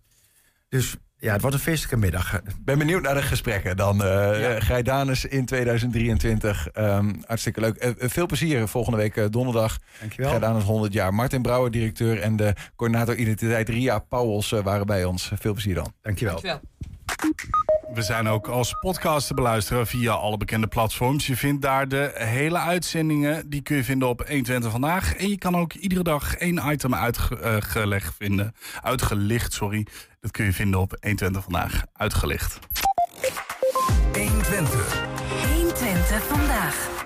Dus 0.69 0.95
ja, 1.17 1.31
het 1.31 1.41
wordt 1.41 1.55
een 1.55 1.61
feestelijke 1.61 1.97
middag. 1.97 2.41
ben 2.61 2.77
benieuwd 2.77 3.01
naar 3.01 3.13
de 3.13 3.21
gesprekken 3.21 3.77
dan. 3.77 4.03
eh 4.03 4.41
Ja. 4.41 4.59
Grijdanus 4.59 5.25
in 5.25 5.45
2023. 5.45 6.67
Ehm, 6.67 7.13
hartstikke 7.25 7.59
leuk. 7.59 7.75
Eh, 7.75 7.89
eh, 7.89 7.95
veel 7.97 8.25
plezier 8.25 8.67
volgende 8.67 8.97
week 8.97 9.17
eh, 9.17 9.25
donderdag. 9.29 9.77
Dankjewel. 9.99 10.29
Grijdanus 10.29 10.63
100 10.63 10.93
jaar. 10.93 11.13
Martin 11.13 11.41
Brouwer, 11.41 11.71
directeur. 11.71 12.19
En 12.21 12.35
de 12.35 12.53
coördinator 12.75 13.15
identiteit 13.15 13.69
Ria 13.69 13.99
Pauwels 13.99 14.51
eh, 14.51 14.63
waren 14.63 14.85
bij 14.85 15.03
ons. 15.05 15.31
Veel 15.35 15.53
plezier 15.53 15.75
dan. 15.75 15.93
Dankjewel. 16.01 16.41
Dankjewel. 16.41 16.61
We 17.93 18.01
zijn 18.01 18.27
ook 18.27 18.47
als 18.47 18.75
podcast 18.79 19.27
te 19.27 19.33
beluisteren 19.33 19.87
via 19.87 20.11
alle 20.11 20.37
bekende 20.37 20.67
platforms. 20.67 21.27
Je 21.27 21.35
vindt 21.35 21.61
daar 21.61 21.87
de 21.87 22.11
hele 22.13 22.57
uitzendingen. 22.57 23.49
Die 23.49 23.61
kun 23.61 23.75
je 23.75 23.83
vinden 23.83 24.07
op 24.07 24.27
120 24.27 24.71
vandaag. 24.71 25.15
En 25.15 25.29
je 25.29 25.37
kan 25.37 25.57
ook 25.57 25.73
iedere 25.73 26.03
dag 26.03 26.35
één 26.35 26.71
item 26.71 26.95
uitgelegd 26.95 28.15
vinden. 28.17 28.55
Uitgelicht, 28.81 29.53
sorry. 29.53 29.87
Dat 30.21 30.31
kun 30.31 30.45
je 30.45 30.53
vinden 30.53 30.79
op 30.79 30.97
120 31.01 31.43
vandaag. 31.43 31.83
Uitgelicht. 31.93 32.59
120 34.13 36.23
vandaag. 36.27 37.04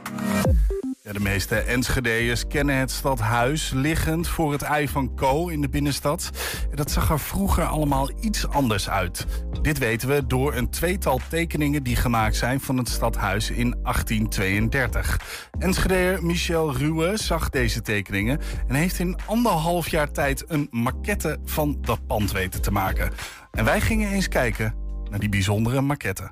De 1.12 1.20
meeste 1.20 1.56
Enschedeërs 1.56 2.48
kennen 2.48 2.76
het 2.76 2.92
stadhuis 2.92 3.72
liggend 3.76 4.28
voor 4.28 4.52
het 4.52 4.62
ei 4.62 4.88
van 4.88 5.16
Co 5.16 5.48
in 5.48 5.62
de 5.62 5.70
binnenstad. 5.70 6.30
En 6.70 6.76
Dat 6.76 6.92
zag 6.92 7.10
er 7.10 7.20
vroeger 7.20 7.64
allemaal 7.64 8.10
iets 8.20 8.48
anders 8.48 8.90
uit. 8.90 9.26
Dit 9.62 9.78
weten 9.78 10.08
we 10.10 10.28
door 10.28 10.56
een 10.56 10.70
tweetal 10.70 11.20
tekeningen 11.30 11.84
die 11.84 11.96
gemaakt 11.96 12.36
zijn 12.36 12.60
van 12.60 12.78
het 12.78 12.90
stadhuis 12.90 13.50
in 13.50 13.76
1832. 13.84 15.50
Enschedeër 15.60 16.26
Michel 16.26 16.78
Ruwe 16.78 17.18
zag 17.18 17.50
deze 17.50 17.82
tekeningen 17.82 18.40
en 18.68 18.76
heeft 18.76 19.00
in 19.00 19.18
anderhalf 19.26 19.90
jaar 19.90 20.12
tijd 20.12 20.44
een 20.48 20.68
maquette 20.72 21.38
van 21.44 21.78
dat 21.82 22.08
pand 22.08 22.32
weten 22.32 22.62
te 22.62 22.72
maken. 22.72 23.12
En 23.52 23.66
wij 23.66 23.82
gingen 23.82 24.12
eens 24.12 24.28
kijken 24.28 24.76
naar 25.10 25.20
die 25.20 25.30
bijzondere 25.30 25.82
maquette. 25.82 26.32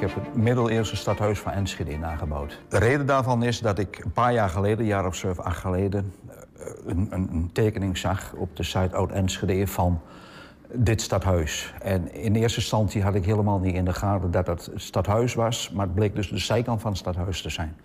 Ik 0.00 0.08
heb 0.08 0.24
het 0.24 0.36
middeleeuwse 0.36 0.96
stadhuis 0.96 1.38
van 1.38 1.52
Enschede 1.52 1.96
nagebouwd. 1.98 2.60
De 2.68 2.78
reden 2.78 3.06
daarvan 3.06 3.42
is 3.42 3.60
dat 3.60 3.78
ik 3.78 4.04
een 4.04 4.12
paar 4.12 4.32
jaar 4.32 4.48
geleden, 4.48 4.86
jaar 4.86 5.06
of 5.06 5.14
zeven, 5.14 5.44
acht 5.44 5.58
geleden... 5.58 6.12
eh, 6.28 6.36
een, 6.86 7.08
een, 7.10 7.28
een 7.32 7.50
tekening 7.52 7.98
zag 7.98 8.32
op 8.36 8.56
de 8.56 8.62
site 8.62 8.96
Oud-Enschede 8.96 9.66
van 9.66 10.00
dit 10.72 11.02
stadhuis. 11.02 11.74
En 11.82 12.14
in 12.14 12.34
eerste 12.34 12.58
instantie 12.58 13.02
had 13.02 13.14
ik 13.14 13.24
helemaal 13.24 13.58
niet 13.58 13.74
in 13.74 13.84
de 13.84 13.92
gaten 13.92 14.30
dat 14.30 14.46
het 14.46 14.66
het 14.66 14.82
stadhuis 14.82 15.34
was... 15.34 15.70
maar 15.70 15.86
het 15.86 15.94
bleek 15.94 16.14
dus 16.14 16.28
de 16.28 16.38
zijkant 16.38 16.80
van 16.80 16.90
het 16.90 17.00
stadhuis 17.00 17.42
te 17.42 17.50
zijn. 17.50 17.76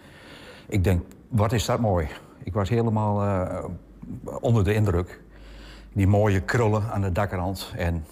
Ik 0.68 0.84
denk, 0.84 1.04
wat 1.28 1.52
is 1.52 1.66
dat 1.66 1.80
mooi. 1.80 2.08
Ik 2.44 2.54
was 2.54 2.70
helemaal 2.70 3.22
eh, 3.22 3.66
onder 4.42 4.64
de 4.64 4.74
indruk. 4.74 5.22
Die 5.94 6.08
mooie 6.08 6.42
krullen 6.42 6.84
aan 6.92 7.02
de 7.02 7.12
dakrand 7.12 7.74
en 7.78 8.06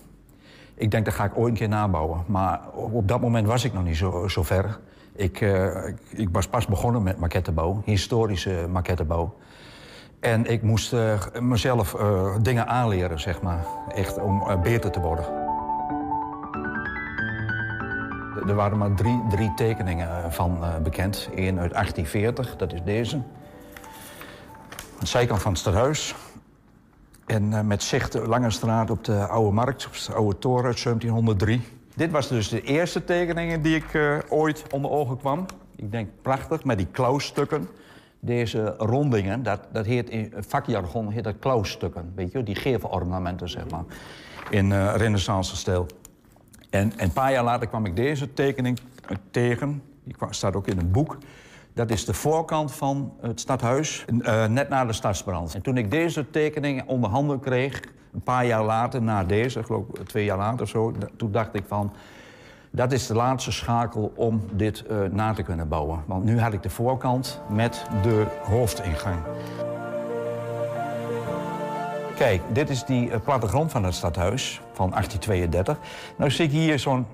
ik 0.75 0.91
denk, 0.91 1.05
dat 1.05 1.13
ga 1.13 1.23
ik 1.23 1.37
ooit 1.37 1.49
een 1.49 1.57
keer 1.57 1.69
nabouwen. 1.69 2.23
Maar 2.25 2.61
op 2.73 3.07
dat 3.07 3.21
moment 3.21 3.47
was 3.47 3.63
ik 3.63 3.73
nog 3.73 3.83
niet 3.83 3.97
zo, 3.97 4.27
zo 4.27 4.43
ver. 4.43 4.79
Ik, 5.15 5.41
eh, 5.41 5.87
ik, 5.87 5.97
ik 6.09 6.29
was 6.31 6.47
pas 6.47 6.65
begonnen 6.67 7.03
met 7.03 7.19
maquettebouw, 7.19 7.81
historische 7.85 8.67
maquettebouw. 8.69 9.35
En 10.19 10.45
ik 10.45 10.61
moest 10.61 10.93
eh, 10.93 11.19
mezelf 11.39 11.93
eh, 11.93 12.35
dingen 12.41 12.67
aanleren, 12.67 13.19
zeg 13.19 13.41
maar. 13.41 13.65
Echt 13.95 14.19
om 14.19 14.61
beter 14.63 14.91
te 14.91 14.99
worden. 14.99 15.25
Er- 18.47 18.55
waren 18.55 18.77
maar 18.77 18.93
drie, 18.93 19.21
drie 19.29 19.53
tekeningen 19.53 20.31
van 20.31 20.59
bekend. 20.83 21.29
Eén 21.35 21.59
uit 21.59 21.71
1840, 21.71 22.55
dat 22.55 22.73
is 22.73 22.83
deze. 22.83 23.15
Aan 23.15 23.23
de 24.99 25.05
zijkant 25.05 25.41
van 25.41 25.51
het 25.51 25.59
stadhuis. 25.59 26.15
En 27.25 27.53
eh, 27.53 27.61
met 27.61 27.83
zicht 27.83 28.13
lange 28.13 28.49
straat 28.49 28.89
op 28.89 29.03
de 29.03 29.27
Oude 29.27 29.51
Markt, 29.51 29.85
op 29.85 29.93
de 30.05 30.13
Oude 30.13 30.39
Toren 30.39 30.65
uit 30.65 30.83
1703. 30.83 31.61
Dit 31.95 32.11
was 32.11 32.27
dus 32.27 32.49
de 32.49 32.61
eerste 32.61 33.03
tekeningen 33.03 33.61
die 33.61 33.75
ik 33.75 33.93
eh, 33.93 34.17
ooit 34.29 34.63
onder 34.71 34.91
ogen 34.91 35.17
kwam. 35.17 35.45
Ik 35.75 35.91
denk 35.91 36.09
prachtig, 36.21 36.63
met 36.63 36.77
die 36.77 36.87
klauwstukken. 36.91 37.67
Deze 38.19 38.75
rondingen, 38.77 39.43
dat, 39.43 39.67
dat 39.71 39.85
heet 39.85 40.09
in 40.09 40.33
vakjargon 40.37 41.09
heet 41.09 41.23
dat 41.23 41.35
klauwstukken. 41.39 42.11
Weet 42.15 42.31
je, 42.31 42.43
die 42.43 42.55
gevelornamenten, 42.55 43.49
zeg 43.49 43.69
maar. 43.69 43.83
In 44.49 44.71
eh 44.71 44.93
renaissance 44.95 45.55
stijl. 45.55 45.87
En, 46.69 46.91
en 46.97 47.03
een 47.05 47.13
paar 47.13 47.31
jaar 47.31 47.43
later 47.43 47.67
kwam 47.67 47.85
ik 47.85 47.95
deze 47.95 48.33
tekening 48.33 48.79
tegen. 49.31 49.81
Die 50.03 50.15
staat 50.29 50.55
ook 50.55 50.67
in 50.67 50.77
een 50.77 50.91
boek. 50.91 51.17
Dat 51.73 51.89
is 51.89 52.05
de 52.05 52.13
voorkant 52.13 52.73
van 52.73 53.13
het 53.21 53.39
stadhuis, 53.39 54.05
eh, 54.21 54.45
net 54.45 54.69
na 54.69 54.85
de 54.85 54.93
stadsbrand. 54.93 55.55
En 55.55 55.61
toen 55.61 55.77
ik 55.77 55.91
deze 55.91 56.29
tekening 56.29 56.83
onder 56.87 57.09
handen 57.09 57.39
kreeg, 57.39 57.81
een 58.13 58.21
paar 58.21 58.45
jaar 58.45 58.63
later, 58.63 59.01
na 59.01 59.23
deze, 59.23 59.59
ik 59.59 59.65
geloof 59.65 59.85
twee 60.05 60.25
jaar 60.25 60.37
later 60.37 60.61
of 60.61 60.69
zo, 60.69 60.93
toen 61.17 61.31
dacht 61.31 61.53
ik 61.53 61.63
van, 61.67 61.93
dat 62.71 62.91
is 62.91 63.07
de 63.07 63.13
laatste 63.13 63.51
schakel 63.51 64.11
om 64.15 64.41
dit 64.51 64.85
eh, 64.85 64.97
na 65.11 65.33
te 65.33 65.43
kunnen 65.43 65.67
bouwen. 65.67 66.03
Want 66.05 66.23
nu 66.23 66.39
had 66.39 66.53
ik 66.53 66.63
de 66.63 66.69
voorkant 66.69 67.41
met 67.49 67.85
de 68.01 68.25
hoofdingang. 68.43 69.19
Kijk, 72.15 72.41
dit 72.51 72.69
is 72.69 72.85
die 72.85 73.11
eh, 73.11 73.19
plattegrond 73.21 73.71
van 73.71 73.83
het 73.83 73.93
stadhuis 73.93 74.61
van 74.73 74.89
1832. 74.89 75.77
Nou 76.17 76.31
zie 76.31 76.45
ik 76.45 76.51
hier 76.51 76.79
zo'n 76.79 77.05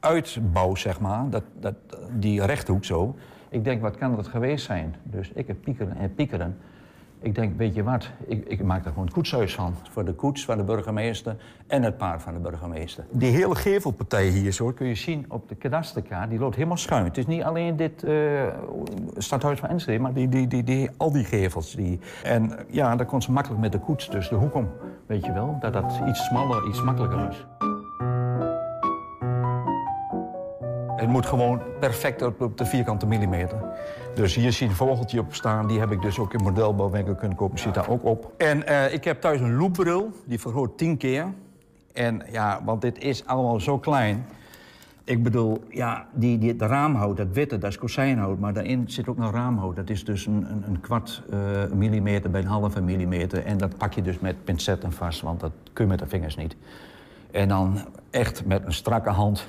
uitbouw, 0.00 0.74
zeg 0.74 1.00
maar, 1.00 1.30
dat, 1.30 1.42
dat, 1.60 1.74
die 2.10 2.44
rechthoek 2.44 2.84
zo. 2.84 3.14
Ik 3.54 3.64
denk, 3.64 3.80
wat 3.80 3.96
kan 3.96 4.16
dat 4.16 4.26
geweest 4.26 4.64
zijn? 4.64 4.94
Dus 5.02 5.30
ik 5.34 5.46
heb 5.46 5.56
piekeren 5.60 5.96
en 5.96 6.14
piekeren. 6.14 6.56
Ik 7.18 7.34
denk, 7.34 7.58
weet 7.58 7.74
je 7.74 7.82
wat, 7.82 8.10
ik, 8.26 8.44
ik 8.46 8.62
maak 8.62 8.84
er 8.84 8.88
gewoon 8.88 9.04
het 9.04 9.14
koetshuis 9.14 9.54
van. 9.54 9.74
Voor 9.90 10.04
de 10.04 10.12
koets 10.12 10.44
van 10.44 10.56
de 10.56 10.64
burgemeester 10.64 11.36
en 11.66 11.82
het 11.82 11.96
paard 11.96 12.22
van 12.22 12.32
de 12.32 12.38
burgemeester. 12.38 13.04
Die 13.10 13.30
hele 13.30 13.54
gevelpartij 13.54 14.26
hier, 14.28 14.52
zo 14.52 14.72
kun 14.72 14.86
je 14.86 14.94
zien 14.94 15.24
op 15.28 15.48
de 15.48 15.54
kadasterkaart, 15.54 16.30
die 16.30 16.38
loopt 16.38 16.54
helemaal 16.54 16.76
schuin. 16.76 17.04
Het 17.04 17.18
is 17.18 17.26
niet 17.26 17.42
alleen 17.42 17.76
dit 17.76 18.02
eh, 18.02 18.46
stadhuis 19.16 19.58
van 19.58 19.68
Enschede, 19.68 19.98
maar 19.98 20.12
die, 20.12 20.28
die, 20.28 20.46
die, 20.46 20.62
die, 20.62 20.90
al 20.96 21.12
die 21.12 21.24
gevels. 21.24 21.74
Die. 21.74 22.00
En 22.22 22.52
ja, 22.68 22.96
daar 22.96 23.06
kon 23.06 23.22
ze 23.22 23.32
makkelijk 23.32 23.60
met 23.60 23.72
de 23.72 23.78
koets 23.78 24.10
dus 24.10 24.28
de 24.28 24.34
hoek 24.34 24.54
om. 24.54 24.68
Weet 25.06 25.24
je 25.24 25.32
wel, 25.32 25.56
dat 25.60 25.72
dat 25.72 26.00
iets 26.08 26.24
smaller, 26.24 26.68
iets 26.68 26.82
makkelijker 26.82 27.28
is. 27.28 27.46
Het 30.96 31.08
moet 31.08 31.26
gewoon 31.26 31.62
perfect 31.80 32.22
op, 32.22 32.58
de 32.58 32.66
vierkante 32.66 33.06
millimeter. 33.06 33.58
Dus 34.14 34.34
hier 34.34 34.52
zie 34.52 34.64
je 34.64 34.70
een 34.70 34.76
vogeltje 34.76 35.20
op 35.20 35.34
staan. 35.34 35.66
Die 35.66 35.78
heb 35.78 35.90
ik 35.90 36.02
dus 36.02 36.18
ook 36.18 36.34
in 36.34 36.42
modelbouwwinkel 36.42 37.14
kunnen 37.14 37.36
kopen. 37.36 37.58
Zit 37.58 37.74
daar 37.74 37.88
ook 37.88 38.04
op. 38.04 38.32
En 38.36 38.66
eh, 38.66 38.92
ik 38.92 39.04
heb 39.04 39.20
thuis 39.20 39.40
een 39.40 39.56
loopbril. 39.56 40.10
Die 40.24 40.40
vergroot 40.40 40.78
tien 40.78 40.96
keer. 40.96 41.26
En 41.92 42.22
ja, 42.30 42.60
want 42.64 42.82
dit 42.82 42.98
is 42.98 43.26
allemaal 43.26 43.60
zo 43.60 43.78
klein. 43.78 44.26
Ik 45.04 45.22
bedoel, 45.22 45.64
ja, 45.68 46.06
die, 46.12 46.38
die, 46.38 46.56
de 46.56 46.66
raamhout, 46.66 47.16
dat 47.16 47.26
witte, 47.32 47.58
dat 47.58 47.70
is 47.70 47.78
kozijnhout. 47.78 48.38
Maar 48.38 48.52
daarin 48.52 48.84
zit 48.86 49.08
ook 49.08 49.16
nog 49.16 49.32
raamhout. 49.32 49.76
Dat 49.76 49.90
is 49.90 50.04
dus 50.04 50.26
een, 50.26 50.46
een, 50.50 50.64
een 50.66 50.80
kwart 50.80 51.22
eh, 51.30 51.38
millimeter 51.72 52.30
bij 52.30 52.40
een 52.40 52.46
halve 52.46 52.80
millimeter. 52.80 53.44
En 53.44 53.58
dat 53.58 53.76
pak 53.76 53.92
je 53.92 54.02
dus 54.02 54.18
met 54.18 54.44
pincetten 54.44 54.92
vast, 54.92 55.20
want 55.20 55.40
dat 55.40 55.52
kun 55.72 55.84
je 55.84 55.90
met 55.90 55.98
de 55.98 56.06
vingers 56.06 56.36
niet. 56.36 56.56
En 57.30 57.48
dan 57.48 57.78
echt 58.10 58.44
met 58.44 58.64
een 58.64 58.72
strakke 58.72 59.10
hand 59.10 59.48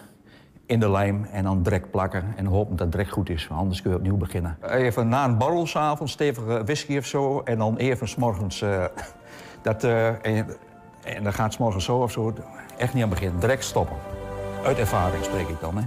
in 0.66 0.80
de 0.80 0.90
lijm 0.90 1.24
en 1.24 1.44
dan 1.44 1.62
drek 1.64 1.92
plakken 1.92 2.34
en 2.36 2.46
hopen 2.46 2.76
dat 2.76 2.80
het 2.86 2.92
direct 2.92 3.12
goed 3.12 3.30
is. 3.30 3.48
want 3.48 3.62
Anders 3.62 3.82
kun 3.82 3.92
je 3.92 3.98
opnieuw 3.98 4.18
beginnen. 4.18 4.58
Even 4.62 5.08
na 5.08 5.26
een 5.26 5.38
borrel 5.38 5.68
s'avonds, 5.68 6.12
stevige 6.12 6.64
whisky 6.64 6.98
of 6.98 7.06
zo. 7.06 7.42
En 7.42 7.58
dan 7.58 7.78
even 7.78 8.08
s'morgens. 8.08 8.62
eh 8.62 8.86
dat, 9.62 9.84
eh, 9.84 10.08
en, 10.08 10.48
en 11.04 11.24
dan 11.24 11.34
gaat 11.34 11.46
het 11.46 11.54
's 11.54 11.58
morgens 11.58 11.86
zo 11.86 11.98
of 12.02 12.12
zo. 12.12 12.34
Echt 12.78 12.94
niet 12.94 13.04
aan 13.04 13.10
beginnen, 13.10 13.40
direct 13.40 13.64
stoppen. 13.64 13.98
Uit 14.66 14.78
ervaring 14.78 15.24
spreek 15.24 15.48
ik 15.48 15.60
dan, 15.60 15.78
hè. 15.78 15.84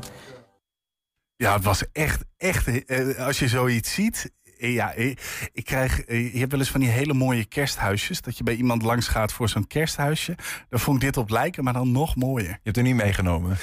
Ja, 1.37 1.53
het 1.55 1.65
was 1.65 1.91
echt, 1.93 2.25
echt. 2.37 2.87
eh, 2.87 3.27
als 3.27 3.39
je 3.39 3.49
zoiets 3.49 3.95
ziet. 3.95 4.33
Eh, 4.59 4.73
Ja, 4.75 4.95
eh, 4.95 5.15
ik 5.53 5.65
krijg. 5.65 6.01
eh, 6.01 6.33
Je 6.33 6.39
hebt 6.39 6.51
wel 6.51 6.61
eens 6.61 6.71
van 6.71 6.81
die 6.81 6.89
hele 6.89 7.15
mooie 7.15 7.45
kersthuisjes. 7.45 8.21
Dat 8.21 8.39
je 8.39 8.45
bij 8.45 8.55
iemand 8.55 8.83
langs 8.83 9.09
gaat 9.09 9.33
voor 9.33 9.49
zo'n 9.49 9.67
kersthuisje. 9.67 10.35
Daar 10.69 10.81
vond 10.81 10.97
ik 10.97 11.03
dit 11.03 11.17
op 11.17 11.31
lijken, 11.31 11.65
maar 11.65 11.73
dan 11.73 11.93
nog 11.93 12.17
mooier. 12.17 12.49
Je 12.49 12.59
hebt 12.63 12.77
er 12.77 12.83
niet 12.83 12.95
meegenomen. 12.95 13.57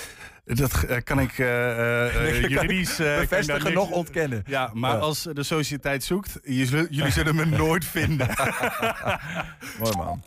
Dat 0.45 1.03
kan 1.03 1.19
ik 1.19 1.39
eh, 1.39 2.05
eh, 2.05 2.15
eh, 2.43 2.49
juridisch. 2.49 2.99
eh, 2.99 3.17
Bevestigen, 3.19 3.73
nog 3.73 3.89
ontkennen. 3.89 4.43
Ja, 4.47 4.69
maar 4.73 4.91
Ja. 4.93 4.97
als 4.97 5.27
de 5.33 5.43
sociëteit 5.43 6.03
zoekt, 6.03 6.39
jullie 6.43 7.11
zullen 7.11 7.35
me 7.35 7.45
nooit 7.63 7.85
vinden. 7.85 8.27
Mooi 9.79 9.95
man. 9.97 10.23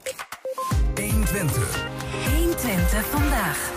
120 2.37 3.07
vandaag. 3.11 3.71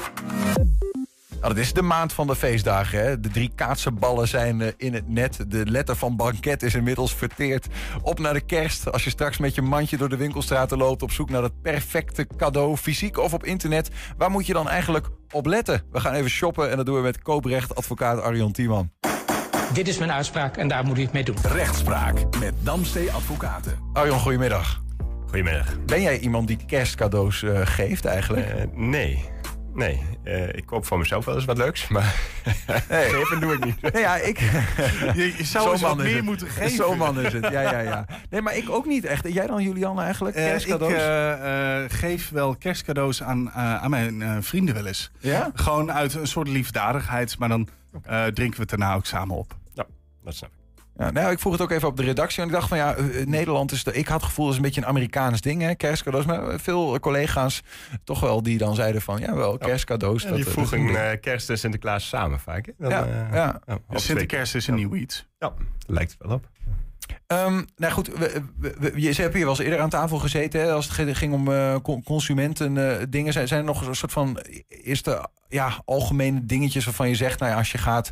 Nou, 1.42 1.54
dat 1.54 1.64
is 1.64 1.74
de 1.74 1.82
maand 1.82 2.14
van 2.14 2.28
de 2.28 2.36
feestdagen. 2.36 3.00
Hè? 3.00 3.20
De 3.20 3.30
drie 3.30 3.52
kaatsenballen 3.56 4.28
zijn 4.28 4.62
eh, 4.62 4.68
in 4.78 4.94
het 4.94 5.10
net. 5.10 5.46
De 5.48 5.66
letter 5.66 5.96
van 5.96 6.16
banket 6.16 6.64
is 6.64 6.76
inmiddels 6.76 7.16
verteerd. 7.16 7.68
Op 8.02 8.20
naar 8.20 8.34
de 8.34 8.42
kerst. 8.42 8.92
Als 8.92 9.04
je 9.04 9.10
straks 9.10 9.38
met 9.38 9.56
je 9.56 9.62
mandje 9.62 9.98
door 9.98 10.10
de 10.10 10.18
winkelstraten 10.18 10.78
loopt... 10.78 11.04
op 11.04 11.12
zoek 11.12 11.30
naar 11.30 11.44
het 11.44 11.62
perfecte 11.62 12.28
cadeau, 12.38 12.78
fysiek 12.78 13.18
of 13.18 13.34
op 13.34 13.46
internet... 13.46 13.90
waar 14.18 14.32
moet 14.32 14.46
je 14.46 14.54
dan 14.54 14.70
eigenlijk 14.70 15.10
op 15.32 15.46
letten? 15.46 15.82
We 15.92 16.00
gaan 16.00 16.14
even 16.14 16.30
shoppen 16.30 16.70
en 16.70 16.78
dat 16.78 16.86
doen 16.86 16.96
we 16.96 17.02
met 17.02 17.22
kooprecht 17.22 17.76
advocaat 17.76 18.22
Arjan 18.22 18.52
Tiemann. 18.52 18.92
Dit 19.74 19.88
is 19.88 19.98
mijn 19.98 20.12
uitspraak 20.12 20.58
en 20.58 20.68
daar 20.68 20.86
moet 20.86 20.98
u 20.98 21.02
het 21.02 21.14
mee 21.14 21.24
doen. 21.24 21.38
Rechtspraak 21.42 22.38
met 22.40 22.54
Damstee 22.64 23.12
Advocaten. 23.12 23.78
Arjan, 23.94 24.20
goedemiddag. 24.20 24.82
Goedemiddag. 25.26 25.86
Ben 25.86 26.02
jij 26.02 26.20
iemand 26.20 26.48
die 26.48 26.58
kerstcadeaus 26.68 27.44
eh, 27.44 27.60
geeft 27.64 28.06
eigenlijk? 28.06 28.48
Eh, 28.48 28.64
nee. 28.74 29.30
Nee, 29.74 30.02
Eh, 30.24 30.48
ik 30.48 30.66
koop 30.66 30.86
voor 30.86 30.98
mezelf 30.98 31.26
wel 31.26 31.36
eens 31.36 31.46
wat 31.46 31.58
leuks, 31.58 31.88
maar 31.88 32.04
geven 32.90 33.40
doe 33.40 33.54
ik 33.54 33.66
niet. 33.66 33.82
Nee, 33.94 34.02
ja, 34.02 34.16
ik... 34.16 34.40
Je, 35.16 35.34
je 35.38 35.44
zou 35.44 35.72
eens 35.72 35.82
wat 35.82 35.98
meer 35.98 36.16
het. 36.16 36.24
moeten 36.26 36.48
geven. 36.48 36.76
Zo'n 36.76 36.98
man 36.98 37.20
is 37.20 37.34
het, 37.34 37.44
ja, 37.52 37.62
ja, 37.62 37.80
ja. 37.80 38.06
Nee, 38.30 38.42
maar 38.42 38.56
ik 38.58 38.70
ook 38.70 38.86
niet 38.86 39.06
echt. 39.06 39.26
En 39.26 39.32
jij 39.32 39.48
dan, 39.48 39.64
Julianne, 39.64 40.02
eigenlijk? 40.02 40.36
Eh, 40.36 40.44
ik 40.46 40.50
Kerstcadeaus? 40.50 40.92
eh, 40.94 41.84
eh, 41.84 41.90
geef 41.92 42.30
wel 42.30 42.56
kerstcadeaus 42.56 43.24
aan, 43.24 43.52
aan 43.52 43.90
mijn 43.90 44.44
vrienden 44.44 44.76
wel 44.76 44.86
eens. 44.86 45.12
ja? 45.20 45.52
Gewoon 45.54 45.92
uit 45.92 46.14
een 46.14 46.28
soort 46.28 46.48
liefdadigheid, 46.48 47.38
maar 47.38 47.50
dan 47.50 47.68
drinken 48.34 48.56
we 48.56 48.62
het 48.62 48.70
daarna 48.70 48.96
ook 48.96 49.06
samen 49.06 49.36
op. 49.36 49.56
Dat 50.24 50.36
snap 50.36 50.50
ik. 50.50 50.60
Ja, 50.98 51.12
nou, 51.12 51.32
ik 51.32 51.40
vroeg 51.40 51.52
het 51.54 51.62
ook 51.62 51.72
even 51.72 51.88
op 51.88 51.98
de 51.98 52.04
redactie. 52.04 52.42
En 52.42 52.48
ik 52.48 52.54
dacht 52.54 52.68
van 52.68 52.78
ja, 52.78 52.96
eh, 52.96 53.26
Nederland 53.26 53.72
is. 53.72 53.84
De, 53.84 53.94
ik 53.94 54.08
had 54.08 54.20
het 54.20 54.30
gevoel 54.30 54.46
dat 54.46 54.54
het 54.56 54.64
een 54.64 54.70
beetje 54.70 54.82
een 54.82 54.94
Amerikaans 54.96 55.42
ding, 55.42 55.62
hè, 55.62 55.76
kerstcadeaus. 55.76 56.26
Maar 56.26 56.60
veel 56.60 57.00
collega's 57.00 57.62
toch 58.04 58.20
wel 58.20 58.44
die 58.44 58.58
dan 58.58 58.76
zeiden 58.76 59.02
van 59.02 59.20
ja, 59.20 59.36
wel 59.36 59.58
kerstcadeaus. 59.58 60.22
Ja, 60.22 60.28
dat, 60.28 60.38
die 60.38 60.46
eh, 60.46 60.52
vroegen 60.52 60.80
is 60.90 60.96
eh, 60.96 61.10
kerst 61.22 61.50
en 61.50 61.58
Sinterklaas 61.58 62.08
samen 62.08 62.40
vaak. 62.40 62.66
hè? 62.66 62.72
Dan, 62.78 62.90
Ja, 62.90 63.06
eh, 63.06 63.34
ja. 63.34 63.60
ja, 63.66 63.76
op 63.76 63.82
Dus 63.90 64.06
Sinterklaas 64.06 64.56
is 64.56 64.68
een 64.68 64.76
nieuw 64.76 64.96
iets. 64.96 65.28
Ja, 65.40 65.54
lijkt 65.88 66.12
het 66.12 66.22
wel 66.28 66.36
op. 66.36 66.50
Ehm, 67.28 67.62
nou 67.76 67.94
goed, 67.94 68.08
we, 68.08 68.42
we, 68.60 68.76
we- 68.80 69.02
je, 69.02 69.12
ze 69.12 69.22
hebben 69.22 69.38
hier 69.40 69.48
wel 69.48 69.56
eens 69.58 69.66
eerder 69.66 69.80
aan 69.80 69.90
tafel 69.90 70.18
gezeten. 70.18 70.62
Hè, 70.62 70.72
als 70.72 70.98
het 70.98 71.18
ging 71.18 71.34
om 71.34 71.52
eh, 71.52 71.76
con- 71.82 72.04
consumenten 72.04 72.78
eh, 73.00 73.06
dingen. 73.10 73.34
Zijn, 73.34 73.48
zijn 73.48 73.60
er 73.60 73.66
nog 73.66 73.88
een 73.88 73.96
soort 73.96 74.12
van 74.12 74.40
eerste 74.68 75.30
ja, 75.50 75.82
algemene 75.86 76.46
dingetjes 76.46 76.86
waarvan 76.86 77.10
je 77.10 77.16
zegt, 77.16 77.40
nou 77.40 77.52
ja, 77.52 77.58
als 77.58 77.72
je 77.72 77.78
gaat, 77.78 78.12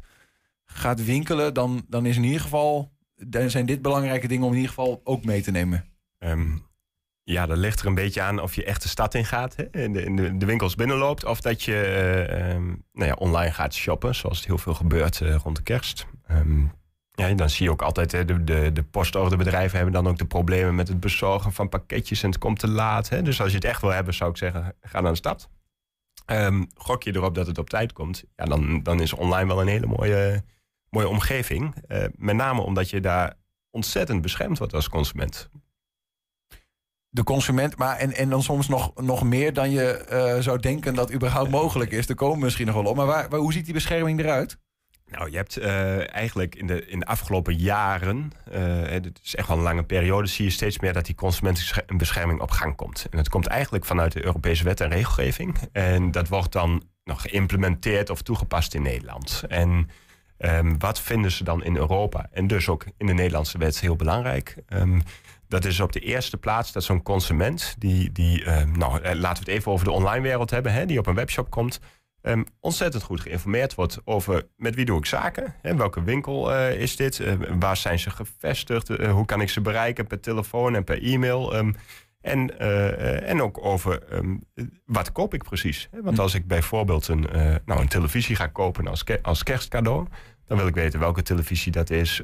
gaat 0.73 1.05
winkelen, 1.05 1.53
dan, 1.53 1.85
dan 1.87 2.05
is 2.05 2.17
in 2.17 2.23
ieder 2.23 2.41
geval. 2.41 2.91
Dan 3.15 3.49
zijn 3.49 3.65
dit 3.65 3.81
belangrijke 3.81 4.27
dingen 4.27 4.45
om 4.45 4.51
in 4.51 4.57
ieder 4.57 4.73
geval 4.73 5.01
ook 5.03 5.25
mee 5.25 5.41
te 5.41 5.51
nemen. 5.51 5.85
Ehm, 6.17 6.57
ja, 7.23 7.45
dat 7.45 7.57
ligt 7.57 7.79
er 7.79 7.85
een 7.85 7.93
beetje 7.93 8.21
aan 8.21 8.39
of 8.39 8.55
je 8.55 8.63
echt 8.63 8.81
de 8.81 8.87
stad 8.87 9.13
in 9.13 9.25
gaat, 9.25 9.55
hè, 9.55 9.83
in, 9.83 9.93
de, 10.15 10.37
de, 10.37 10.45
winkels 10.45 10.75
binnenloopt, 10.75 11.25
of 11.25 11.41
dat 11.41 11.63
je 11.63 11.81
ehm, 12.29 12.67
nou 12.93 13.07
ja, 13.07 13.13
online 13.13 13.51
gaat 13.51 13.73
shoppen, 13.73 14.15
zoals 14.15 14.37
het 14.37 14.47
heel 14.47 14.57
veel 14.57 14.73
gebeurt 14.73 15.21
eh, 15.21 15.35
rond 15.35 15.55
de 15.55 15.63
kerst. 15.63 16.05
Ehm, 16.27 16.61
ja, 17.11 17.33
dan 17.33 17.49
zie 17.49 17.65
je 17.65 17.71
ook 17.71 17.81
altijd, 17.81 18.11
hè, 18.11 18.25
de, 18.25 18.43
de, 18.43 18.71
de 18.73 18.83
postorderbedrijven 18.83 19.75
hebben 19.75 19.93
dan 19.93 20.07
ook 20.07 20.17
de 20.17 20.25
problemen 20.25 20.75
met 20.75 20.87
het 20.87 20.99
bezorgen 20.99 21.53
van 21.53 21.69
pakketjes 21.69 22.23
en 22.23 22.29
het 22.29 22.39
komt 22.39 22.59
te 22.59 22.67
laat. 22.67 23.09
Hè. 23.09 23.21
Dus 23.21 23.41
als 23.41 23.49
je 23.49 23.55
het 23.55 23.65
echt 23.65 23.81
wil 23.81 23.89
hebben, 23.89 24.13
zou 24.13 24.29
ik 24.29 24.37
zeggen, 24.37 24.75
ga 24.81 25.01
naar 25.01 25.11
de 25.11 25.17
stad. 25.17 25.49
Gok 26.73 27.03
je 27.03 27.15
erop 27.15 27.35
dat 27.35 27.47
het 27.47 27.57
op 27.57 27.69
tijd 27.69 27.93
komt, 27.93 28.23
ja, 28.35 28.45
dan, 28.45 28.83
dan 28.83 29.01
is 29.01 29.13
online 29.13 29.47
wel 29.47 29.61
een 29.61 29.67
hele 29.67 29.87
mooie, 29.87 30.43
mooie 30.89 31.07
omgeving. 31.07 31.75
Eh, 31.87 32.05
met 32.15 32.35
name 32.35 32.61
omdat 32.61 32.89
je 32.89 32.99
daar 32.99 33.33
ontzettend 33.69 34.21
beschermd 34.21 34.57
wordt 34.57 34.73
als 34.73 34.89
consument. 34.89 35.49
De 37.09 37.23
consument, 37.23 37.77
maar 37.77 37.97
en, 37.97 38.13
en 38.13 38.29
dan 38.29 38.43
soms 38.43 38.67
nog, 38.67 38.91
nog 38.95 39.23
meer 39.23 39.53
dan 39.53 39.71
je 39.71 39.91
eh, 39.91 40.39
zou 40.39 40.59
denken 40.59 40.95
dat 40.95 41.13
überhaupt 41.13 41.49
mogelijk 41.49 41.91
is. 41.91 42.09
Er 42.09 42.15
komen 42.15 42.39
misschien 42.39 42.65
nog 42.65 42.75
wel 42.75 42.85
op. 42.85 42.95
Maar 42.95 43.05
waar, 43.05 43.29
waar, 43.29 43.39
hoe 43.39 43.53
ziet 43.53 43.65
die 43.65 43.73
bescherming 43.73 44.19
eruit? 44.19 44.57
Nou, 45.11 45.29
je 45.29 45.37
hebt 45.37 45.57
eh, 45.57 46.13
eigenlijk 46.13 46.55
in 46.55 46.67
de, 46.67 46.85
in 46.85 46.99
de 46.99 47.05
afgelopen 47.05 47.55
jaren, 47.55 48.31
eh, 48.51 48.81
het 48.87 49.19
is 49.23 49.35
echt 49.35 49.47
wel 49.47 49.57
een 49.57 49.63
lange 49.63 49.83
periode, 49.83 50.27
zie 50.27 50.45
je 50.45 50.51
steeds 50.51 50.79
meer 50.79 50.93
dat 50.93 51.05
die 51.05 51.15
consumentenbescherming 51.15 52.41
op 52.41 52.51
gang 52.51 52.75
komt. 52.75 53.07
En 53.09 53.17
dat 53.17 53.29
komt 53.29 53.47
eigenlijk 53.47 53.85
vanuit 53.85 54.11
de 54.11 54.25
Europese 54.25 54.63
wet 54.63 54.81
en 54.81 54.89
regelgeving. 54.89 55.57
En 55.71 56.11
dat 56.11 56.27
wordt 56.27 56.51
dan 56.51 56.83
nog 57.03 57.21
geïmplementeerd 57.21 58.09
of 58.09 58.21
toegepast 58.21 58.73
in 58.73 58.81
Nederland. 58.81 59.43
En 59.47 59.89
ehm, 60.39 60.75
wat 60.77 61.01
vinden 61.01 61.31
ze 61.31 61.43
dan 61.43 61.63
in 61.63 61.75
Europa? 61.75 62.27
En 62.31 62.47
dus 62.47 62.69
ook 62.69 62.85
in 62.97 63.05
de 63.05 63.13
Nederlandse 63.13 63.57
wet 63.57 63.79
heel 63.79 63.95
belangrijk. 63.95 64.55
Ehm, 64.67 64.99
dat 65.47 65.65
is 65.65 65.79
op 65.79 65.91
de 65.91 65.99
eerste 65.99 66.37
plaats 66.37 66.71
dat 66.71 66.83
zo'n 66.83 67.03
consument, 67.03 67.75
die, 67.77 68.11
die 68.11 68.43
ehm, 68.43 68.71
nou, 68.77 69.01
eh, 69.01 69.15
laten 69.15 69.43
we 69.43 69.51
het 69.51 69.59
even 69.59 69.71
over 69.71 69.85
de 69.85 69.91
online 69.91 70.21
wereld 70.21 70.49
hebben, 70.49 70.73
hè, 70.73 70.85
die 70.85 70.99
op 70.99 71.07
een 71.07 71.15
webshop 71.15 71.49
komt, 71.49 71.79
ontzettend 72.59 73.03
goed 73.03 73.21
geïnformeerd 73.21 73.75
wordt 73.75 73.99
over 74.03 74.47
met 74.55 74.75
wie 74.75 74.85
doe 74.85 74.97
ik 74.97 75.05
zaken, 75.05 75.55
hè, 75.61 75.75
welke 75.75 76.03
winkel 76.03 76.53
eh, 76.53 76.81
is 76.81 76.95
dit, 76.95 77.19
eh, 77.19 77.33
waar 77.59 77.77
zijn 77.77 77.99
ze 77.99 78.09
gevestigd, 78.09 78.87
hoe 78.87 79.25
kan 79.25 79.41
ik 79.41 79.49
ze 79.49 79.61
bereiken 79.61 80.07
per 80.07 80.19
telefoon 80.19 80.75
en 80.75 80.83
per 80.83 81.03
e-mail. 81.03 81.73
En, 82.21 82.59
eh, 82.59 82.87
eh, 82.87 83.29
en 83.29 83.41
ook 83.41 83.65
over 83.65 84.03
ehm, 84.03 84.35
wat 84.85 85.11
koop 85.11 85.33
ik 85.33 85.43
precies. 85.43 85.89
Want 86.01 86.19
als 86.19 86.33
ik 86.33 86.47
bijvoorbeeld 86.47 87.07
een, 87.07 87.29
eh, 87.29 87.55
nou, 87.65 87.81
een 87.81 87.87
televisie 87.87 88.35
ga 88.35 88.47
kopen 88.47 88.87
als, 88.87 89.03
ke- 89.03 89.19
als 89.21 89.43
kerstcadeau, 89.43 90.07
dan 90.45 90.57
wil 90.57 90.67
ik 90.67 90.73
weten 90.75 90.99
welke 90.99 91.21
televisie 91.21 91.71
dat 91.71 91.89
is, 91.89 92.21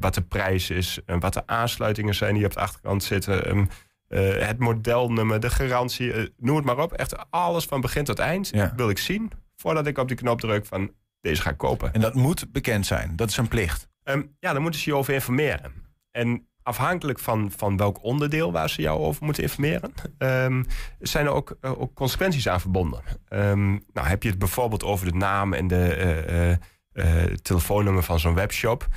wat 0.00 0.14
de 0.14 0.22
prijs 0.22 0.70
is, 0.70 0.98
wat 1.18 1.32
de 1.32 1.46
aansluitingen 1.46 2.14
zijn 2.14 2.34
die 2.34 2.44
op 2.44 2.52
de 2.52 2.60
achterkant 2.60 3.04
zitten, 3.04 3.44
ehm, 3.46 3.64
eh, 4.08 4.46
het 4.46 4.58
modelnummer, 4.58 5.40
de 5.40 5.50
garantie, 5.50 6.32
noem 6.36 6.56
het 6.56 6.64
maar 6.64 6.78
op. 6.78 6.92
Echt 6.92 7.30
alles 7.30 7.64
van 7.64 7.80
begin 7.80 8.04
tot 8.04 8.18
eind 8.18 8.48
Ja. 8.48 8.72
wil 8.76 8.90
ik 8.90 8.98
zien 8.98 9.30
voordat 9.56 9.86
ik 9.86 9.98
op 9.98 10.08
die 10.08 10.16
knop 10.16 10.40
druk 10.40 10.66
van 10.66 10.92
deze 11.20 11.42
ga 11.42 11.50
ik 11.50 11.56
kopen. 11.58 11.92
En 11.92 12.00
dat 12.00 12.14
moet 12.14 12.52
bekend 12.52 12.86
zijn. 12.86 13.16
Dat 13.16 13.28
is 13.28 13.36
een 13.36 13.48
plicht. 13.48 13.88
Ehm, 14.02 14.22
ja, 14.38 14.52
dan 14.52 14.62
moeten 14.62 14.80
ze 14.80 14.90
je 14.90 14.96
over 14.96 15.14
informeren. 15.14 15.72
En 16.10 16.48
afhankelijk 16.62 17.18
van, 17.18 17.50
van 17.56 17.76
welk 17.76 18.02
onderdeel 18.02 18.52
waar 18.52 18.70
ze 18.70 18.82
jou 18.82 19.00
over 19.00 19.24
moeten 19.24 19.42
informeren, 19.42 19.92
ehm, 20.18 20.62
zijn 20.98 21.26
er 21.26 21.32
ook, 21.32 21.56
eh, 21.60 21.80
ook 21.80 21.94
consequenties 21.94 22.48
aan 22.48 22.60
verbonden. 22.60 23.02
Ehm, 23.28 23.70
nou, 23.70 24.06
heb 24.06 24.22
je 24.22 24.28
het 24.28 24.38
bijvoorbeeld 24.38 24.84
over 24.84 25.12
de 25.12 25.18
naam 25.18 25.52
en 25.52 25.66
de 25.66 25.94
eh, 25.94 26.52
eh, 26.52 27.32
telefoonnummer 27.42 28.02
van 28.02 28.20
zo'n 28.20 28.34
webshop, 28.34 28.88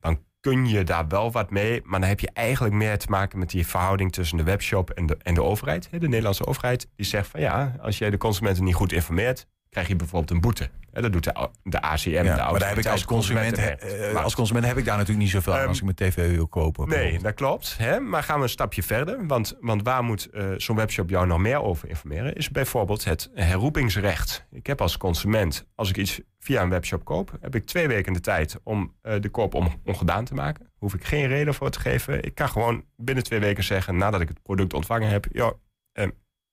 dan 0.00 0.18
kun 0.40 0.68
je 0.68 0.84
daar 0.84 1.08
wel 1.08 1.32
wat 1.32 1.50
mee. 1.50 1.80
Maar 1.84 2.00
dan 2.00 2.08
heb 2.08 2.20
je 2.20 2.30
eigenlijk 2.32 2.74
meer 2.74 2.98
te 2.98 3.10
maken 3.10 3.38
met 3.38 3.50
die 3.50 3.66
verhouding 3.66 4.12
tussen 4.12 4.36
de 4.36 4.42
webshop 4.42 4.90
en 4.90 5.06
de, 5.06 5.16
en 5.22 5.34
de 5.34 5.42
overheid. 5.42 5.88
De 5.90 6.08
Nederlandse 6.08 6.46
overheid. 6.46 6.88
Die 6.96 7.06
zegt 7.06 7.28
van 7.28 7.40
ja, 7.40 7.76
als 7.80 7.98
jij 7.98 8.10
de 8.10 8.16
consumenten 8.16 8.64
niet 8.64 8.74
goed 8.74 8.92
informeert, 8.92 9.46
krijg 9.70 9.88
je 9.88 9.96
bijvoorbeeld 9.96 10.30
een 10.30 10.40
boete. 10.40 10.70
dat 10.90 11.12
doet 11.12 11.24
de, 11.24 11.48
de 11.62 11.80
ACM, 11.80 12.10
ja, 12.10 12.22
de 12.22 12.50
Maar 12.50 12.58
daar 12.58 12.68
heb 12.68 12.78
ik 12.78 12.86
als 12.86 13.04
consument, 13.04 13.58
uh, 13.58 14.24
als 14.24 14.34
consument 14.34 14.66
heb 14.66 14.76
ik 14.76 14.84
daar 14.84 14.96
natuurlijk 14.96 15.24
niet 15.24 15.30
zoveel 15.30 15.54
aan 15.54 15.68
als 15.68 15.76
ik 15.76 15.84
mijn 15.84 15.96
tv 15.96 16.34
wil 16.34 16.48
kopen. 16.48 16.88
Nee, 16.88 17.18
dat 17.18 17.34
klopt. 17.34 17.76
Hè? 17.78 18.00
Maar 18.00 18.22
gaan 18.22 18.36
we 18.36 18.42
een 18.42 18.48
stapje 18.48 18.82
verder. 18.82 19.26
Want, 19.26 19.56
want 19.60 19.82
waar 19.82 20.04
moet 20.04 20.28
uh, 20.32 20.50
zo'n 20.56 20.76
webshop 20.76 21.10
jou 21.10 21.26
nog 21.26 21.38
meer 21.38 21.62
over 21.62 21.88
informeren? 21.88 22.34
Is 22.34 22.50
bijvoorbeeld 22.50 23.04
het 23.04 23.30
herroepingsrecht. 23.34 24.46
Ik 24.50 24.66
heb 24.66 24.80
als 24.80 24.96
consument, 24.96 25.66
als 25.74 25.88
ik 25.88 25.96
iets 25.96 26.20
via 26.38 26.62
een 26.62 26.70
webshop 26.70 27.04
koop, 27.04 27.38
heb 27.40 27.54
ik 27.54 27.66
twee 27.66 27.88
weken 27.88 28.12
de 28.12 28.20
tijd 28.20 28.60
om 28.62 28.94
uh, 29.02 29.14
de 29.20 29.28
koop 29.28 29.54
om, 29.54 29.80
ongedaan 29.84 30.24
te 30.24 30.34
maken. 30.34 30.70
Hoef 30.78 30.94
ik 30.94 31.04
geen 31.04 31.26
reden 31.26 31.54
voor 31.54 31.70
te 31.70 31.80
geven. 31.80 32.22
Ik 32.24 32.34
kan 32.34 32.48
gewoon 32.48 32.84
binnen 32.96 33.24
twee 33.24 33.40
weken 33.40 33.64
zeggen, 33.64 33.96
nadat 33.96 34.20
ik 34.20 34.28
het 34.28 34.42
product 34.42 34.74
ontvangen 34.74 35.08
heb, 35.08 35.26
joh, 35.32 35.52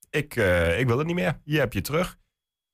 ik, 0.10 0.36
ik 0.78 0.88
wil 0.88 0.98
het 0.98 1.08
niet 1.08 1.16
meer. 1.16 1.40
Hier 1.44 1.60
heb 1.60 1.74
je 1.74 1.82
terug. 1.82 2.18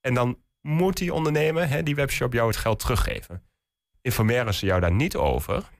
En 0.04 0.14
dan 0.14 0.38
moet 0.60 0.96
die 0.96 1.14
ondernemer, 1.14 1.68
hè, 1.68 1.82
die 1.82 1.94
webshop, 1.94 2.32
jou 2.32 2.48
het 2.48 2.56
geld 2.56 2.78
teruggeven. 2.78 3.42
Informeren 4.00 4.54
ze 4.54 4.66
jou 4.66 4.80
daar 4.80 4.92
niet 4.92 5.16
over. 5.16 5.70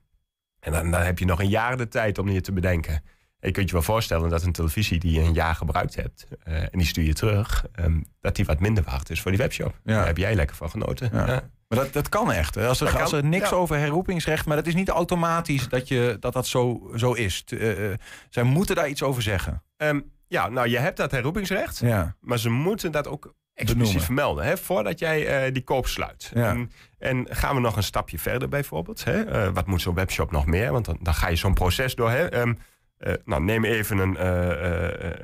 En 0.61 0.73
dan, 0.73 0.91
dan 0.91 1.01
heb 1.01 1.19
je 1.19 1.25
nog 1.25 1.41
een 1.41 1.49
jaar 1.49 1.77
de 1.77 1.89
tijd 1.89 2.19
om 2.19 2.29
je 2.29 2.41
te 2.41 2.53
bedenken. 2.53 2.93
En 2.93 3.49
je 3.49 3.51
kunt 3.51 3.67
je 3.67 3.73
wel 3.73 3.83
voorstellen 3.83 4.31
dat 4.31 4.43
een 4.43 4.53
televisie 4.53 4.99
die 4.99 5.13
je 5.13 5.21
een 5.21 5.33
jaar 5.33 5.55
gebruikt 5.55 5.95
hebt... 5.95 6.27
Uh, 6.49 6.61
en 6.61 6.71
die 6.73 6.87
stuur 6.87 7.05
je 7.05 7.13
terug, 7.13 7.65
um, 7.81 8.05
dat 8.21 8.37
die 8.37 8.45
wat 8.45 8.61
minder 8.61 8.85
waard 8.85 9.11
is 9.11 9.21
voor 9.21 9.31
die 9.31 9.41
webshop. 9.41 9.81
Ja. 9.85 9.95
Daar 9.95 10.07
heb 10.07 10.17
jij 10.17 10.35
lekker 10.35 10.57
van 10.57 10.71
genoten. 10.71 11.11
Ja. 11.13 11.27
Ja. 11.27 11.51
Maar 11.69 11.79
dat, 11.79 11.93
dat 11.93 12.09
kan 12.09 12.33
echt. 12.33 12.57
Als 12.57 12.81
er, 12.81 13.01
als 13.01 13.13
er 13.13 13.25
niks 13.25 13.53
over 13.53 13.79
herroepingsrecht... 13.79 14.47
maar 14.47 14.57
dat 14.57 14.67
is 14.67 14.75
niet 14.75 14.89
automatisch 14.89 15.69
dat 15.69 15.89
je, 15.89 16.17
dat, 16.21 16.33
dat 16.33 16.47
zo, 16.47 16.91
zo 16.97 17.13
is. 17.13 17.45
Uh, 17.49 17.95
zij 18.31 18.43
moeten 18.43 18.75
daar 18.75 18.89
iets 18.89 19.03
over 19.03 19.23
zeggen. 19.23 19.63
Um, 19.77 20.13
ja, 20.27 20.49
nou, 20.49 20.69
je 20.69 20.79
hebt 20.79 20.97
dat 20.97 21.11
herroepingsrecht. 21.11 21.79
Ja. 21.79 22.17
Maar 22.21 22.39
ze 22.39 22.51
moeten 22.51 22.93
dat 22.93 23.09
ook 23.09 23.35
expliciet 23.55 24.03
vermelden. 24.03 24.45
Hè, 24.45 24.57
voordat 24.57 24.99
jij 24.99 25.47
uh, 25.47 25.53
die 25.53 25.63
koop 25.63 25.87
sluit. 25.87 26.31
Ja. 26.35 26.51
En, 26.51 26.71
en, 26.99 27.27
gaan 27.31 27.55
we 27.55 27.61
nog 27.61 27.77
een 27.77 27.83
stapje 27.83 28.19
verder 28.19 28.49
bijvoorbeeld. 28.49 29.05
Hè? 29.05 29.47
Uh, 29.47 29.53
wat 29.53 29.67
moet 29.67 29.83
zo'n 29.83 29.95
webshop 29.95 30.31
nog 30.31 30.47
meer? 30.47 30.73
Want 30.73 30.85
dan, 30.85 30.99
dan 31.01 31.15
ga 31.15 31.29
je 31.29 31.37
zo'n 31.37 31.55
proces 31.55 31.95
door. 31.95 32.11
Hè? 32.11 32.41
Um, 32.41 32.59
uh, 32.99 33.15
nou, 33.25 33.43
neem 33.43 33.65
even 33.65 33.99
een, 33.99 34.27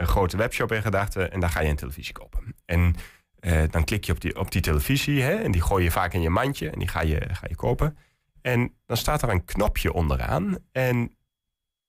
een, 0.01 0.07
grote 0.07 0.37
webshop 0.37 0.72
in 0.72 0.83
gedachten 0.83 1.33
en 1.33 1.41
dan 1.41 1.51
ga 1.51 1.61
je 1.61 1.68
een 1.68 1.76
televisie 1.76 2.12
kopen. 2.12 2.55
En 2.64 2.95
dan 3.70 3.85
klik 3.85 4.05
je 4.05 4.12
op 4.12 4.20
die, 4.20 4.39
op 4.39 4.51
die 4.51 4.61
televisie 4.61 5.22
hè? 5.22 5.35
en 5.35 5.51
die 5.51 5.61
gooi 5.61 5.85
je 5.85 5.91
vaak 5.91 6.12
in 6.12 6.20
je 6.20 6.31
mandje 6.31 6.70
en 6.70 6.78
die 6.78 6.89
ga 6.89 7.03
je, 7.03 7.20
ga 7.33 7.47
je 7.49 7.55
kopen. 7.55 7.97
En 8.43 8.74
dan 8.87 8.97
staat 8.97 9.22
er 9.22 9.28
een 9.28 9.45
knopje 9.45 9.93
onderaan. 9.93 10.59
En 10.72 11.16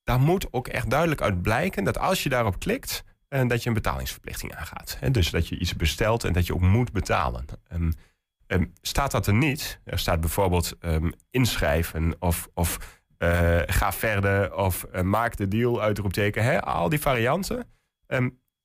daar 0.03 0.19
moet 0.19 0.47
ook 0.51 0.67
echt 0.67 0.89
duidelijk 0.89 1.21
uit 1.21 1.41
blijken 1.41 1.83
dat 1.83 1.97
als 1.97 2.23
je 2.23 2.29
daarop 2.29 2.59
klikt 2.59 3.03
en 3.32 3.47
dat 3.47 3.63
je 3.63 3.67
een 3.67 3.75
betalingsverplichting 3.75 4.55
aangaat. 4.55 4.97
Dus 5.11 5.29
dat 5.29 5.47
je 5.47 5.59
iets 5.59 5.75
bestelt 5.75 6.23
en 6.23 6.34
dat 6.34 6.45
je 6.45 6.53
ook 6.53 6.61
moet 6.61 6.91
betalen. 6.91 7.45
Um, 7.73 7.93
um, 8.47 8.73
staat 8.82 9.11
dat 9.11 9.27
er 9.27 9.34
niet, 9.34 9.79
er 9.84 9.99
staat 9.99 10.19
bijvoorbeeld 10.19 10.77
um, 10.82 11.13
inschrijven 11.29 12.15
of, 12.19 12.49
of 12.53 13.01
uh, 13.17 13.59
ga 13.65 13.91
verder 13.91 14.55
of 14.55 14.86
uh, 14.95 15.01
maak 15.01 15.38
de 15.38 15.47
deal, 15.47 15.82
uitroepteken, 15.82 16.43
he, 16.43 16.61
al 16.61 16.89
die 16.89 16.99
varianten. 16.99 17.65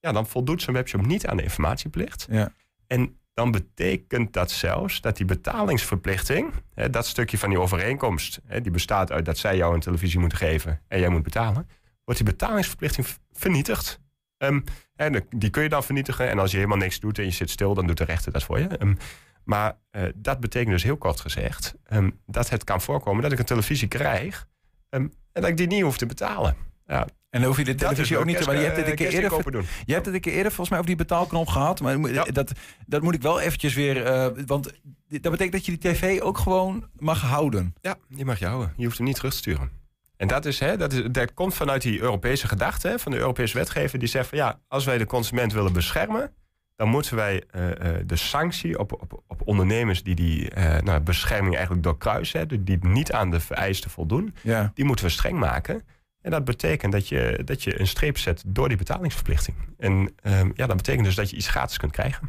ja, 0.00 0.12
dan 0.12 0.26
voldoet 0.26 0.62
zo'n 0.62 0.74
webshop 0.74 1.06
niet 1.06 1.26
aan 1.26 1.36
de 1.36 1.42
informatieplicht. 1.42 2.26
Ja. 2.30 2.52
En 2.86 3.18
dan 3.34 3.50
betekent 3.50 4.32
dat 4.32 4.50
zelfs 4.50 5.00
dat 5.00 5.16
die 5.16 5.26
betalingsverplichting, 5.26 6.52
he, 6.74 6.90
dat 6.90 7.06
stukje 7.06 7.38
van 7.38 7.48
die 7.48 7.60
overeenkomst, 7.60 8.40
die 8.62 8.70
bestaat 8.70 9.12
uit 9.12 9.24
dat 9.24 9.38
zij 9.38 9.56
jou 9.56 9.74
een 9.74 9.80
televisie 9.80 10.18
moeten 10.18 10.38
geven 10.38 10.82
en 10.88 11.00
jij 11.00 11.08
moet 11.08 11.22
betalen, 11.22 11.68
wordt 12.04 12.20
die 12.20 12.30
betalingsverplichting 12.30 13.06
vernietigd. 13.32 14.04
Um, 14.38 14.64
en 14.96 15.26
die 15.30 15.50
kun 15.50 15.62
je 15.62 15.68
dan 15.68 15.84
vernietigen. 15.84 16.28
En 16.28 16.38
als 16.38 16.50
je 16.50 16.56
helemaal 16.56 16.78
niks 16.78 17.00
doet 17.00 17.18
en 17.18 17.24
je 17.24 17.30
zit 17.30 17.50
stil, 17.50 17.74
dan 17.74 17.86
doet 17.86 17.98
de 17.98 18.04
rechter 18.04 18.32
dat 18.32 18.42
voor 18.42 18.58
je. 18.58 18.82
Um, 18.82 18.96
maar 19.44 19.78
uh, 19.92 20.02
dat 20.14 20.40
betekent 20.40 20.70
dus 20.70 20.82
heel 20.82 20.96
kort 20.96 21.20
gezegd 21.20 21.74
um, 21.92 22.20
dat 22.26 22.50
het 22.50 22.64
kan 22.64 22.80
voorkomen 22.80 23.22
dat 23.22 23.32
ik 23.32 23.38
een 23.38 23.44
televisie 23.44 23.88
krijg 23.88 24.46
en 24.88 25.12
dat 25.32 25.44
ik 25.44 25.56
die 25.56 25.66
niet 25.66 25.82
hoef 25.82 25.98
te 25.98 26.06
betalen. 26.06 26.56
Ja. 26.86 27.06
En 27.30 27.42
hoef 27.42 27.56
je 27.56 27.64
de 27.64 27.74
televisie 27.74 28.18
ook 28.18 28.24
niet 28.24 28.36
te... 28.36 28.44
Maar 28.44 28.56
je 28.56 28.60
hebt 28.60 28.76
het 28.76 28.86
een 28.86 28.94
keer 28.94 29.12
eerder, 29.12 29.50
doen. 29.50 29.64
je 29.84 29.92
hebt 29.92 30.06
het 30.06 30.14
een 30.14 30.20
keer 30.20 30.32
eerder 30.32 30.52
volgens 30.52 30.68
mij 30.68 30.78
over 30.78 30.90
die 30.90 31.04
betaalknop 31.04 31.48
gehad. 31.48 31.80
Maar 31.80 31.98
ja. 31.98 32.24
dat, 32.24 32.52
dat 32.86 33.02
moet 33.02 33.14
ik 33.14 33.22
wel 33.22 33.40
eventjes 33.40 33.74
weer... 33.74 34.06
Uh, 34.06 34.44
want 34.46 34.72
dat 35.08 35.30
betekent 35.30 35.52
dat 35.52 35.66
je 35.66 35.78
die 35.78 35.92
tv 35.92 36.20
ook 36.20 36.38
gewoon 36.38 36.88
mag 36.92 37.20
houden. 37.20 37.74
Ja, 37.80 37.96
die 38.08 38.24
mag 38.24 38.38
je 38.38 38.46
houden. 38.46 38.72
Je 38.76 38.84
hoeft 38.84 38.96
hem 38.96 39.06
niet 39.06 39.16
terug 39.16 39.32
te 39.32 39.38
sturen. 39.38 39.70
En 40.16 40.28
dat, 40.28 40.44
is, 40.44 40.58
hè, 40.58 40.76
dat, 40.76 40.92
is, 40.92 41.02
dat 41.10 41.34
komt 41.34 41.54
vanuit 41.54 41.82
die 41.82 42.00
Europese 42.00 42.48
gedachte, 42.48 42.88
hè, 42.88 42.98
van 42.98 43.12
de 43.12 43.18
Europese 43.18 43.58
wetgever, 43.58 43.98
die 43.98 44.08
zegt 44.08 44.28
van 44.28 44.38
ja, 44.38 44.60
als 44.68 44.84
wij 44.84 44.98
de 44.98 45.06
consument 45.06 45.52
willen 45.52 45.72
beschermen, 45.72 46.32
dan 46.76 46.88
moeten 46.88 47.16
wij 47.16 47.42
uh, 47.56 47.66
uh, 47.66 47.72
de 48.06 48.16
sanctie 48.16 48.78
op, 48.78 48.92
op, 48.92 49.22
op 49.26 49.42
ondernemers 49.44 50.02
die 50.02 50.14
die 50.14 50.56
uh, 50.56 50.78
nou, 50.78 51.00
bescherming 51.00 51.54
eigenlijk 51.54 51.84
doorkruisen, 51.84 52.64
die 52.64 52.78
niet 52.80 53.12
aan 53.12 53.30
de 53.30 53.40
vereisten 53.40 53.90
voldoen, 53.90 54.34
ja. 54.42 54.70
die 54.74 54.84
moeten 54.84 55.04
we 55.04 55.10
streng 55.10 55.38
maken. 55.38 55.82
En 56.22 56.30
dat 56.30 56.44
betekent 56.44 56.92
dat 56.92 57.08
je, 57.08 57.42
dat 57.44 57.62
je 57.62 57.80
een 57.80 57.86
streep 57.86 58.18
zet 58.18 58.42
door 58.46 58.68
die 58.68 58.76
betalingsverplichting. 58.76 59.56
En 59.78 59.92
um, 59.92 60.52
ja, 60.54 60.66
dat 60.66 60.76
betekent 60.76 61.04
dus 61.04 61.14
dat 61.14 61.30
je 61.30 61.36
iets 61.36 61.48
gratis 61.48 61.76
kunt 61.76 61.92
krijgen. 61.92 62.28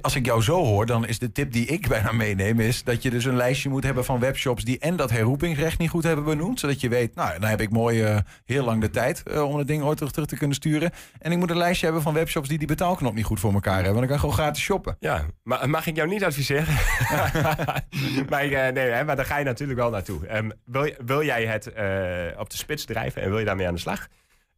Als 0.00 0.16
ik 0.16 0.26
jou 0.26 0.42
zo 0.42 0.64
hoor, 0.64 0.86
dan 0.86 1.06
is 1.06 1.18
de 1.18 1.32
tip 1.32 1.52
die 1.52 1.66
ik 1.66 1.88
bijna 1.94 2.12
meeneem... 2.12 2.60
is 2.60 2.84
dat 2.84 3.02
je 3.02 3.10
dus 3.10 3.24
een 3.24 3.36
lijstje 3.36 3.68
moet 3.68 3.84
hebben 3.84 4.04
van 4.04 4.20
webshops... 4.20 4.64
die 4.64 4.78
en 4.78 4.96
dat 4.96 5.10
herroepingsrecht 5.10 5.78
niet 5.78 5.90
goed 5.90 6.02
hebben 6.02 6.24
benoemd. 6.24 6.60
Zodat 6.60 6.80
je 6.80 6.88
weet, 6.88 7.14
nou, 7.14 7.38
dan 7.40 7.48
heb 7.48 7.60
ik 7.60 7.70
mooi 7.70 8.02
uh, 8.02 8.18
heel 8.44 8.64
lang 8.64 8.80
de 8.80 8.90
tijd... 8.90 9.22
Uh, 9.26 9.42
om 9.42 9.56
het 9.56 9.66
ding 9.66 9.82
ooit 9.82 9.96
terug, 9.96 10.12
terug 10.12 10.28
te 10.28 10.36
kunnen 10.36 10.56
sturen. 10.56 10.90
En 11.18 11.32
ik 11.32 11.38
moet 11.38 11.50
een 11.50 11.56
lijstje 11.56 11.84
hebben 11.84 12.02
van 12.02 12.14
webshops... 12.14 12.48
die 12.48 12.58
die 12.58 12.66
betaalknop 12.66 13.14
niet 13.14 13.24
goed 13.24 13.40
voor 13.40 13.52
elkaar 13.52 13.74
hebben. 13.74 13.94
Want 13.94 13.98
dan 13.98 14.06
kan 14.06 14.16
ik 14.16 14.20
gewoon 14.20 14.44
gratis 14.44 14.62
shoppen. 14.62 14.96
Ja, 15.00 15.24
maar 15.42 15.70
mag 15.70 15.86
ik 15.86 15.96
jou 15.96 16.08
niet 16.08 16.24
adviseren? 16.24 16.74
maar, 18.30 18.46
uh, 18.46 18.68
nee, 18.68 18.90
hè, 18.90 19.04
maar 19.04 19.16
daar 19.16 19.24
ga 19.24 19.38
je 19.38 19.44
natuurlijk 19.44 19.78
wel 19.78 19.90
naartoe. 19.90 20.36
Um, 20.36 20.52
wil, 20.64 20.90
wil 21.04 21.24
jij 21.24 21.46
het 21.46 21.66
op 22.38 22.50
de 22.50 22.56
spits 22.56 22.84
drijven 22.84 23.22
en 23.22 23.28
wil 23.28 23.38
je 23.38 23.44
daarmee 23.44 23.66
aan 23.66 23.74
de 23.74 23.80
slag... 23.80 24.08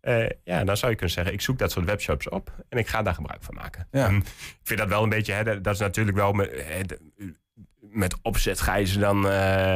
Uh, 0.03 0.29
ja, 0.45 0.65
dan 0.65 0.77
zou 0.77 0.91
je 0.91 0.97
kunnen 0.97 1.15
zeggen, 1.15 1.33
ik 1.33 1.41
zoek 1.41 1.59
dat 1.59 1.71
soort 1.71 1.87
webshops 1.87 2.29
op 2.29 2.65
en 2.69 2.79
ik 2.79 2.89
ga 2.89 3.03
daar 3.03 3.15
gebruik 3.15 3.43
van 3.43 3.55
maken. 3.55 3.89
Ja. 3.91 4.09
Um, 4.09 4.17
ik 4.17 4.61
vind 4.63 4.79
dat 4.79 4.89
wel 4.89 5.03
een 5.03 5.09
beetje, 5.09 5.33
hè, 5.33 5.61
dat 5.61 5.75
is 5.75 5.81
natuurlijk 5.81 6.17
wel 6.17 6.33
met, 6.33 6.51
hè, 6.51 6.81
met 7.81 8.17
opzet 8.23 8.61
ga 8.61 8.75
je 8.75 8.87
ze 8.87 8.99
dan 8.99 9.27
uh, 9.27 9.33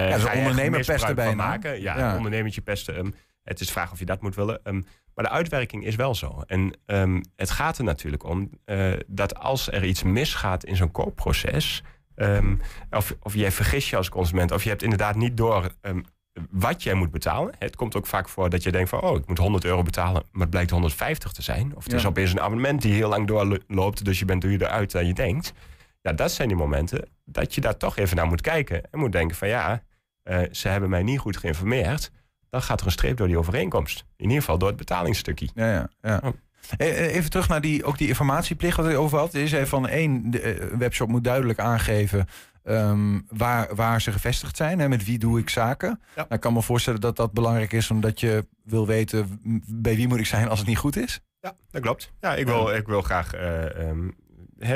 ja, 0.08 0.18
zo 0.18 0.28
ondernemer 0.28 0.84
pesten 0.84 1.14
bij 1.14 1.34
maken. 1.34 1.80
Ja, 1.80 1.98
ja. 1.98 2.16
ondernemertje 2.16 2.60
pesten. 2.60 2.98
Um, 2.98 3.14
het 3.42 3.60
is 3.60 3.66
de 3.66 3.72
vraag 3.72 3.92
of 3.92 3.98
je 3.98 4.04
dat 4.04 4.22
moet 4.22 4.34
willen. 4.34 4.60
Um, 4.64 4.84
maar 5.14 5.24
de 5.24 5.30
uitwerking 5.30 5.84
is 5.84 5.94
wel 5.94 6.14
zo. 6.14 6.42
En 6.46 6.72
um, 6.86 7.22
het 7.36 7.50
gaat 7.50 7.78
er 7.78 7.84
natuurlijk 7.84 8.24
om 8.24 8.50
uh, 8.66 8.92
dat 9.06 9.38
als 9.38 9.70
er 9.70 9.84
iets 9.84 10.02
misgaat 10.02 10.64
in 10.64 10.76
zo'n 10.76 10.90
koopproces, 10.90 11.82
um, 12.16 12.60
of, 12.90 13.14
of 13.20 13.34
jij 13.34 13.52
vergis 13.52 13.90
je 13.90 13.96
als 13.96 14.08
consument, 14.08 14.50
of 14.50 14.62
je 14.62 14.68
hebt 14.68 14.82
inderdaad 14.82 15.16
niet 15.16 15.36
door 15.36 15.68
um, 15.80 16.04
wat 16.50 16.82
jij 16.82 16.94
moet 16.94 17.10
betalen. 17.10 17.54
Het 17.58 17.76
komt 17.76 17.96
ook 17.96 18.06
vaak 18.06 18.28
voor 18.28 18.50
dat 18.50 18.62
je 18.62 18.72
denkt 18.72 18.88
van... 18.88 19.00
oh, 19.00 19.16
ik 19.16 19.26
moet 19.26 19.38
100 19.38 19.64
euro 19.64 19.82
betalen, 19.82 20.22
maar 20.32 20.40
het 20.40 20.50
blijkt 20.50 20.70
150 20.70 21.32
te 21.32 21.42
zijn. 21.42 21.72
Of 21.76 21.82
het 21.82 21.92
Ja. 21.92 21.98
is 21.98 22.06
opeens 22.06 22.30
een 22.32 22.40
abonnement 22.40 22.82
die 22.82 22.92
heel 22.92 23.08
lang 23.08 23.26
doorloopt... 23.26 24.04
dus 24.04 24.18
je 24.18 24.24
bent 24.24 24.42
duurder 24.42 24.68
uit 24.68 24.90
dan 24.92 25.06
je 25.06 25.14
denkt. 25.14 25.52
Ja, 26.00 26.12
dat 26.12 26.32
zijn 26.32 26.48
die 26.48 26.56
momenten 26.56 27.08
dat 27.24 27.54
je 27.54 27.60
daar 27.60 27.76
toch 27.76 27.96
even 27.96 28.16
naar 28.16 28.26
moet 28.26 28.40
kijken. 28.40 28.82
En 28.90 28.98
moet 28.98 29.12
denken 29.12 29.36
van 29.36 29.48
ja, 29.48 29.82
eh, 30.22 30.38
ze 30.52 30.68
hebben 30.68 30.90
mij 30.90 31.02
niet 31.02 31.18
goed 31.18 31.36
geïnformeerd. 31.36 32.10
Dan 32.50 32.62
gaat 32.62 32.80
er 32.80 32.86
een 32.86 32.92
streep 32.92 33.16
door 33.16 33.26
die 33.26 33.38
overeenkomst. 33.38 34.04
In 34.16 34.24
ieder 34.24 34.38
geval 34.38 34.58
door 34.58 34.68
het 34.68 34.76
betalingsstukje. 34.76 35.48
Ja, 35.54 35.72
ja, 35.72 35.88
ja. 36.00 36.20
Oh. 36.24 36.32
Eh, 36.76 37.14
Even 37.14 37.30
terug 37.30 37.48
naar 37.48 37.60
die, 37.60 37.84
ook 37.84 37.98
die 37.98 38.08
informatieplicht 38.08 38.76
wat 38.76 38.86
je 38.90 38.96
over 38.96 39.18
had. 39.18 39.34
Is 39.34 39.52
er 39.52 39.66
van 39.66 39.88
één, 39.88 40.30
de 40.30 40.40
eh, 40.40 40.66
webshop 40.78 41.08
moet 41.08 41.24
duidelijk 41.24 41.58
aangeven 41.58 42.26
ehm, 42.64 43.20
waar, 43.28 43.74
waar 43.74 44.00
ze 44.00 44.12
gevestigd 44.12 44.56
zijn. 44.56 44.78
Hè, 44.78 44.88
met 44.88 45.04
wie 45.04 45.18
doe 45.18 45.38
ik 45.38 45.48
zaken. 45.50 46.00
Nou, 46.16 46.26
ik 46.30 46.40
kan 46.40 46.52
me 46.52 46.62
voorstellen 46.62 47.00
dat 47.00 47.16
dat 47.16 47.32
belangrijk 47.32 47.72
is, 47.72 47.90
omdat 47.90 48.20
je 48.20 48.46
wil 48.64 48.86
weten 48.86 49.40
bij 49.66 49.96
wie 49.96 50.08
moet 50.08 50.18
ik 50.18 50.26
zijn 50.26 50.48
als 50.48 50.58
het 50.58 50.68
niet 50.68 50.78
goed 50.78 50.96
is. 50.96 51.20
Ja, 51.40 51.56
dat 51.70 51.82
klopt. 51.82 52.12
Ja, 52.20 52.34
ik 52.34 52.46
wil, 52.46 52.74
ik 52.74 52.86
wil 52.86 53.02
graag. 53.02 53.32
eh, 53.34 53.88
ehm, 53.88 54.08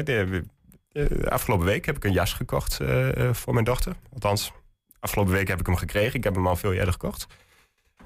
de, 0.05 0.45
de 0.93 1.31
afgelopen 1.31 1.67
week 1.67 1.87
heb 1.87 1.97
ik 1.97 2.05
een 2.05 2.13
jas 2.13 2.33
gekocht 2.33 2.81
eh, 2.81 3.29
eh, 3.29 3.35
voor 3.35 3.53
mijn 3.53 3.65
dochter. 3.65 3.93
Althans, 4.13 4.53
afgelopen 5.01 5.33
week 5.33 5.49
heb 5.49 5.61
ik 5.61 5.67
hem 5.67 5.77
gekregen. 5.77 6.15
Ik 6.15 6.25
heb 6.25 6.35
hem 6.35 6.47
al 6.47 6.57
veel 6.57 6.73
eerder 6.73 6.93
gekocht. 6.93 7.27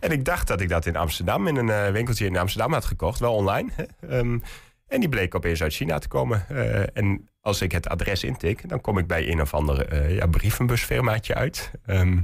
En 0.01 0.11
ik 0.11 0.24
dacht 0.24 0.47
dat 0.49 0.61
ik 0.61 0.68
dat 0.68 0.87
in 0.87 0.97
Amsterdam, 0.97 1.47
in 1.47 1.57
een 1.57 1.70
eh, 1.70 1.91
winkeltje 1.93 2.26
in 2.26 2.37
Amsterdam 2.37 2.72
had 2.72 2.85
gekocht, 2.85 3.18
wel 3.20 3.35
online. 3.35 3.70
hè. 3.74 3.85
Ehm, 4.09 4.39
en 4.87 5.01
die 5.01 5.09
bleek 5.09 5.35
opeens 5.35 5.62
uit 5.62 5.74
China 5.74 5.99
te 5.99 6.09
komen. 6.09 6.45
Eh, 6.49 6.97
en 6.97 7.28
als 7.43 7.62
ik 7.62 7.72
het 7.72 7.88
adres 7.88 8.24
intik, 8.24 8.68
dan 8.68 8.80
kom 8.80 8.99
ik 8.99 9.07
bij 9.07 9.28
een 9.28 9.40
of 9.40 9.55
andere 9.55 9.84
eh, 9.84 10.16
ja, 10.16 10.26
brievenbusfirmaatje 10.26 11.34
uit. 11.34 11.70
Ehm, 11.86 12.20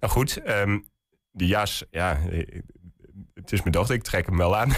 nou 0.00 0.12
goed, 0.12 0.36
ehm, 0.36 0.78
die 1.32 1.48
jas, 1.48 1.84
ja, 1.90 2.18
eh, 2.30 2.60
het 3.34 3.52
is 3.52 3.60
mijn 3.60 3.72
dochter, 3.72 3.94
ik 3.94 4.02
trek 4.02 4.26
hem 4.26 4.36
wel 4.36 4.56
aan. 4.56 4.72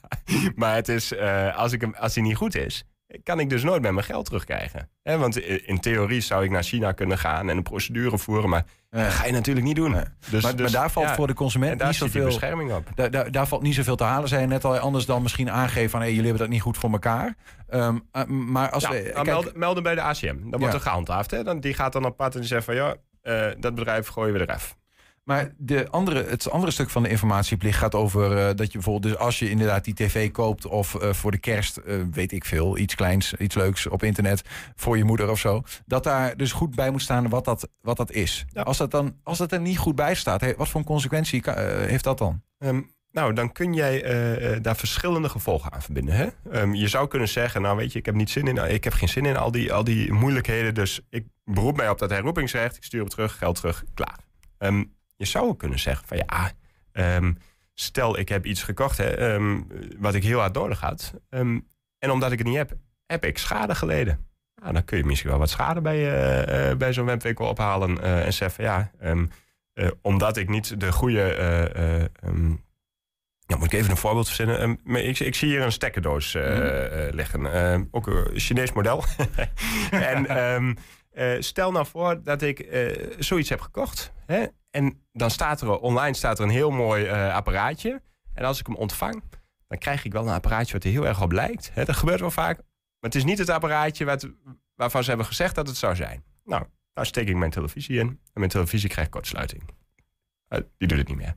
maar 0.60 0.74
het 0.74 0.88
is, 0.88 1.12
eh, 1.12 1.56
als, 1.56 1.72
ik 1.72 1.80
hem, 1.80 1.94
als 1.94 2.14
hij 2.14 2.24
niet 2.24 2.36
goed 2.36 2.54
is, 2.56 2.84
kan 3.22 3.40
ik 3.40 3.50
dus 3.50 3.62
nooit 3.62 3.82
met 3.82 3.92
mijn 3.92 4.04
geld 4.04 4.24
terugkrijgen. 4.24 4.88
Want 5.02 5.38
in 5.40 5.80
theorie 5.80 6.20
zou 6.20 6.44
ik 6.44 6.50
naar 6.50 6.62
China 6.62 6.92
kunnen 6.92 7.18
gaan 7.18 7.48
en 7.48 7.56
een 7.56 7.62
procedure 7.62 8.18
voeren, 8.18 8.48
maar 8.48 8.64
dat 8.90 9.12
ga 9.12 9.26
je 9.26 9.32
natuurlijk 9.32 9.66
niet 9.66 9.76
doen. 9.76 9.96
Dus, 10.30 10.42
maar, 10.42 10.56
dus, 10.56 10.72
daar 10.72 10.90
valt 10.90 11.06
ja, 11.06 11.14
voor 11.14 11.26
de 11.26 11.34
consument 11.34 11.78
daar 11.78 11.88
niet 11.88 11.96
zoveel 11.96 12.24
bescherming 12.24 12.72
op. 12.72 12.88
Daar, 12.94 13.10
daar, 13.10 13.30
daar 13.30 13.46
valt 13.46 13.62
niet 13.62 13.74
zoveel 13.74 13.96
te 13.96 14.04
halen, 14.04 14.28
zei 14.28 14.40
je 14.40 14.46
net 14.46 14.64
al. 14.64 14.78
Anders 14.78 15.06
dan 15.06 15.22
misschien 15.22 15.50
aangeven 15.50 15.90
van 15.90 16.00
hey, 16.00 16.08
jullie 16.08 16.24
hebben 16.24 16.42
dat 16.42 16.50
niet 16.50 16.62
goed 16.62 16.78
voor 16.78 16.90
elkaar. 16.90 17.36
Ehm, 17.68 17.98
uh, 18.12 18.24
maar 18.24 18.70
als 18.70 18.88
we, 18.88 18.94
nou, 18.94 19.12
kijk, 19.12 19.26
melden, 19.26 19.52
melden 19.58 19.82
bij 19.82 19.94
de 19.94 20.00
ACM. 20.00 20.36
Dan 20.50 20.60
wordt 20.60 20.74
er 20.74 20.80
gehandhaafd. 20.80 21.30
Hè? 21.30 21.42
Dan, 21.42 21.60
die 21.60 21.74
gaat 21.74 21.92
dan 21.92 22.04
op 22.04 22.16
pad 22.16 22.34
en 22.34 22.40
die 22.40 22.48
zegt 22.48 22.64
van 22.64 22.74
ja, 22.74 22.94
uh, 23.22 23.46
dat 23.58 23.74
bedrijf 23.74 24.08
gooien 24.08 24.34
we 24.34 24.40
eraf. 24.40 24.76
Maar 25.24 25.52
de 25.56 25.88
andere, 25.90 26.24
het 26.24 26.50
andere 26.50 26.72
stuk 26.72 26.90
van 26.90 27.02
de 27.02 27.08
informatieplicht 27.08 27.78
gaat 27.78 27.94
over 27.94 28.30
uh, 28.30 28.36
dat 28.36 28.66
je 28.66 28.72
bijvoorbeeld, 28.72 29.12
dus 29.12 29.22
als 29.22 29.38
je 29.38 29.50
inderdaad 29.50 29.84
die 29.84 29.94
tv 29.94 30.30
koopt 30.30 30.66
of 30.66 30.94
uh, 30.94 31.12
voor 31.12 31.30
de 31.30 31.38
kerst, 31.38 31.80
uh, 31.86 32.02
weet 32.10 32.32
ik 32.32 32.44
veel, 32.44 32.78
iets 32.78 32.94
kleins, 32.94 33.34
iets 33.34 33.54
leuks 33.54 33.86
op 33.86 34.02
internet 34.02 34.42
voor 34.74 34.96
je 34.96 35.04
moeder 35.04 35.30
of 35.30 35.38
zo, 35.38 35.62
dat 35.86 36.04
daar 36.04 36.36
dus 36.36 36.52
goed 36.52 36.74
bij 36.74 36.90
moet 36.90 37.02
staan 37.02 37.28
wat 37.28 37.44
dat, 37.44 37.68
wat 37.80 37.96
dat 37.96 38.10
is. 38.10 38.44
Ja. 38.48 38.62
Als, 38.62 38.76
dat 38.76 38.90
dan, 38.90 39.16
als 39.22 39.38
dat 39.38 39.52
er 39.52 39.60
niet 39.60 39.78
goed 39.78 39.94
bij 39.94 40.14
staat, 40.14 40.56
wat 40.56 40.68
voor 40.68 40.80
een 40.80 40.86
consequentie 40.86 41.40
kan, 41.40 41.58
heeft 41.58 42.04
dat 42.04 42.18
dan? 42.18 42.42
Um, 42.58 42.92
nou, 43.10 43.32
dan 43.32 43.52
kun 43.52 43.74
jij 43.74 44.00
daar 44.60 44.76
verschillende 44.76 45.28
gevolgen 45.28 45.72
aan 45.72 45.82
verbinden. 45.82 46.14
Hè? 46.14 46.60
Um, 46.60 46.74
je 46.74 46.88
zou 46.88 47.08
kunnen 47.08 47.28
zeggen, 47.28 47.62
nou 47.62 47.76
weet 47.76 47.92
je, 47.92 47.98
ik 47.98 48.06
heb, 48.06 48.14
niet 48.14 48.30
zin 48.30 48.46
in, 48.46 48.70
ik 48.70 48.84
heb 48.84 48.92
geen 48.92 49.08
zin 49.08 49.26
in 49.26 49.36
al 49.36 49.50
die, 49.50 49.72
al 49.72 49.84
die 49.84 50.12
moeilijkheden, 50.12 50.74
dus 50.74 51.00
ik 51.10 51.26
beroep 51.44 51.76
mij 51.76 51.90
op 51.90 51.98
dat 51.98 52.10
herroepingsrecht, 52.10 52.76
ik 52.76 52.84
stuur 52.84 53.00
hem 53.00 53.08
terug, 53.08 53.38
geld 53.38 53.56
terug, 53.56 53.84
klaar. 53.94 54.18
Um, 54.58 54.93
je 55.16 55.24
zou 55.24 55.56
kunnen 55.56 55.78
zeggen 55.78 56.06
van 56.06 56.16
ja, 56.16 56.52
um, 57.16 57.38
stel 57.74 58.18
ik 58.18 58.28
heb 58.28 58.46
iets 58.46 58.62
gekocht 58.62 58.98
hè, 58.98 59.34
um, 59.34 59.66
wat 59.98 60.14
ik 60.14 60.22
heel 60.22 60.38
hard 60.38 60.54
nodig 60.54 60.80
had. 60.80 61.14
Um, 61.30 61.66
en 61.98 62.10
omdat 62.10 62.32
ik 62.32 62.38
het 62.38 62.46
niet 62.46 62.56
heb, 62.56 62.72
heb 63.06 63.24
ik 63.24 63.38
schade 63.38 63.74
geleden. 63.74 64.26
Nou, 64.54 64.72
dan 64.72 64.84
kun 64.84 64.98
je 64.98 65.04
misschien 65.04 65.30
wel 65.30 65.38
wat 65.38 65.50
schade 65.50 65.80
bij, 65.80 65.98
uh, 65.98 66.70
uh, 66.70 66.76
bij 66.76 66.92
zo'n 66.92 67.04
webwinkel 67.04 67.48
ophalen 67.48 67.96
uh, 67.96 68.26
en 68.26 68.32
zeggen 68.32 68.64
van 68.64 68.64
ja, 68.64 68.90
omdat 70.02 70.36
ik 70.36 70.48
niet 70.48 70.80
de 70.80 70.92
goede. 70.92 71.36
ja, 73.46 73.56
moet 73.56 73.72
ik 73.72 73.78
even 73.78 73.90
een 73.90 73.96
voorbeeld 73.96 74.26
verzinnen? 74.26 74.78
ik, 74.84 75.18
ik, 75.18 75.34
zie 75.34 75.48
hier 75.48 75.62
een 75.62 75.72
stekkerdoos 75.72 76.34
mm-hmm. 76.34 77.10
liggen. 77.10 77.88
ook 77.90 78.06
een 78.06 78.40
Chinees 78.40 78.72
model. 78.72 79.04
en 79.90 80.26
stel 81.38 81.72
nou 81.72 81.86
voor 81.86 82.22
dat 82.22 82.42
ik 82.42 82.66
zoiets 83.18 83.48
heb 83.48 83.60
gekocht. 83.60 84.12
Hè? 84.26 84.46
En 84.70 85.06
dan 85.12 85.30
staat 85.30 85.60
er 85.60 85.78
online 85.78 86.14
staat 86.14 86.38
er 86.38 86.44
een 86.44 86.50
heel 86.50 86.70
mooi 86.70 87.04
uh, 87.04 87.34
apparaatje. 87.34 88.02
En 88.32 88.44
als 88.44 88.60
ik 88.60 88.66
hem 88.66 88.76
ontvang, 88.76 89.22
dan 89.68 89.78
krijg 89.78 90.04
ik 90.04 90.12
wel 90.12 90.26
een 90.26 90.34
apparaatje 90.34 90.72
wat 90.72 90.84
er 90.84 90.90
heel 90.90 91.06
erg 91.06 91.22
op 91.22 91.32
lijkt. 91.32 91.70
Hè, 91.72 91.84
dat 91.84 91.96
gebeurt 91.96 92.20
wel 92.20 92.30
vaak. 92.30 92.56
Maar 92.56 93.10
het 93.10 93.14
is 93.14 93.24
niet 93.24 93.38
het 93.38 93.48
apparaatje 93.48 94.04
wat, 94.04 94.28
waarvan 94.74 95.02
ze 95.02 95.08
hebben 95.08 95.26
gezegd 95.26 95.54
dat 95.54 95.66
het 95.66 95.76
zou 95.76 95.96
zijn. 95.96 96.24
Nou, 96.44 96.64
daar 96.92 97.06
steek 97.06 97.28
ik 97.28 97.36
mijn 97.36 97.50
televisie 97.50 97.98
in. 97.98 98.06
En 98.06 98.18
mijn 98.32 98.50
televisie 98.50 98.88
krijgt 98.88 99.10
kortsluiting. 99.10 99.62
Die 100.48 100.88
doet 100.88 100.98
het 100.98 101.08
niet 101.08 101.16
meer. 101.16 101.36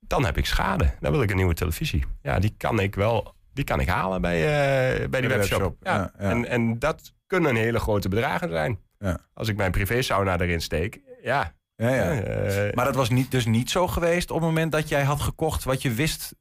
Dan 0.00 0.24
heb 0.24 0.36
ik 0.36 0.46
schade. 0.46 0.94
Dan 1.00 1.12
wil 1.12 1.22
ik 1.22 1.30
een 1.30 1.36
nieuwe 1.36 1.54
televisie. 1.54 2.04
Ja, 2.22 2.38
die 2.38 2.54
kan 2.56 2.80
ik 2.80 2.94
wel 2.94 3.34
die 3.52 3.64
kan 3.64 3.80
ik 3.80 3.88
halen 3.88 4.20
bij, 4.20 4.40
bij 5.08 5.20
die 5.20 5.30
webshop. 5.30 5.60
webshop. 5.60 5.76
Ja. 5.82 5.94
Ja, 5.94 6.12
ja. 6.18 6.30
En, 6.30 6.48
en 6.48 6.78
dat 6.78 7.14
kunnen 7.26 7.56
hele 7.56 7.78
grote 7.80 8.08
bedragen 8.08 8.48
zijn. 8.48 8.78
Als 9.34 9.48
ik 9.48 9.56
mijn 9.56 9.70
privé 9.70 10.02
sauna 10.02 10.40
erin 10.40 10.60
steek, 10.60 11.00
ja, 11.22 11.54
ja, 11.76 11.88
ja. 11.88 12.66
Uh, 12.66 12.72
maar 12.72 12.84
dat 12.84 12.94
was 12.94 13.10
niet, 13.10 13.30
dus 13.30 13.46
niet 13.46 13.70
zo 13.70 13.86
geweest 13.86 14.30
op 14.30 14.36
het 14.36 14.46
moment 14.46 14.72
dat 14.72 14.88
jij 14.88 15.02
had 15.02 15.20
gekocht 15.20 15.64
wat 15.64 15.82
je 15.82 15.90
wist 15.90 16.34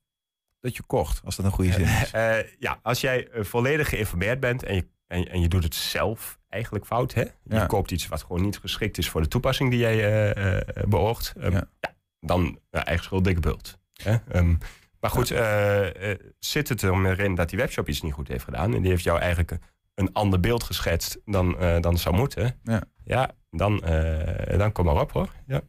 dat 0.59 0.75
je 0.75 0.83
kocht, 0.83 1.21
als 1.25 1.35
dat 1.35 1.45
een 1.45 1.51
goede 1.51 1.71
zin 1.71 1.87
is. 1.87 2.13
Uh, 2.13 2.37
ja, 2.65 2.79
als 2.81 3.01
jij 3.01 3.27
volledig 3.33 3.89
geïnformeerd 3.89 4.39
bent 4.39 4.63
en 4.63 4.75
je, 4.75 4.87
en, 5.07 5.29
en, 5.29 5.41
je 5.41 5.47
doet 5.47 5.63
het 5.63 5.75
zelf 5.75 6.39
eigenlijk 6.49 6.85
fout, 6.85 7.13
hè? 7.13 7.21
je 7.21 7.29
ja. 7.43 7.65
koopt 7.65 7.91
iets 7.91 8.07
wat 8.07 8.21
gewoon 8.21 8.41
niet 8.41 8.57
geschikt 8.57 8.97
is 8.97 9.09
voor 9.09 9.21
de 9.21 9.27
toepassing 9.27 9.69
die 9.69 9.79
jij 9.79 10.65
beoogt, 10.87 11.33
um, 11.37 11.51
ja. 11.51 11.67
dan 12.19 12.59
eigen 12.69 13.03
schuld 13.03 13.23
dikke 13.23 13.39
bult. 13.39 13.77
Hè? 13.93 14.15
Um, 14.35 14.57
maar 14.99 15.11
goed, 15.11 15.27
zit 16.39 16.69
het 16.69 16.83
erin 16.83 17.35
dat 17.35 17.49
die 17.49 17.59
webshop 17.59 17.89
iets 17.89 18.01
niet 18.01 18.13
goed 18.13 18.27
heeft 18.27 18.43
gedaan 18.43 18.73
en 18.73 18.81
die 18.81 18.91
heeft 18.91 19.03
jou 19.03 19.19
eigenlijk 19.19 19.57
een 19.95 20.13
ander 20.13 20.39
beeld 20.39 20.63
geschetst 20.63 21.19
dan, 21.25 21.57
dan 21.81 21.97
zou 21.97 22.15
moeten, 22.15 22.59
ja, 22.63 22.83
ja 23.03 23.31
dan, 23.49 23.81
uh, 23.85 24.57
dan 24.57 24.71
kom 24.71 24.85
maar 24.85 25.01
op 25.01 25.11
hoor. 25.11 25.29
Ja. 25.47 25.61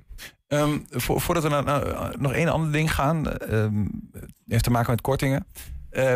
Um, 0.49 0.85
vo 0.91 1.19
voordat 1.19 1.43
we 1.43 1.49
naar, 1.49 1.65
naar, 1.65 2.15
nog 2.19 2.33
één 2.33 2.49
ander 2.49 2.73
ding 2.73 2.95
gaan, 2.95 3.53
um, 3.53 4.11
heeft 4.47 4.65
te 4.65 4.71
maken 4.71 4.91
met 4.91 5.01
kortingen. 5.01 5.47
Uh, 5.91 6.15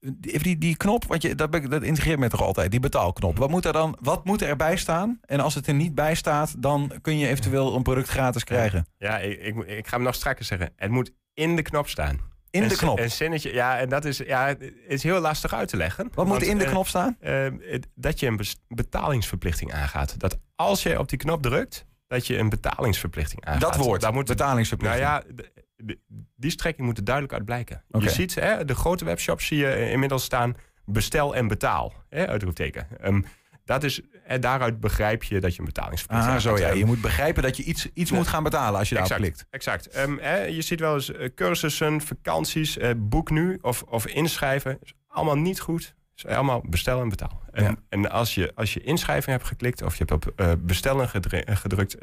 die, 0.00 0.58
die 0.58 0.76
knop, 0.76 1.04
want 1.04 1.22
je, 1.22 1.34
dat, 1.34 1.52
dat 1.52 1.82
integreert 1.82 2.18
me 2.18 2.28
toch 2.28 2.42
altijd, 2.42 2.70
die 2.70 2.80
betaalknop. 2.80 3.38
Wat 3.38 3.50
moet, 3.50 3.64
er 3.64 3.72
dan, 3.72 3.96
wat 4.00 4.24
moet 4.24 4.42
er 4.42 4.48
erbij 4.48 4.76
staan? 4.76 5.20
En 5.24 5.40
als 5.40 5.54
het 5.54 5.66
er 5.66 5.74
niet 5.74 5.94
bij 5.94 6.14
staat, 6.14 6.62
dan 6.62 6.92
kun 7.00 7.18
je 7.18 7.28
eventueel 7.28 7.76
een 7.76 7.82
product 7.82 8.08
gratis 8.08 8.44
krijgen. 8.44 8.86
Ja, 8.98 9.18
ik, 9.18 9.40
ik, 9.40 9.56
ik 9.56 9.86
ga 9.86 9.96
hem 9.96 10.04
nog 10.04 10.14
strakker 10.14 10.44
zeggen. 10.44 10.72
Het 10.76 10.90
moet 10.90 11.12
in 11.34 11.56
de 11.56 11.62
knop 11.62 11.88
staan. 11.88 12.20
In 12.50 12.62
een, 12.62 12.68
de 12.68 12.76
knop? 12.76 12.98
Een 12.98 13.10
zinnetje, 13.10 13.52
ja, 13.52 13.78
en 13.78 13.88
dat 13.88 14.04
is, 14.04 14.18
ja, 14.18 14.54
is 14.86 15.02
heel 15.02 15.20
lastig 15.20 15.52
uit 15.54 15.68
te 15.68 15.76
leggen. 15.76 16.10
Wat 16.14 16.26
moet 16.26 16.42
in 16.42 16.58
de 16.58 16.64
knop 16.64 16.86
staan? 16.86 17.16
Uh, 17.20 17.46
dat 17.94 18.20
je 18.20 18.26
een 18.26 18.40
betalingsverplichting 18.68 19.72
aangaat. 19.72 20.20
Dat 20.20 20.38
als 20.56 20.82
je 20.82 20.98
op 20.98 21.08
die 21.08 21.18
knop 21.18 21.42
drukt, 21.42 21.86
dat 22.06 22.26
je 22.26 22.38
een 22.38 22.48
betalingsverplichting 22.48 23.44
aangaat. 23.44 23.60
Dat 23.60 23.76
woord, 23.76 24.00
Daar 24.00 24.12
moet 24.12 24.26
betalingsverplichting. 24.26 25.04
Nou 25.04 25.24
ja, 25.26 25.44
de, 25.76 25.98
die 26.36 26.50
strekking 26.50 26.86
moet 26.86 26.98
er 26.98 27.04
duidelijk 27.04 27.34
uit 27.34 27.44
blijken. 27.44 27.84
Okay. 27.90 28.08
Je 28.08 28.14
ziet, 28.14 28.34
hè, 28.34 28.64
de 28.64 28.74
grote 28.74 29.04
webshops 29.04 29.46
zie 29.46 29.58
je 29.58 29.90
inmiddels 29.90 30.24
staan 30.24 30.56
bestel 30.84 31.34
en 31.34 31.48
betaal. 31.48 31.92
Hè, 32.08 32.26
uitroepteken. 32.26 32.86
Um, 33.04 33.24
dat 33.64 33.84
is, 33.84 34.00
en 34.28 34.40
daaruit 34.40 34.80
begrijp 34.80 35.24
je 35.24 35.40
dat 35.40 35.52
je 35.52 35.58
een 35.58 35.64
betalingsverplichting 35.64 36.36
ah, 36.36 36.42
zo 36.42 36.58
ja. 36.58 36.70
Je 36.70 36.84
moet 36.84 37.00
begrijpen 37.00 37.42
dat 37.42 37.56
je 37.56 37.62
iets, 37.62 37.88
iets 37.94 38.10
ja. 38.10 38.16
moet 38.16 38.26
gaan 38.26 38.42
betalen 38.42 38.78
als 38.78 38.88
je 38.88 38.94
daarop 38.94 39.16
klikt. 39.16 39.46
Exact. 39.50 39.98
Um, 39.98 40.18
hè, 40.18 40.36
je 40.36 40.62
ziet 40.62 40.80
wel 40.80 40.94
eens 40.94 41.10
uh, 41.10 41.28
cursussen, 41.34 42.00
vakanties, 42.00 42.76
uh, 42.76 42.90
boek 42.96 43.30
nu 43.30 43.58
of, 43.60 43.82
of 43.82 44.06
inschrijven. 44.06 44.78
Is 44.82 44.92
allemaal 45.06 45.36
niet 45.36 45.60
goed. 45.60 45.94
Is 46.16 46.26
allemaal 46.26 46.62
bestel 46.68 47.00
en 47.00 47.08
betaal. 47.08 47.42
En, 47.52 47.64
ja. 47.64 47.76
en 47.88 48.10
als, 48.10 48.34
je, 48.34 48.52
als 48.54 48.74
je 48.74 48.80
inschrijving 48.80 49.36
hebt 49.36 49.48
geklikt 49.48 49.82
of 49.82 49.96
je 49.96 50.04
hebt 50.06 50.26
op 50.26 50.40
uh, 50.40 50.52
bestellen 50.58 51.08
gedrukt... 51.44 51.96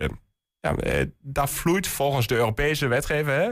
ja, 0.60 0.76
daar 1.22 1.50
vloeit 1.50 1.88
volgens 1.88 2.28
de 2.28 2.36
Europese 2.36 2.88
wetgever 2.88 3.34
hè, 3.34 3.52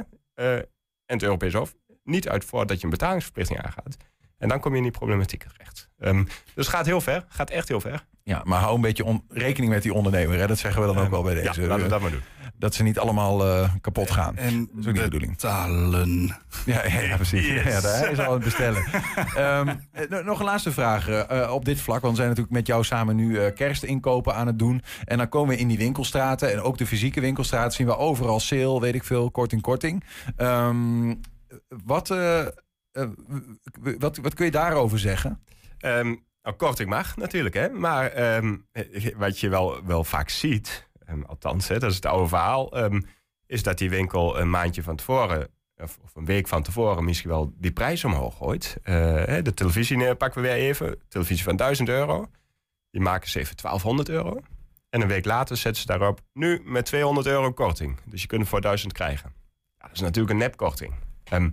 en 0.56 0.66
het 1.06 1.24
Europees 1.24 1.54
Hof 1.54 1.76
niet 2.04 2.30
uit 2.30 2.46
voor 2.46 2.66
dat 2.66 2.78
je 2.78 2.84
een 2.84 2.90
betalingsverplichting 2.90 3.62
aangaat. 3.62 3.98
En 4.44 4.50
dan 4.50 4.60
kom 4.60 4.72
je 4.72 4.78
in 4.78 4.84
die 4.84 4.92
problematiek 4.92 5.44
terecht. 5.44 5.90
Um, 6.00 6.24
dus 6.24 6.66
het 6.66 6.68
gaat 6.68 6.86
heel 6.86 7.02
ver, 7.02 7.26
gaat 7.28 7.50
echt 7.50 7.68
heel 7.68 7.82
ver. 7.82 8.06
Ja, 8.24 8.42
maar 8.44 8.60
hou 8.60 8.76
een 8.76 8.82
beetje 8.82 9.06
on, 9.06 9.24
rekening 9.30 9.72
met 9.72 9.84
die 9.84 9.94
ondernemer. 9.94 10.40
Hè? 10.40 10.48
Dat 10.48 10.58
zeggen 10.58 10.82
we 10.82 10.88
dan 10.88 10.98
ook 10.98 11.06
um, 11.06 11.12
wel 11.12 11.24
bij 11.24 11.34
deze. 11.34 11.62
Ja, 11.62 11.68
laten 11.68 11.84
we 11.84 11.90
dat 11.90 12.02
maar 12.02 12.12
doen. 12.12 12.22
Dat 12.58 12.74
ze 12.74 12.84
niet 12.84 13.00
allemaal 13.00 13.48
uh, 13.48 13.70
kapot 13.82 14.12
gaan. 14.12 14.38
En 14.38 14.60
dat 14.60 14.80
is 14.80 14.88
ook 14.88 14.94
niet 14.94 14.96
de 14.96 15.02
bedoeling. 15.02 15.32
Betalen. 15.32 16.38
Ja, 16.66 16.88
ja, 16.88 17.00
ja 17.00 17.16
precies. 17.16 17.48
Yes. 17.48 17.64
Ja, 17.64 17.82
daar 17.82 18.12
is 18.12 18.20
al 18.20 18.34
het 18.34 18.44
bestellen. 18.44 18.84
um, 19.60 19.88
nog 20.26 20.40
een 20.40 20.46
laatste 20.46 20.72
vraag 20.72 21.10
uh, 21.10 21.52
op 21.54 21.66
dit 21.66 21.82
vlak. 21.82 22.02
Want 22.02 22.12
we 22.12 22.18
zijn 22.18 22.28
natuurlijk 22.28 22.56
met 22.56 22.68
jou 22.68 22.84
samen 22.84 23.16
nu 23.16 23.30
uh, 23.30 23.54
kerstinkopen 23.56 24.36
aan 24.36 24.48
het 24.48 24.60
doen. 24.60 24.82
En 25.06 25.18
dan 25.18 25.30
komen 25.30 25.56
we 25.56 25.62
in 25.62 25.68
die 25.68 25.78
winkelstraten. 25.78 26.52
En 26.52 26.62
ook 26.62 26.78
de 26.78 26.86
fysieke 26.86 27.22
winkelstraten 27.22 27.72
zien 27.72 27.88
we 27.88 27.98
overal 27.98 28.40
sale, 28.40 28.80
weet 28.80 28.96
ik 28.96 29.04
veel, 29.04 29.32
korting, 29.32 29.62
korting. 29.62 30.04
Um, 30.38 31.20
wat... 31.86 32.16
Uh, 32.94 33.08
wat, 34.00 34.18
wat 34.18 34.34
kun 34.34 34.46
je 34.46 34.52
daarover 34.52 35.00
zeggen? 35.00 35.44
Um, 35.80 36.24
nou, 36.44 36.56
korting 36.56 36.90
mag 36.90 37.18
natuurlijk, 37.18 37.56
hè. 37.56 37.70
Maar 37.70 38.36
um, 38.36 38.68
wat 39.16 39.40
je 39.40 39.50
wel, 39.50 39.86
wel 39.86 40.04
vaak 40.04 40.30
ziet, 40.30 40.90
um, 41.10 41.24
althans, 41.24 41.68
hè, 41.68 41.80
dat 41.80 41.90
is 41.90 41.96
het 41.96 42.06
oude 42.06 42.28
verhaal... 42.28 42.72
is 43.46 43.64
dat 43.64 43.78
die 43.78 43.90
winkel 43.90 44.40
een 44.40 44.50
maandje 44.50 44.84
van 44.84 44.96
tevoren... 44.96 45.48
Of, 45.78 46.00
of, 46.04 46.16
een 46.16 46.26
week 46.26 46.48
van 46.48 46.64
tevoren 46.64 47.04
misschien 47.04 47.30
wel 47.30 47.54
die 47.58 47.72
prijs 47.72 48.04
omhoog 48.04 48.38
gooit. 48.38 48.78
Uh, 48.84 48.94
de 49.42 49.54
televisie 49.54 50.16
pakken 50.16 50.42
we 50.42 50.48
weer 50.48 50.58
even. 50.58 51.02
Televisie 51.08 51.44
van 51.44 51.56
1000 51.56 51.90
euro. 51.90 52.30
Die 52.92 53.02
maken 53.02 53.30
ze 53.30 53.40
even 53.40 53.56
1200 53.56 54.10
euro. 54.10 54.42
En 54.94 55.02
een 55.02 55.08
week 55.08 55.26
later 55.26 55.58
zetten 55.58 55.82
ze 55.82 55.88
daarop 55.88 56.22
nu 56.34 56.62
met 56.64 56.86
200 56.86 57.28
euro 57.28 57.52
korting. 57.52 57.98
Dus 58.06 58.22
je 58.22 58.28
kunt 58.28 58.42
hem 58.42 58.50
voor 58.50 58.62
1000 58.62 58.94
krijgen. 58.94 59.34
Ja, 59.78 59.88
dat 59.88 59.96
is 59.96 60.00
natuurlijk 60.00 60.34
een 60.34 60.38
nepkorting. 60.38 60.94
Um, 61.34 61.52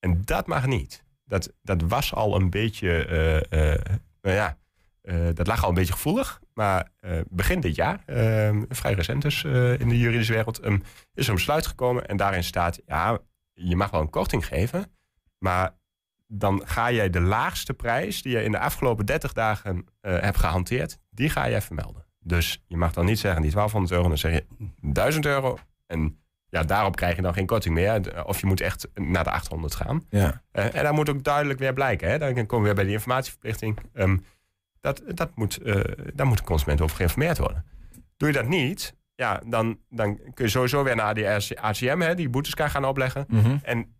en 0.00 0.22
dat 0.24 0.46
mag 0.46 0.66
niet. 0.66 1.04
Dat, 1.24 1.52
dat 1.62 1.82
was 1.82 2.14
al 2.14 2.36
een 2.36 2.50
beetje, 2.50 3.06
uh, 3.08 3.60
uh, 3.60 3.74
nou 4.22 4.36
ja, 4.36 4.58
uh, 5.02 5.28
dat 5.34 5.46
lag 5.46 5.62
al 5.62 5.68
een 5.68 5.74
beetje 5.74 5.92
gevoelig. 5.92 6.40
Maar 6.54 6.90
begin 7.28 7.60
dit 7.60 7.74
jaar, 7.74 8.02
ehm, 8.06 8.62
vrij 8.68 8.92
recent 8.92 9.22
dus 9.22 9.44
in 9.78 9.88
de 9.88 9.98
juridische 9.98 10.32
wereld, 10.32 10.64
um, 10.64 10.82
is 11.14 11.24
er 11.24 11.28
een 11.28 11.34
besluit 11.34 11.66
gekomen. 11.66 12.08
En 12.08 12.16
daarin 12.16 12.44
staat, 12.44 12.80
ja, 12.86 13.18
je 13.52 13.76
mag 13.76 13.90
wel 13.90 14.00
een 14.00 14.10
korting 14.10 14.46
geven. 14.46 14.92
Maar 15.38 15.78
dan 16.26 16.62
ga 16.64 16.92
jij 16.92 17.10
de 17.10 17.20
laagste 17.20 17.74
prijs 17.74 18.22
die 18.22 18.32
je 18.32 18.42
in 18.42 18.52
de 18.52 18.58
afgelopen 18.58 19.06
30 19.06 19.32
dagen 19.32 19.86
hebt 20.00 20.38
gehanteerd, 20.38 20.98
die 21.10 21.30
ga 21.30 21.48
jij 21.48 21.62
vermelden. 21.62 22.06
Dus 22.18 22.62
je 22.66 22.76
mag 22.76 22.92
dan 22.92 23.04
niet 23.04 23.18
zeggen 23.18 23.42
die 23.42 23.50
1200 23.50 23.92
euro, 23.92 24.08
dan 24.08 24.18
zeg 24.18 24.32
je 24.32 24.66
1000 24.80 25.26
euro. 25.26 25.58
En 25.86 26.19
ja, 26.50 26.62
daarop 26.62 26.96
krijg 26.96 27.16
je 27.16 27.22
dan 27.22 27.34
geen 27.34 27.46
korting 27.46 27.74
meer. 27.74 28.24
Of 28.26 28.40
je 28.40 28.46
moet 28.46 28.60
echt 28.60 28.88
naar 28.94 29.24
de 29.24 29.30
800 29.30 29.74
gaan. 29.74 30.04
Ja. 30.10 30.42
Uh, 30.52 30.74
en 30.74 30.84
dan 30.84 30.94
moet 30.94 31.10
ook 31.10 31.24
duidelijk 31.24 31.58
weer 31.58 31.72
blijken. 31.72 32.10
Hè? 32.10 32.18
Dan 32.18 32.34
komen 32.34 32.58
we 32.58 32.64
weer 32.64 32.74
bij 32.74 32.84
die 32.84 32.92
informatieverplichting. 32.92 33.78
Um, 33.94 34.24
dat, 34.80 35.02
dat 35.06 35.30
moet, 35.34 35.58
uh, 35.62 35.82
daar 36.14 36.26
moet 36.26 36.38
de 36.38 36.44
consument 36.44 36.80
over 36.80 36.96
geïnformeerd 36.96 37.38
worden. 37.38 37.64
Doe 38.16 38.28
je 38.28 38.34
dat 38.34 38.48
niet, 38.48 38.96
ja, 39.14 39.40
dan, 39.46 39.78
dan 39.88 40.16
kun 40.34 40.44
je 40.44 40.50
sowieso 40.50 40.82
weer 40.82 40.96
naar 40.96 41.14
die 41.14 41.28
ACM, 41.60 42.00
hè, 42.00 42.14
die 42.14 42.28
boetes 42.28 42.54
kan 42.54 42.70
gaan 42.70 42.84
opleggen. 42.84 43.24
Mhm. 43.28 43.56
En 43.62 43.94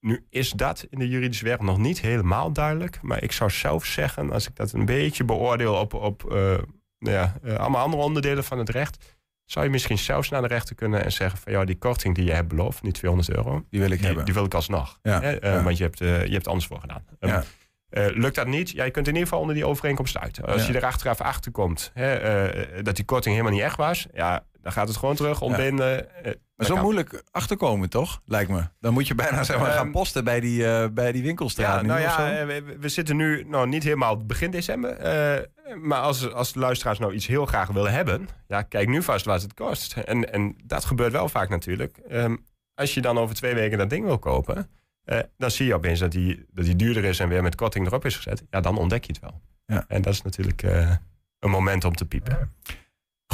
nu 0.00 0.26
is 0.30 0.50
dat 0.50 0.86
in 0.90 0.98
de 0.98 1.08
juridische 1.08 1.44
wereld 1.44 1.62
nog 1.62 1.78
niet 1.78 2.00
helemaal 2.00 2.52
duidelijk. 2.52 2.98
Maar 3.02 3.22
ik 3.22 3.32
zou 3.32 3.50
zelf 3.50 3.84
zeggen, 3.84 4.32
als 4.32 4.48
ik 4.48 4.56
dat 4.56 4.72
een 4.72 4.84
beetje 4.84 5.24
beoordeel 5.24 5.74
op, 5.74 5.94
op 5.94 6.24
uh, 6.24 6.58
nou 6.98 7.14
ja, 7.14 7.34
allemaal 7.56 7.82
andere 7.82 8.02
onderdelen 8.02 8.44
van 8.44 8.58
het 8.58 8.68
recht. 8.68 9.15
Zou 9.46 9.64
je 9.64 9.70
misschien 9.70 9.98
zelfs 9.98 10.28
naar 10.28 10.42
de 10.42 10.48
rechter 10.48 10.74
kunnen 10.74 11.04
en 11.04 11.12
zeggen 11.12 11.38
van 11.38 11.52
ja, 11.52 11.64
die 11.64 11.78
korting 11.78 12.14
die 12.14 12.24
je 12.24 12.32
hebt 12.32 12.48
beloofd, 12.48 12.82
die 12.82 12.92
200 12.92 13.30
euro, 13.36 13.64
die 13.70 13.80
wil 13.80 13.90
ik 13.90 14.00
hebben. 14.00 14.24
Die 14.24 14.34
wil 14.34 14.44
ik 14.44 14.54
alsnog. 14.54 14.98
Ja, 15.02 15.20
hè? 15.20 15.44
Uh, 15.44 15.52
ja. 15.54 15.62
Want 15.62 15.76
je 15.76 15.82
hebt, 15.84 15.98
je 15.98 16.04
hebt 16.32 16.46
anders 16.48 16.66
voor 16.66 16.80
gedaan. 16.80 17.04
Um, 17.20 17.28
Ja. 17.28 17.44
Uh, 17.90 18.06
lukt 18.16 18.34
dat 18.34 18.46
niet? 18.46 18.70
Ja, 18.70 18.84
je 18.84 18.90
kunt 18.90 19.06
in 19.06 19.12
ieder 19.12 19.28
geval 19.28 19.40
onder 19.40 19.54
die 19.54 19.66
overeenkomst 19.66 20.18
uit. 20.18 20.46
Als 20.46 20.66
je 20.66 20.72
er 20.72 20.84
achteraf 20.84 21.20
achter 21.20 21.52
komt 21.52 21.92
uh, 21.94 22.44
dat 22.82 22.96
die 22.96 23.04
korting 23.04 23.34
helemaal 23.34 23.56
niet 23.56 23.64
echt 23.66 23.76
was, 23.76 24.06
ja, 24.12 24.44
dan 24.62 24.72
gaat 24.72 24.88
het 24.88 24.96
gewoon 24.96 25.14
terug 25.14 25.40
ontbinden. 25.40 26.06
Uh, 26.26 26.32
Maar 26.56 26.66
zo 26.66 26.76
moeilijk 26.76 27.22
achterkomen, 27.30 27.88
toch? 27.90 28.20
Lijkt 28.24 28.50
me. 28.50 28.62
Dan 28.80 28.92
moet 28.92 29.06
je 29.08 29.14
bijna 29.14 29.42
zeg 29.44 29.58
maar, 29.58 29.70
gaan 29.70 29.82
Ehm, 29.84 29.90
posten 29.92 30.24
bij 30.24 30.40
die, 30.40 30.62
uh, 30.62 30.84
bij 30.92 31.12
die 31.12 31.22
winkelstraat. 31.22 31.74
Ja, 31.74 31.80
nu 31.82 31.88
nou 31.88 32.00
ja, 32.00 32.38
eh, 32.38 32.46
we, 32.46 32.76
we 32.80 32.88
zitten 32.88 33.16
nu 33.16 33.44
nou, 33.48 33.68
niet 33.68 33.82
helemaal 33.82 34.16
begin 34.26 34.50
december. 34.50 34.90
eh, 34.96 35.42
maar 35.80 36.00
als, 36.00 36.32
als 36.32 36.52
de 36.52 36.58
luisteraars 36.58 36.98
nou 36.98 37.12
iets 37.12 37.26
heel 37.26 37.46
graag 37.46 37.68
willen 37.68 37.92
hebben, 37.92 38.28
ja, 38.48 38.62
kijk 38.62 38.88
nu 38.88 39.02
vast 39.02 39.24
wat 39.24 39.42
het 39.42 39.54
kost. 39.54 39.96
En, 39.96 40.32
en 40.32 40.56
dat 40.64 40.84
gebeurt 40.84 41.12
wel 41.12 41.28
vaak 41.28 41.48
natuurlijk. 41.48 41.98
Ehm, 41.98 42.36
als 42.74 42.94
je 42.94 43.00
dan 43.00 43.18
over 43.18 43.34
twee 43.34 43.54
weken 43.54 43.78
dat 43.78 43.90
ding 43.90 44.04
wil 44.04 44.18
kopen, 44.18 44.70
eh, 45.04 45.18
dan 45.36 45.50
zie 45.50 45.66
je 45.66 45.74
opeens 45.74 46.00
dat 46.00 46.10
die, 46.10 46.46
dat 46.52 46.64
die 46.64 46.76
duurder 46.76 47.04
is 47.04 47.18
en 47.18 47.28
weer 47.28 47.42
met 47.42 47.54
korting 47.54 47.86
erop 47.86 48.04
is 48.04 48.16
gezet. 48.16 48.44
Ja, 48.50 48.60
dan 48.60 48.78
ontdek 48.78 49.04
je 49.04 49.12
het 49.12 49.20
wel. 49.20 49.40
Ja. 49.66 49.84
En 49.88 50.02
dat 50.02 50.12
is 50.12 50.22
natuurlijk 50.22 50.62
eh, 50.62 50.90
een 51.38 51.50
moment 51.50 51.84
om 51.84 51.94
te 51.94 52.04
piepen. 52.04 52.52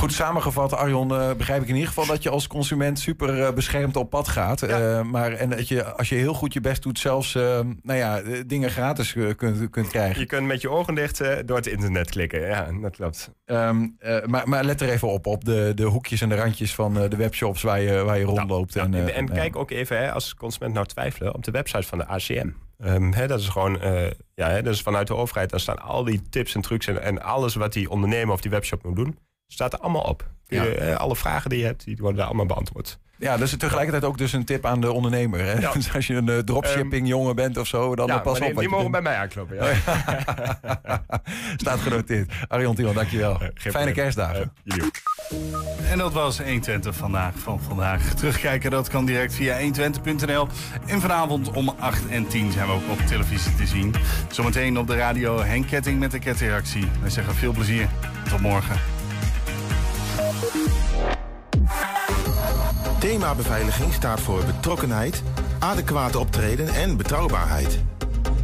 Goed 0.03 0.13
samengevat, 0.13 0.75
Arjon, 0.75 1.15
eh, 1.15 1.35
begrijp 1.35 1.63
ik 1.63 1.69
in 1.69 1.75
ieder 1.75 1.89
geval 1.89 2.07
dat 2.07 2.23
je 2.23 2.31
als 2.31 2.47
consument 2.47 2.99
super 2.99 3.43
eh, 3.43 3.53
beschermd 3.53 3.97
op 3.97 4.11
pad 4.11 4.29
gaat. 4.29 4.63
Eh, 4.63 5.03
maar 5.03 5.33
en 5.33 5.51
dat 5.51 5.69
je, 5.69 5.85
als 5.85 6.09
je 6.09 6.15
heel 6.15 6.35
goed 6.35 6.53
je 6.53 6.61
best 6.61 6.83
doet, 6.83 6.99
zelfs 6.99 7.35
nou 7.83 7.99
ja, 7.99 8.23
dingen 8.47 8.71
gratis 8.71 9.17
kunt, 9.37 9.71
kunt 9.71 9.89
krijgen. 9.89 10.21
Je 10.21 10.27
kunt 10.27 10.47
met 10.47 10.61
je 10.61 10.71
ogen 10.71 10.95
dicht 10.95 11.47
door 11.47 11.57
het 11.57 11.67
internet 11.67 12.11
klikken. 12.11 12.41
Ja, 12.41 12.69
dat 12.81 12.97
klopt. 12.97 13.31
Ehm, 13.45 13.87
eh, 13.99 14.25
maar, 14.25 14.49
maar 14.49 14.65
let 14.65 14.81
er 14.81 14.89
even 14.89 15.09
op, 15.09 15.27
op 15.27 15.45
de, 15.45 15.73
de 15.75 15.85
hoekjes 15.85 16.21
en 16.21 16.29
de 16.29 16.37
randjes 16.37 16.75
van 16.75 16.95
de 16.95 17.17
webshops 17.17 17.63
waar 17.63 17.81
je, 17.81 18.03
waar 18.03 18.19
je 18.19 18.25
rondloopt. 18.25 18.77
en, 18.77 18.95
En, 18.95 19.15
en 19.15 19.27
ja. 19.27 19.33
kijk 19.33 19.57
ook 19.57 19.71
even, 19.71 19.99
hè, 19.99 20.13
als 20.13 20.35
consument 20.35 20.75
nou 20.75 20.87
twijfelen, 20.87 21.35
op 21.35 21.45
de 21.45 21.51
website 21.51 21.87
van 21.87 21.99
de 21.99 22.07
ACM. 22.07 22.51
Ehm, 22.79 23.13
hè, 23.13 23.27
dat 23.27 23.41
is 23.41 23.49
gewoon, 23.49 23.79
ja, 24.35 24.49
hè, 24.49 24.63
dat 24.63 24.75
is 24.75 24.83
vanuit 24.83 25.07
de 25.07 25.15
overheid. 25.15 25.51
Dan 25.51 25.61
staan 25.61 25.79
al 25.79 26.05
die 26.05 26.23
tips 26.31 26.55
en 26.55 26.61
trucs 26.61 26.87
en, 26.87 27.03
en 27.03 27.23
alles 27.23 27.55
wat 27.55 27.73
die 27.73 27.91
ondernemer 27.91 28.35
of 28.35 28.41
die 28.41 28.51
webshop 28.51 28.85
moet 28.85 28.97
doen, 28.97 29.17
staat 29.53 29.73
er 29.73 29.79
allemaal 29.79 30.03
op. 30.03 30.31
Je, 30.47 30.75
eh, 30.75 30.97
alle 30.97 31.17
vragen 31.17 31.51
die 31.51 31.59
je 31.59 31.65
hebt, 31.65 31.85
die 31.85 31.97
worden 31.97 32.17
daar 32.17 32.27
allemaal 32.27 32.47
beantwoord. 32.47 32.99
Ja, 33.23 33.37
dat 33.37 33.47
is 33.47 33.57
tegelijkertijd 33.57 34.05
ook 34.05 34.19
dus 34.19 34.33
een 34.33 34.45
tip 34.45 34.67
aan 34.67 34.81
de 34.81 34.93
ondernemer. 34.93 35.41
Hè? 35.41 35.53
Ja. 35.53 35.73
Dus 35.83 35.95
als 35.95 36.07
je 36.07 36.15
een 36.15 36.29
eh, 36.29 36.39
dropshipping 36.39 37.09
jongen 37.09 37.37
bent 37.37 37.57
of 37.57 37.67
zo, 37.67 37.95
dan 37.95 38.07
ja, 38.07 38.17
eh, 38.17 38.23
pas 38.23 38.41
op. 38.41 38.47
die, 38.47 38.59
die 38.59 38.69
mogen 38.69 38.91
bij 38.91 39.03
mij 39.03 39.17
aankloppen. 39.17 39.57
Ja. 39.57 39.73
Staat 41.57 41.79
genoteerd. 41.81 42.33
Arjon 42.49 42.75
Tielman, 42.75 42.95
dankjewel. 42.95 43.35
geen 43.35 43.51
Fijne 43.55 43.71
probleem. 43.71 43.95
kerstdagen. 43.95 44.53
En 45.91 45.99
dat 45.99 46.13
was 46.13 46.39
120 46.39 46.95
vandaag 46.95 47.35
van 47.39 47.61
vandaag. 47.61 48.15
Terugkijken 48.15 48.71
dat 48.71 48.89
kan 48.89 49.05
direct 49.05 49.35
via 49.35 49.59
120.nl. 49.61 50.49
En 50.87 51.01
vanavond 51.01 51.51
om 51.51 51.69
8 51.79 52.09
en 52.09 52.27
10 52.27 52.53
zijn 52.53 52.67
we 52.67 52.73
ook 52.73 52.91
op 52.91 52.99
televisie 52.99 53.55
te 53.55 53.67
zien. 53.67 53.95
Zometeen 54.31 54.79
op 54.79 54.87
de 54.87 54.97
radio 54.97 55.43
Henk 55.43 55.67
Ketting 55.67 55.99
met 55.99 56.11
de 56.11 56.19
ketreactie. 56.19 56.85
Wij 57.01 57.11
zeggen 57.11 57.35
veel 57.35 57.53
plezier. 57.53 57.89
Tot 58.31 58.41
morgen. 58.41 59.02
Thema 63.03 63.35
beveiliging 63.35 63.93
staat 63.93 64.21
voor 64.21 64.45
betrokkenheid, 64.45 65.23
adequate 65.59 66.19
optreden 66.19 66.69
en 66.69 66.97
betrouwbaarheid. 66.97 67.79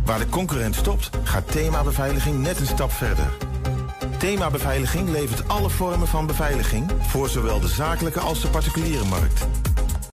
Waar 0.04 0.18
de 0.18 0.28
concurrent 0.28 0.74
stopt, 0.74 1.10
gaat 1.22 1.52
thema 1.52 1.82
beveiliging 1.82 2.38
net 2.42 2.60
een 2.60 2.66
stap 2.66 2.92
verder. 2.92 3.26
Thema 4.16 4.50
beveiliging 4.50 5.08
levert 5.08 5.48
alle 5.48 5.70
vormen 5.70 6.08
van 6.08 6.26
beveiliging 6.26 6.90
voor 7.00 7.28
zowel 7.28 7.60
de 7.60 7.68
zakelijke 7.68 8.20
als 8.20 8.40
de 8.40 8.48
particuliere 8.48 9.04
markt. 9.04 9.46